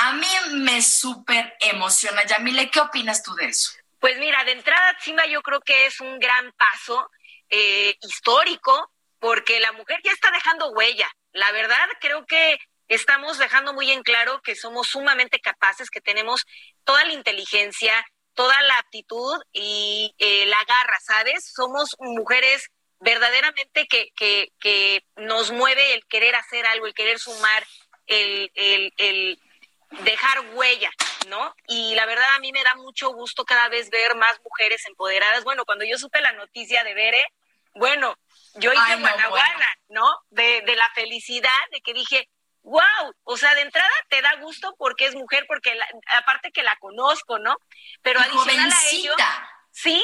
a 0.00 0.12
mí 0.12 0.28
me 0.52 0.80
súper 0.80 1.56
emociona. 1.58 2.24
Yamile, 2.24 2.70
¿qué 2.70 2.78
opinas 2.78 3.24
tú 3.24 3.34
de 3.34 3.46
eso? 3.46 3.72
Pues 3.98 4.18
mira, 4.18 4.44
de 4.44 4.52
entrada, 4.52 4.96
Simba, 5.00 5.26
yo 5.26 5.42
creo 5.42 5.60
que 5.60 5.86
es 5.86 6.00
un 6.00 6.18
gran 6.18 6.52
paso 6.52 7.10
eh, 7.48 7.96
histórico 8.02 8.92
porque 9.18 9.60
la 9.60 9.72
mujer 9.72 10.00
ya 10.04 10.12
está 10.12 10.30
dejando 10.30 10.70
huella. 10.70 11.10
La 11.32 11.50
verdad, 11.52 11.86
creo 12.00 12.26
que 12.26 12.58
estamos 12.88 13.38
dejando 13.38 13.72
muy 13.72 13.90
en 13.90 14.02
claro 14.02 14.40
que 14.42 14.54
somos 14.54 14.88
sumamente 14.88 15.40
capaces, 15.40 15.90
que 15.90 16.00
tenemos 16.00 16.44
toda 16.84 17.04
la 17.04 17.12
inteligencia, 17.12 18.04
toda 18.34 18.60
la 18.62 18.78
aptitud 18.78 19.40
y 19.52 20.14
eh, 20.18 20.46
la 20.46 20.62
garra, 20.64 20.98
¿sabes? 21.02 21.52
Somos 21.54 21.96
mujeres 21.98 22.68
verdaderamente 23.00 23.86
que, 23.88 24.10
que, 24.16 24.52
que 24.60 25.04
nos 25.16 25.50
mueve 25.50 25.94
el 25.94 26.06
querer 26.06 26.34
hacer 26.34 26.66
algo, 26.66 26.86
el 26.86 26.94
querer 26.94 27.18
sumar, 27.18 27.66
el, 28.06 28.50
el, 28.54 28.92
el 28.98 29.40
dejar 29.90 30.40
huella, 30.54 30.90
¿no? 31.28 31.54
Y 31.68 31.94
la 31.94 32.06
verdad 32.06 32.34
a 32.34 32.40
mí 32.40 32.52
me 32.52 32.62
da 32.62 32.74
mucho 32.76 33.10
gusto 33.10 33.44
cada 33.44 33.68
vez 33.68 33.90
ver 33.90 34.14
más 34.16 34.40
mujeres 34.42 34.84
empoderadas. 34.86 35.44
Bueno, 35.44 35.64
cuando 35.64 35.84
yo 35.84 35.98
supe 35.98 36.20
la 36.20 36.32
noticia 36.32 36.84
de 36.84 36.94
Bere, 36.94 37.24
bueno, 37.74 38.16
yo 38.54 38.72
hice 38.72 38.96
Guanaguana, 38.96 39.68
¿no? 39.88 40.22
De, 40.30 40.62
de 40.62 40.76
la 40.76 40.90
felicidad, 40.94 41.50
de 41.70 41.80
que 41.82 41.94
dije, 41.94 42.28
wow, 42.62 43.14
o 43.24 43.36
sea, 43.36 43.54
de 43.54 43.60
entrada 43.62 43.90
te 44.08 44.20
da 44.22 44.34
gusto 44.36 44.74
porque 44.78 45.06
es 45.06 45.14
mujer, 45.14 45.44
porque 45.46 45.78
aparte 46.18 46.50
que 46.50 46.62
la 46.62 46.76
conozco, 46.76 47.38
¿no? 47.38 47.56
Pero 48.02 48.20
adicional 48.20 48.72
a 48.72 48.88
ello, 48.90 49.14
sí, 49.70 50.02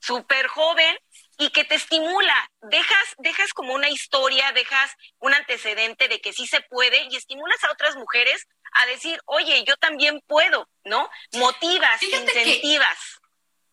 súper 0.00 0.46
joven 0.48 0.98
y 1.38 1.50
que 1.50 1.64
te 1.64 1.74
estimula, 1.74 2.50
dejas, 2.62 3.14
dejas 3.18 3.52
como 3.52 3.74
una 3.74 3.88
historia, 3.88 4.52
dejas 4.52 4.94
un 5.18 5.34
antecedente 5.34 6.08
de 6.08 6.20
que 6.20 6.32
sí 6.32 6.46
se 6.46 6.60
puede 6.62 7.04
y 7.10 7.16
estimulas 7.16 7.62
a 7.64 7.72
otras 7.72 7.96
mujeres 7.96 8.46
a 8.76 8.86
decir, 8.86 9.20
oye, 9.26 9.64
yo 9.66 9.76
también 9.76 10.22
puedo, 10.26 10.68
¿no? 10.84 11.08
Motivas, 11.32 12.02
incentivas. 12.02 12.98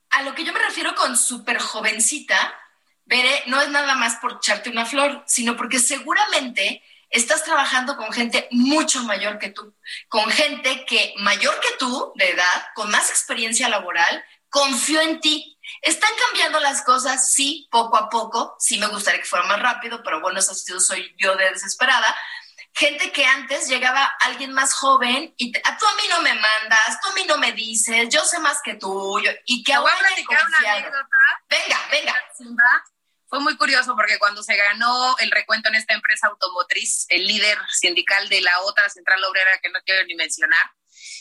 a 0.09 0.21
lo 0.23 0.35
que 0.35 0.43
yo 0.43 0.53
me 0.53 0.59
refiero 0.59 0.93
con 0.95 1.17
súper 1.17 1.59
jovencita, 1.59 2.59
Veré, 3.05 3.43
no 3.47 3.61
es 3.61 3.69
nada 3.69 3.95
más 3.95 4.15
por 4.17 4.33
echarte 4.33 4.69
una 4.69 4.85
flor, 4.85 5.23
sino 5.27 5.57
porque 5.57 5.79
seguramente 5.79 6.81
estás 7.09 7.43
trabajando 7.43 7.97
con 7.97 8.11
gente 8.13 8.47
mucho 8.51 9.03
mayor 9.03 9.39
que 9.39 9.49
tú, 9.49 9.75
con 10.07 10.29
gente 10.31 10.85
que 10.85 11.13
mayor 11.17 11.59
que 11.59 11.77
tú 11.77 12.13
de 12.15 12.29
edad, 12.29 12.65
con 12.75 12.89
más 12.89 13.09
experiencia 13.09 13.67
laboral, 13.69 14.23
confió 14.49 15.01
en 15.01 15.19
ti. 15.19 15.59
Están 15.81 16.11
cambiando 16.27 16.59
las 16.59 16.81
cosas, 16.83 17.31
sí, 17.31 17.67
poco 17.71 17.97
a 17.97 18.09
poco. 18.09 18.55
Sí 18.59 18.77
me 18.77 18.87
gustaría 18.87 19.19
que 19.19 19.27
fuera 19.27 19.45
más 19.47 19.59
rápido, 19.59 20.01
pero 20.03 20.21
bueno, 20.21 20.39
eso 20.39 20.53
soy 20.53 21.13
yo 21.17 21.35
de 21.35 21.49
desesperada. 21.49 22.15
Gente 22.75 23.11
que 23.11 23.25
antes 23.25 23.67
llegaba 23.67 24.03
alguien 24.19 24.51
más 24.51 24.73
joven 24.73 25.33
y 25.37 25.55
a 25.57 25.77
tú 25.77 25.85
a 25.85 25.95
mí 25.95 26.03
no 26.09 26.21
me 26.21 26.33
mandas, 26.33 26.99
tú 27.01 27.09
a 27.09 27.13
mí 27.13 27.23
no 27.25 27.37
me 27.37 27.51
dices, 27.51 28.09
yo 28.09 28.21
sé 28.21 28.39
más 28.39 28.61
que 28.63 28.75
tú, 28.75 29.21
y 29.45 29.63
que 29.63 29.73
ahora 29.73 29.93
Venga, 31.49 31.79
venga. 31.91 32.15
Fue 33.27 33.39
muy 33.39 33.57
curioso 33.57 33.95
porque 33.95 34.19
cuando 34.19 34.43
se 34.43 34.55
ganó 34.55 35.15
el 35.19 35.31
recuento 35.31 35.69
en 35.69 35.75
esta 35.75 35.93
empresa 35.93 36.27
automotriz, 36.27 37.05
el 37.09 37.27
líder 37.27 37.57
sindical 37.71 38.27
de 38.29 38.41
la 38.41 38.61
otra 38.61 38.89
central 38.89 39.23
obrera 39.23 39.59
que 39.61 39.69
no 39.69 39.79
quiero 39.85 40.05
ni 40.05 40.15
mencionar, 40.15 40.71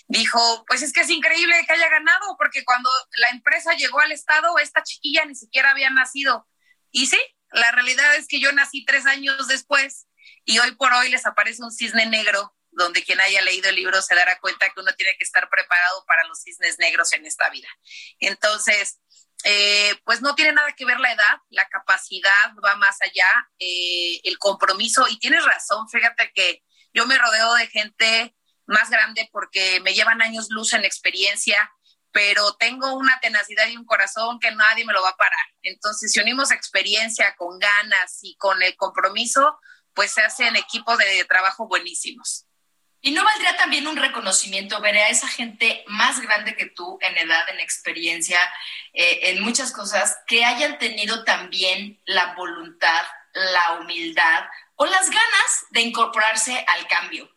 dijo, 0.08 0.64
pues 0.66 0.82
es 0.82 0.92
que 0.92 1.00
es 1.00 1.10
increíble 1.10 1.54
que 1.66 1.72
haya 1.72 1.88
ganado, 1.88 2.36
porque 2.36 2.64
cuando 2.64 2.90
la 3.16 3.30
empresa 3.30 3.72
llegó 3.74 4.00
al 4.00 4.12
Estado, 4.12 4.58
esta 4.58 4.82
chiquilla 4.82 5.24
ni 5.24 5.34
siquiera 5.34 5.70
había 5.70 5.90
nacido. 5.90 6.46
Y 6.90 7.06
sí, 7.06 7.18
la 7.50 7.72
realidad 7.72 8.14
es 8.16 8.26
que 8.28 8.40
yo 8.40 8.52
nací 8.52 8.84
tres 8.84 9.06
años 9.06 9.48
después 9.48 10.06
y 10.44 10.58
hoy 10.58 10.74
por 10.76 10.92
hoy 10.92 11.10
les 11.10 11.26
aparece 11.26 11.62
un 11.62 11.72
cisne 11.72 12.06
negro, 12.06 12.54
donde 12.70 13.04
quien 13.04 13.20
haya 13.20 13.42
leído 13.42 13.68
el 13.68 13.76
libro 13.76 14.00
se 14.00 14.14
dará 14.14 14.38
cuenta 14.40 14.70
que 14.70 14.80
uno 14.80 14.92
tiene 14.94 15.16
que 15.18 15.24
estar 15.24 15.48
preparado 15.50 16.04
para 16.06 16.24
los 16.24 16.40
cisnes 16.42 16.78
negros 16.78 17.12
en 17.12 17.26
esta 17.26 17.50
vida. 17.50 17.68
Entonces, 18.18 18.98
eh, 19.44 19.94
pues 20.04 20.22
no 20.22 20.34
tiene 20.34 20.52
nada 20.52 20.72
que 20.72 20.84
ver 20.84 21.00
la 21.00 21.12
edad, 21.12 21.36
la 21.50 21.66
capacidad 21.68 22.54
va 22.64 22.76
más 22.76 22.96
allá, 23.02 23.28
eh, 23.58 24.20
el 24.24 24.38
compromiso, 24.38 25.06
y 25.08 25.18
tienes 25.18 25.44
razón, 25.44 25.88
fíjate 25.88 26.32
que 26.34 26.62
yo 26.94 27.06
me 27.06 27.18
rodeo 27.18 27.54
de 27.54 27.66
gente 27.66 28.36
más 28.66 28.90
grande 28.90 29.28
porque 29.32 29.80
me 29.80 29.94
llevan 29.94 30.22
años 30.22 30.46
luz 30.50 30.72
en 30.74 30.84
experiencia, 30.84 31.72
pero 32.12 32.54
tengo 32.54 32.94
una 32.94 33.18
tenacidad 33.20 33.66
y 33.66 33.76
un 33.76 33.86
corazón 33.86 34.38
que 34.38 34.50
nadie 34.52 34.84
me 34.84 34.92
lo 34.92 35.02
va 35.02 35.10
a 35.10 35.16
parar. 35.16 35.46
Entonces, 35.62 36.12
si 36.12 36.20
unimos 36.20 36.52
experiencia 36.52 37.34
con 37.36 37.58
ganas 37.58 38.18
y 38.22 38.36
con 38.36 38.62
el 38.62 38.76
compromiso, 38.76 39.58
pues 39.94 40.12
se 40.12 40.22
hacen 40.22 40.56
equipos 40.56 40.98
de 40.98 41.24
trabajo 41.24 41.66
buenísimos. 41.68 42.46
¿Y 43.04 43.10
no 43.10 43.24
valdría 43.24 43.56
también 43.56 43.88
un 43.88 43.96
reconocimiento, 43.96 44.80
ver 44.80 44.96
a 44.96 45.08
esa 45.08 45.26
gente 45.26 45.82
más 45.88 46.20
grande 46.20 46.54
que 46.54 46.66
tú 46.66 46.98
en 47.00 47.18
edad, 47.18 47.48
en 47.48 47.58
experiencia, 47.58 48.38
eh, 48.92 49.18
en 49.30 49.42
muchas 49.42 49.72
cosas, 49.72 50.18
que 50.28 50.44
hayan 50.44 50.78
tenido 50.78 51.24
también 51.24 52.00
la 52.04 52.34
voluntad, 52.34 53.04
la 53.34 53.80
humildad 53.80 54.44
o 54.76 54.86
las 54.86 55.10
ganas 55.10 55.66
de 55.70 55.80
incorporarse 55.80 56.64
al 56.68 56.86
cambio? 56.86 57.28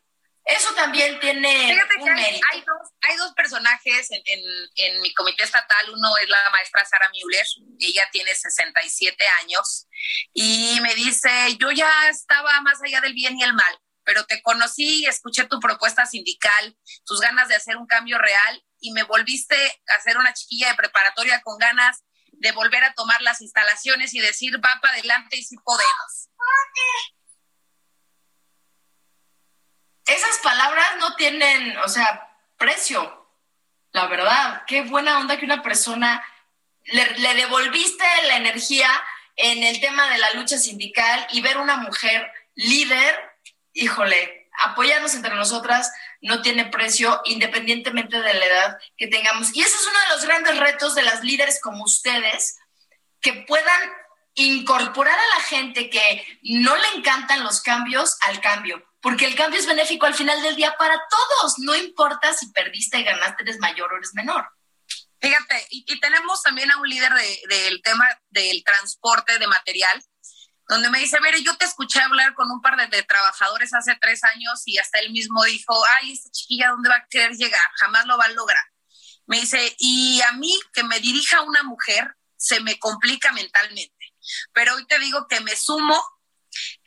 Eso 0.46 0.74
también 0.76 1.20
tiene 1.20 1.76
un 2.00 2.14
mérito. 2.14 2.48
Hay, 2.54 2.62
dos, 2.62 2.90
hay 3.02 3.18
dos 3.18 3.34
personajes 3.34 4.12
en, 4.12 4.22
en, 4.26 4.42
en, 4.76 5.02
mi 5.02 5.12
comité 5.14 5.44
estatal. 5.44 5.90
Uno 5.90 6.16
es 6.18 6.30
la 6.30 6.50
maestra 6.52 6.86
Sara 6.86 7.10
Müller. 7.10 7.46
Ella 7.80 8.04
tiene 8.12 8.34
67 8.34 9.26
años 9.42 9.88
y 10.34 10.80
me 10.82 10.94
dice, 10.94 11.30
yo 11.60 11.72
ya 11.72 12.10
estaba 12.10 12.62
más 12.62 12.80
allá 12.84 13.02
del 13.02 13.14
bien 13.14 13.38
y 13.38 13.44
el 13.44 13.54
mal 13.54 13.80
pero 14.06 14.24
te 14.26 14.42
conocí, 14.42 15.06
escuché 15.08 15.46
tu 15.46 15.60
propuesta 15.60 16.06
sindical, 16.06 16.78
tus 17.06 17.20
ganas 17.20 17.50
de 17.50 17.56
hacer 17.56 17.76
un 17.76 17.88
cambio 17.88 18.20
real 18.20 18.64
y 18.80 18.92
me 18.94 19.04
volviste 19.04 19.56
a 19.88 20.00
ser 20.02 20.18
una 20.18 20.34
chiquilla 20.34 20.70
de 20.70 20.76
preparatoria 20.76 21.42
con 21.42 21.58
ganas 21.58 22.04
de 22.32 22.52
volver 22.52 22.84
a 22.84 22.94
tomar 22.94 23.22
las 23.22 23.42
instalaciones 23.42 24.14
y 24.14 24.20
decir, 24.20 24.56
va 24.64 24.80
para 24.82 24.94
adelante 24.94 25.38
y 25.38 25.44
sí 25.44 25.56
podemos. 25.64 26.30
Esas 30.06 30.38
palabras 30.44 30.86
no 31.00 31.16
tienen, 31.16 31.78
o 31.78 31.88
sea, 31.88 32.30
precio, 32.58 33.30
la 33.92 34.08
verdad. 34.08 34.64
Qué 34.68 34.82
buena 34.82 35.20
onda 35.20 35.38
que 35.38 35.46
una 35.46 35.64
persona 35.64 36.24
le, 36.84 37.34
devolviste 37.36 38.06
la 38.28 38.38
energía 38.38 38.90
en 39.36 39.64
el 39.64 39.80
tema 39.80 40.10
de 40.10 40.18
la 40.18 40.32
lucha 40.34 40.58
sindical 40.58 41.28
y 41.32 41.42
ver 41.42 41.58
una 41.58 41.78
mujer 41.78 42.32
líder 42.56 43.36
híjole, 43.76 44.50
apoyarnos 44.64 45.14
entre 45.14 45.36
nosotras 45.36 45.92
no 46.22 46.42
tiene 46.42 46.66
precio 46.66 47.22
independientemente 47.26 48.22
de 48.22 48.34
la 48.34 48.46
edad 48.46 48.78
que 48.98 49.08
tengamos. 49.08 49.56
Y 49.56 49.62
ese 49.62 49.76
es 49.76 49.88
uno 49.88 50.00
de 50.00 50.16
los 50.16 50.26
grandes 50.26 50.58
retos 50.58 50.96
de 50.96 51.04
las 51.04 51.24
líderes 51.24 51.60
como 51.62 51.84
ustedes, 51.84 52.58
que 53.22 53.34
puedan 53.48 53.92
incorporar 54.34 55.18
a 55.18 55.38
la 55.38 55.44
gente 55.44 55.90
que 55.90 56.40
no 56.42 56.76
le 56.76 56.88
encantan 56.96 57.44
los 57.44 57.62
cambios 57.62 58.18
al 58.22 58.40
cambio, 58.42 58.84
porque 59.06 59.28
el 59.28 59.36
cambio 59.36 59.60
es 59.60 59.68
benéfico 59.68 60.08
al 60.08 60.16
final 60.16 60.42
del 60.42 60.56
día 60.56 60.76
para 60.80 61.00
todos, 61.08 61.60
no 61.60 61.76
importa 61.76 62.34
si 62.34 62.52
perdiste, 62.52 63.04
ganaste, 63.04 63.44
eres 63.44 63.60
mayor 63.60 63.94
o 63.94 63.98
eres 63.98 64.16
menor. 64.16 64.50
Fíjate, 65.22 65.68
y, 65.70 66.00
tenemos 66.00 66.42
también 66.42 66.72
a 66.72 66.78
un 66.78 66.90
líder 66.90 67.14
del 67.48 67.84
tema 67.84 68.04
del 68.32 68.64
transporte 68.64 69.38
de 69.38 69.46
material, 69.46 70.04
donde 70.68 70.90
me 70.90 70.98
dice, 70.98 71.20
mire, 71.22 71.44
yo 71.44 71.56
te 71.56 71.66
escuché 71.66 72.02
hablar 72.02 72.34
con 72.34 72.50
un 72.50 72.64
par 72.64 72.78
de, 72.90 73.04
trabajadores 73.04 73.76
hace 73.76 73.96
tres 74.02 74.24
años 74.24 74.64
y 74.66 74.80
hasta 74.80 74.98
él 74.98 75.12
mismo 75.12 75.44
dijo, 75.44 75.80
ay, 76.02 76.14
esta 76.14 76.32
chiquilla, 76.32 76.70
¿dónde 76.70 76.90
va 76.90 76.96
a 76.96 77.08
querer 77.08 77.34
llegar? 77.34 77.70
Jamás 77.76 78.08
lo 78.08 78.18
va 78.18 78.26
a 78.26 78.30
lograr. 78.30 78.66
Me 79.28 79.40
dice, 79.40 79.76
y 79.78 80.20
a 80.28 80.32
mí 80.32 80.60
que 80.74 80.84
me 80.84 81.00
dirija 81.00 81.42
una 81.42 81.62
mujer 81.62 82.16
se 82.38 82.60
me 82.60 82.80
complica 82.80 83.32
mentalmente, 83.34 84.16
pero 84.52 84.74
hoy 84.74 84.88
te 84.88 84.98
digo 84.98 85.28
que 85.28 85.42
me 85.42 85.56
sumo 85.56 86.04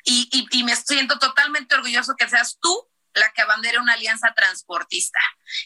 y, 0.09 0.29
y, 0.33 0.59
y 0.59 0.65
me 0.65 0.75
siento 0.75 1.19
totalmente 1.19 1.75
orgulloso 1.75 2.15
que 2.17 2.29
seas 2.29 2.59
tú 2.61 2.89
la 3.13 3.31
que 3.33 3.43
abandere 3.43 3.79
una 3.79 3.93
alianza 3.93 4.33
transportista. 4.35 5.19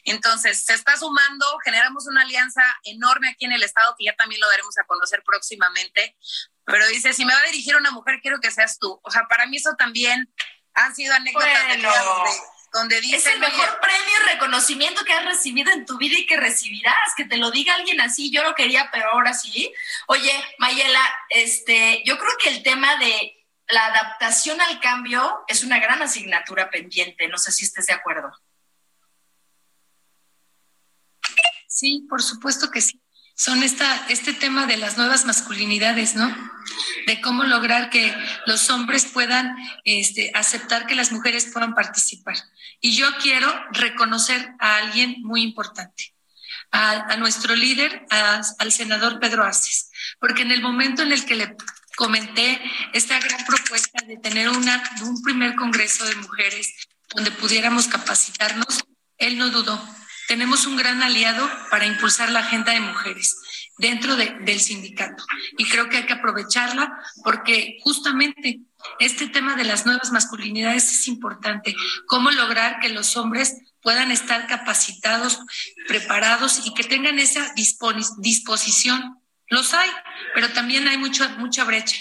Entonces, 0.04 0.64
se 0.64 0.74
está 0.74 0.96
sumando, 0.96 1.46
generamos 1.64 2.06
una 2.06 2.22
alianza 2.22 2.62
enorme 2.84 3.28
aquí 3.28 3.44
en 3.44 3.52
el 3.52 3.62
Estado, 3.62 3.94
que 3.96 4.06
ya 4.06 4.16
también 4.16 4.40
lo 4.40 4.48
daremos 4.48 4.76
a 4.78 4.84
conocer 4.84 5.22
próximamente, 5.24 6.16
pero 6.64 6.86
dice, 6.88 7.12
si 7.12 7.24
me 7.24 7.34
va 7.34 7.40
a 7.40 7.46
dirigir 7.46 7.76
una 7.76 7.90
mujer, 7.90 8.20
quiero 8.20 8.40
que 8.40 8.50
seas 8.50 8.78
tú. 8.78 9.00
O 9.04 9.10
sea, 9.10 9.26
para 9.28 9.46
mí 9.46 9.58
eso 9.58 9.74
también 9.78 10.32
han 10.74 10.94
sido 10.94 11.14
anécdotas 11.14 11.68
de 11.68 11.82
donde 12.72 13.00
dice... 13.02 13.16
Es 13.16 13.26
el 13.26 13.38
mejor 13.38 13.80
premio 13.80 14.14
y 14.16 14.30
reconocimiento 14.30 15.04
que 15.04 15.12
has 15.12 15.24
recibido 15.24 15.70
en 15.72 15.84
tu 15.84 15.98
vida 15.98 16.18
y 16.18 16.26
que 16.26 16.38
recibirás, 16.38 17.14
que 17.16 17.26
te 17.26 17.36
lo 17.36 17.50
diga 17.50 17.74
alguien 17.74 18.00
así, 18.00 18.32
yo 18.32 18.42
lo 18.42 18.54
quería, 18.54 18.88
pero 18.90 19.10
ahora 19.10 19.34
sí. 19.34 19.72
Oye, 20.06 20.32
Mayela, 20.58 21.02
este, 21.28 22.02
yo 22.06 22.18
creo 22.18 22.32
que 22.42 22.48
el 22.48 22.62
tema 22.62 22.96
de 22.96 23.41
la 23.68 23.86
adaptación 23.86 24.60
al 24.60 24.80
cambio 24.80 25.44
es 25.48 25.64
una 25.64 25.78
gran 25.78 26.02
asignatura 26.02 26.70
pendiente, 26.70 27.28
no 27.28 27.38
sé 27.38 27.52
si 27.52 27.64
estés 27.64 27.86
de 27.86 27.94
acuerdo. 27.94 28.30
Sí, 31.66 32.06
por 32.08 32.22
supuesto 32.22 32.70
que 32.70 32.80
sí 32.80 33.02
son 33.34 33.62
esta, 33.62 34.06
este 34.08 34.32
tema 34.34 34.66
de 34.66 34.76
las 34.76 34.96
nuevas 34.98 35.24
masculinidades, 35.24 36.14
¿no? 36.14 36.32
De 37.06 37.20
cómo 37.20 37.44
lograr 37.44 37.90
que 37.90 38.14
los 38.46 38.70
hombres 38.70 39.06
puedan 39.06 39.56
este, 39.84 40.30
aceptar 40.34 40.86
que 40.86 40.94
las 40.94 41.12
mujeres 41.12 41.50
puedan 41.52 41.74
participar. 41.74 42.36
Y 42.80 42.94
yo 42.94 43.06
quiero 43.20 43.52
reconocer 43.72 44.54
a 44.60 44.76
alguien 44.76 45.16
muy 45.22 45.42
importante, 45.42 46.14
a, 46.70 47.16
nuestro 47.16 47.54
líder, 47.54 48.06
al 48.10 48.72
senador 48.72 49.18
Pedro 49.18 49.44
Aces, 49.44 49.90
porque 50.20 50.42
en 50.42 50.52
el 50.52 50.62
momento 50.62 51.02
en 51.02 51.12
el 51.12 51.24
que 51.24 51.34
le 51.34 51.56
comenté 52.02 52.60
esta 52.92 53.20
gran 53.20 53.44
propuesta 53.46 54.04
de 54.04 54.16
tener 54.16 54.48
una, 54.48 54.82
un 55.02 55.22
primer 55.22 55.54
congreso 55.54 56.04
de 56.04 56.16
mujeres 56.16 56.74
donde 57.14 57.30
pudiéramos 57.30 57.86
capacitarnos, 57.86 58.84
él 59.18 59.38
no 59.38 59.50
dudó 59.50 59.80
tenemos 60.32 60.66
un 60.66 60.76
gran 60.76 61.02
aliado 61.02 61.46
para 61.70 61.84
impulsar 61.84 62.30
la 62.30 62.40
agenda 62.40 62.72
de 62.72 62.80
mujeres 62.80 63.36
dentro 63.76 64.16
del 64.16 64.60
sindicato. 64.60 65.22
Y 65.58 65.68
creo 65.68 65.90
que 65.90 65.98
hay 65.98 66.06
que 66.06 66.14
aprovecharla 66.14 66.90
porque 67.22 67.78
justamente 67.82 68.60
este 68.98 69.28
tema 69.28 69.56
de 69.56 69.64
las 69.64 69.84
nuevas 69.84 70.10
masculinidades 70.10 70.90
es 70.90 71.08
importante. 71.08 71.74
Cómo 72.06 72.30
lograr 72.30 72.80
que 72.80 72.88
los 72.88 73.16
hombres 73.18 73.58
puedan 73.82 74.10
estar 74.10 74.46
capacitados, 74.46 75.40
preparados 75.86 76.66
y 76.66 76.72
que 76.72 76.84
tengan 76.84 77.18
esa 77.18 77.52
disposición. 77.54 79.18
Los 79.48 79.74
hay, 79.74 79.90
pero 80.34 80.52
también 80.52 80.86
hay 80.88 80.96
mucho, 80.96 81.28
mucha 81.30 81.64
brecha. 81.64 81.96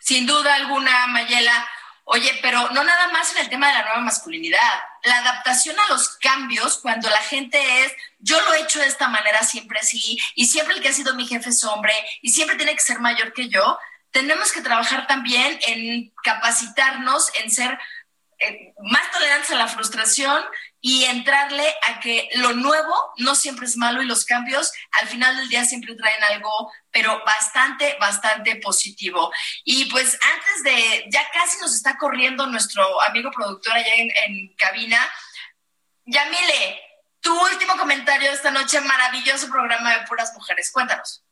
Sin 0.00 0.26
duda 0.26 0.54
alguna, 0.54 1.06
Mayela. 1.08 1.68
Oye, 2.04 2.38
pero 2.40 2.70
no 2.70 2.82
nada 2.84 3.08
más 3.08 3.32
en 3.32 3.38
el 3.38 3.50
tema 3.50 3.68
de 3.68 3.74
la 3.74 3.84
nueva 3.84 4.00
masculinidad, 4.00 4.80
la 5.04 5.18
adaptación 5.18 5.76
a 5.78 5.92
los 5.92 6.16
cambios 6.16 6.78
cuando 6.78 7.10
la 7.10 7.20
gente 7.20 7.58
es, 7.82 7.92
yo 8.18 8.40
lo 8.40 8.54
he 8.54 8.62
hecho 8.62 8.78
de 8.78 8.86
esta 8.86 9.08
manera 9.08 9.42
siempre 9.42 9.78
así, 9.78 10.18
y 10.34 10.46
siempre 10.46 10.74
el 10.74 10.80
que 10.80 10.88
ha 10.88 10.92
sido 10.94 11.14
mi 11.14 11.26
jefe 11.26 11.50
es 11.50 11.62
hombre, 11.64 11.92
y 12.22 12.30
siempre 12.30 12.56
tiene 12.56 12.74
que 12.74 12.80
ser 12.80 13.00
mayor 13.00 13.34
que 13.34 13.50
yo, 13.50 13.78
tenemos 14.10 14.52
que 14.52 14.62
trabajar 14.62 15.06
también 15.06 15.58
en 15.66 16.10
capacitarnos, 16.24 17.30
en 17.42 17.50
ser 17.50 17.78
eh, 18.38 18.72
más 18.80 19.10
tolerantes 19.10 19.50
a 19.50 19.56
la 19.56 19.68
frustración 19.68 20.42
y 20.80 21.04
entrarle 21.04 21.66
a 21.88 22.00
que 22.00 22.28
lo 22.34 22.52
nuevo 22.52 22.94
no 23.16 23.34
siempre 23.34 23.66
es 23.66 23.76
malo 23.76 24.00
y 24.00 24.06
los 24.06 24.24
cambios 24.24 24.72
al 24.92 25.08
final 25.08 25.36
del 25.36 25.48
día 25.48 25.64
siempre 25.64 25.94
traen 25.96 26.22
algo, 26.24 26.72
pero 26.90 27.22
bastante, 27.24 27.96
bastante 27.98 28.56
positivo. 28.56 29.32
Y 29.64 29.86
pues 29.86 30.18
antes 30.34 30.62
de, 30.64 31.04
ya 31.10 31.28
casi 31.32 31.58
nos 31.60 31.74
está 31.74 31.96
corriendo 31.98 32.46
nuestro 32.46 33.00
amigo 33.02 33.30
productor 33.30 33.72
allá 33.72 33.94
en, 33.94 34.10
en 34.10 34.54
cabina, 34.56 34.98
Yamile, 36.04 36.80
tu 37.20 37.38
último 37.46 37.76
comentario 37.76 38.30
esta 38.30 38.50
noche, 38.50 38.80
maravilloso 38.80 39.48
programa 39.50 39.98
de 39.98 40.06
puras 40.06 40.32
mujeres, 40.34 40.70
cuéntanos. 40.70 41.24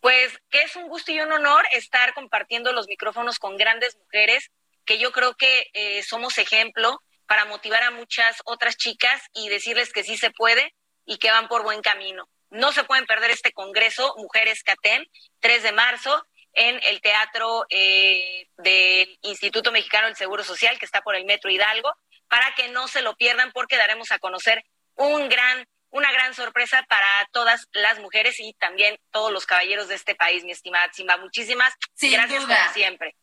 Pues 0.00 0.32
que 0.50 0.62
es 0.62 0.74
un 0.76 0.88
gusto 0.88 1.12
y 1.12 1.20
un 1.20 1.30
honor 1.32 1.64
estar 1.72 2.12
compartiendo 2.14 2.72
los 2.72 2.88
micrófonos 2.88 3.38
con 3.38 3.56
grandes 3.56 3.96
mujeres, 3.96 4.50
que 4.84 4.98
yo 4.98 5.12
creo 5.12 5.36
que 5.36 5.70
eh, 5.74 6.02
somos 6.02 6.38
ejemplo 6.38 7.00
para 7.30 7.44
motivar 7.44 7.84
a 7.84 7.92
muchas 7.92 8.38
otras 8.44 8.76
chicas 8.76 9.22
y 9.32 9.48
decirles 9.48 9.92
que 9.92 10.02
sí 10.02 10.16
se 10.16 10.32
puede 10.32 10.74
y 11.06 11.16
que 11.18 11.30
van 11.30 11.46
por 11.46 11.62
buen 11.62 11.80
camino. 11.80 12.28
No 12.50 12.72
se 12.72 12.82
pueden 12.82 13.06
perder 13.06 13.30
este 13.30 13.52
congreso, 13.52 14.16
Mujeres 14.16 14.64
CATEM, 14.64 15.06
3 15.38 15.62
de 15.62 15.70
marzo, 15.70 16.26
en 16.54 16.80
el 16.82 17.00
Teatro 17.00 17.66
eh, 17.70 18.48
del 18.56 19.16
Instituto 19.22 19.70
Mexicano 19.70 20.08
del 20.08 20.16
Seguro 20.16 20.42
Social, 20.42 20.76
que 20.80 20.86
está 20.86 21.02
por 21.02 21.14
el 21.14 21.24
Metro 21.24 21.52
Hidalgo, 21.52 21.94
para 22.26 22.52
que 22.56 22.66
no 22.66 22.88
se 22.88 23.00
lo 23.00 23.14
pierdan 23.14 23.52
porque 23.52 23.76
daremos 23.76 24.10
a 24.10 24.18
conocer 24.18 24.64
un 24.96 25.28
gran, 25.28 25.64
una 25.90 26.10
gran 26.10 26.34
sorpresa 26.34 26.84
para 26.88 27.28
todas 27.30 27.68
las 27.70 28.00
mujeres 28.00 28.40
y 28.40 28.54
también 28.54 28.98
todos 29.12 29.30
los 29.30 29.46
caballeros 29.46 29.86
de 29.86 29.94
este 29.94 30.16
país, 30.16 30.42
mi 30.42 30.50
estimada 30.50 30.92
Simba. 30.92 31.16
Muchísimas 31.18 31.74
gracias 32.02 32.44
como 32.44 32.72
siempre. 32.74 33.14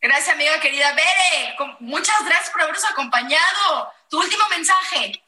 Gracias, 0.00 0.34
amiga 0.34 0.60
querida. 0.60 0.92
Bere, 0.92 1.56
muchas 1.80 2.24
gracias 2.24 2.50
por 2.50 2.62
habernos 2.62 2.84
acompañado. 2.84 3.92
Tu 4.08 4.18
último 4.18 4.44
mensaje. 4.50 5.22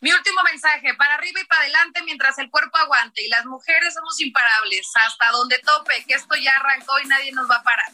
Mi 0.00 0.12
último 0.12 0.42
mensaje, 0.42 0.92
para 0.94 1.14
arriba 1.14 1.40
y 1.40 1.44
para 1.46 1.62
adelante 1.62 2.02
mientras 2.02 2.36
el 2.38 2.50
cuerpo 2.50 2.76
aguante 2.76 3.22
y 3.22 3.28
las 3.28 3.46
mujeres 3.46 3.94
somos 3.94 4.20
imparables, 4.20 4.90
hasta 4.94 5.30
donde 5.30 5.58
tope, 5.60 6.04
que 6.06 6.14
esto 6.14 6.34
ya 6.34 6.54
arrancó 6.56 6.98
y 6.98 7.06
nadie 7.06 7.32
nos 7.32 7.50
va 7.50 7.56
a 7.56 7.62
parar. 7.62 7.86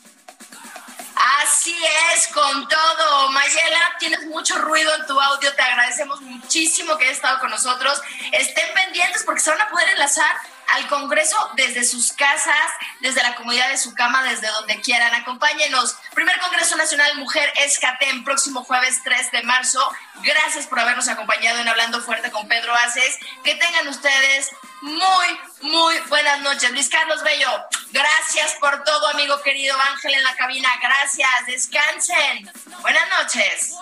Así 1.41 1.77
es, 2.13 2.27
con 2.29 2.67
todo. 2.67 3.31
Mayela, 3.31 3.97
tienes 3.99 4.27
mucho 4.27 4.59
ruido 4.59 4.93
en 4.97 5.07
tu 5.07 5.21
audio, 5.21 5.55
te 5.55 5.63
agradecemos 5.63 6.21
muchísimo 6.23 6.97
que 6.97 7.05
hayas 7.05 7.19
estado 7.19 7.39
con 7.39 7.51
nosotros. 7.51 8.01
Estén 8.33 8.75
pendientes 8.75 9.23
porque 9.25 9.41
se 9.41 9.51
van 9.51 9.61
a 9.61 9.69
poder 9.69 9.91
enlazar 9.91 10.35
al 10.69 10.87
Congreso 10.89 11.37
desde 11.57 11.85
sus 11.85 12.13
casas, 12.13 12.71
desde 13.01 13.23
la 13.23 13.35
comodidad 13.35 13.69
de 13.69 13.79
su 13.79 13.95
cama, 13.95 14.23
desde 14.25 14.49
donde 14.49 14.81
quieran. 14.81 15.15
Acompáñenos. 15.15 15.97
Primer 16.15 16.39
Congreso 16.41 16.77
Nacional 16.77 17.17
Mujer 17.19 17.53
Escatem, 17.57 18.25
próximo 18.25 18.65
jueves 18.65 19.01
3 19.05 19.31
de 19.33 19.43
marzo. 19.43 19.81
Gracias 20.23 20.67
por 20.67 20.81
habernos 20.81 21.09
acompañado 21.09 21.59
en 21.59 21.69
Hablando 21.69 22.01
Fuerte 22.01 22.31
con 22.31 22.47
Pedro 22.49 22.75
Aces. 22.75 23.19
Que 23.43 23.55
tengan 23.55 23.89
ustedes 23.89 24.51
muy, 24.83 25.41
muy 25.63 25.99
buenas 26.09 26.41
noches. 26.41 26.71
Luis 26.73 26.89
Carlos 26.89 27.23
Bello, 27.23 27.51
gracias 27.91 28.55
por 28.61 28.83
todo, 28.85 29.09
amigo 29.09 29.41
querido 29.43 29.77
Ángel 29.93 30.15
en 30.15 30.25
la 30.25 30.35
cabina. 30.37 30.69
Gracias. 30.81 31.47
Descansen. 31.47 32.51
Buenas 32.81 33.09
noches. 33.19 33.73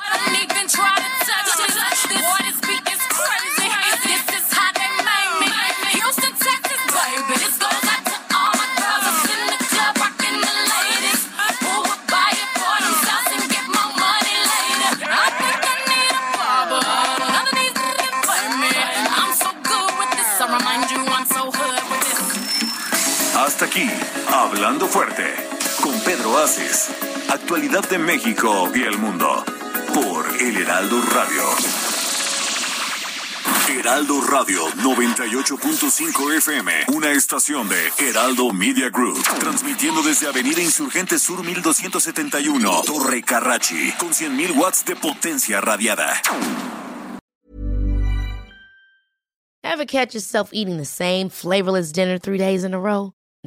Hablando 24.51 24.87
Fuerte, 24.87 25.25
con 25.83 25.93
Pedro 26.01 26.39
Aces. 26.39 26.89
Actualidad 27.29 27.87
de 27.91 27.99
México 27.99 28.71
y 28.75 28.81
el 28.81 28.97
mundo. 28.97 29.45
Por 29.93 30.27
El 30.41 30.57
Heraldo 30.57 31.03
Radio. 31.03 31.43
Heraldo 33.79 34.23
Radio 34.23 34.67
98.5 34.77 36.37
FM, 36.39 36.73
una 36.95 37.11
estación 37.13 37.69
de 37.69 37.93
Heraldo 37.99 38.51
Media 38.55 38.89
Group, 38.89 39.23
transmitiendo 39.39 40.03
desde 40.03 40.29
Avenida 40.29 40.63
Insurgente 40.63 41.19
Sur 41.19 41.45
1271, 41.45 42.83
Torre 42.87 43.23
Carrachi, 43.23 43.93
con 43.99 44.09
100.000 44.15 44.57
watts 44.57 44.83
de 44.87 44.97
potencia 44.97 45.61
radiada. 45.61 46.23
Ever 49.63 49.85
catch 49.85 50.15
yourself 50.15 50.51
eating 50.55 50.79
the 50.79 50.87
same 50.87 51.29
flavorless 51.29 51.93
dinner 51.93 52.19
three 52.19 52.39
days 52.39 52.65
in 52.65 52.73
a 52.73 52.81
row? 52.81 53.13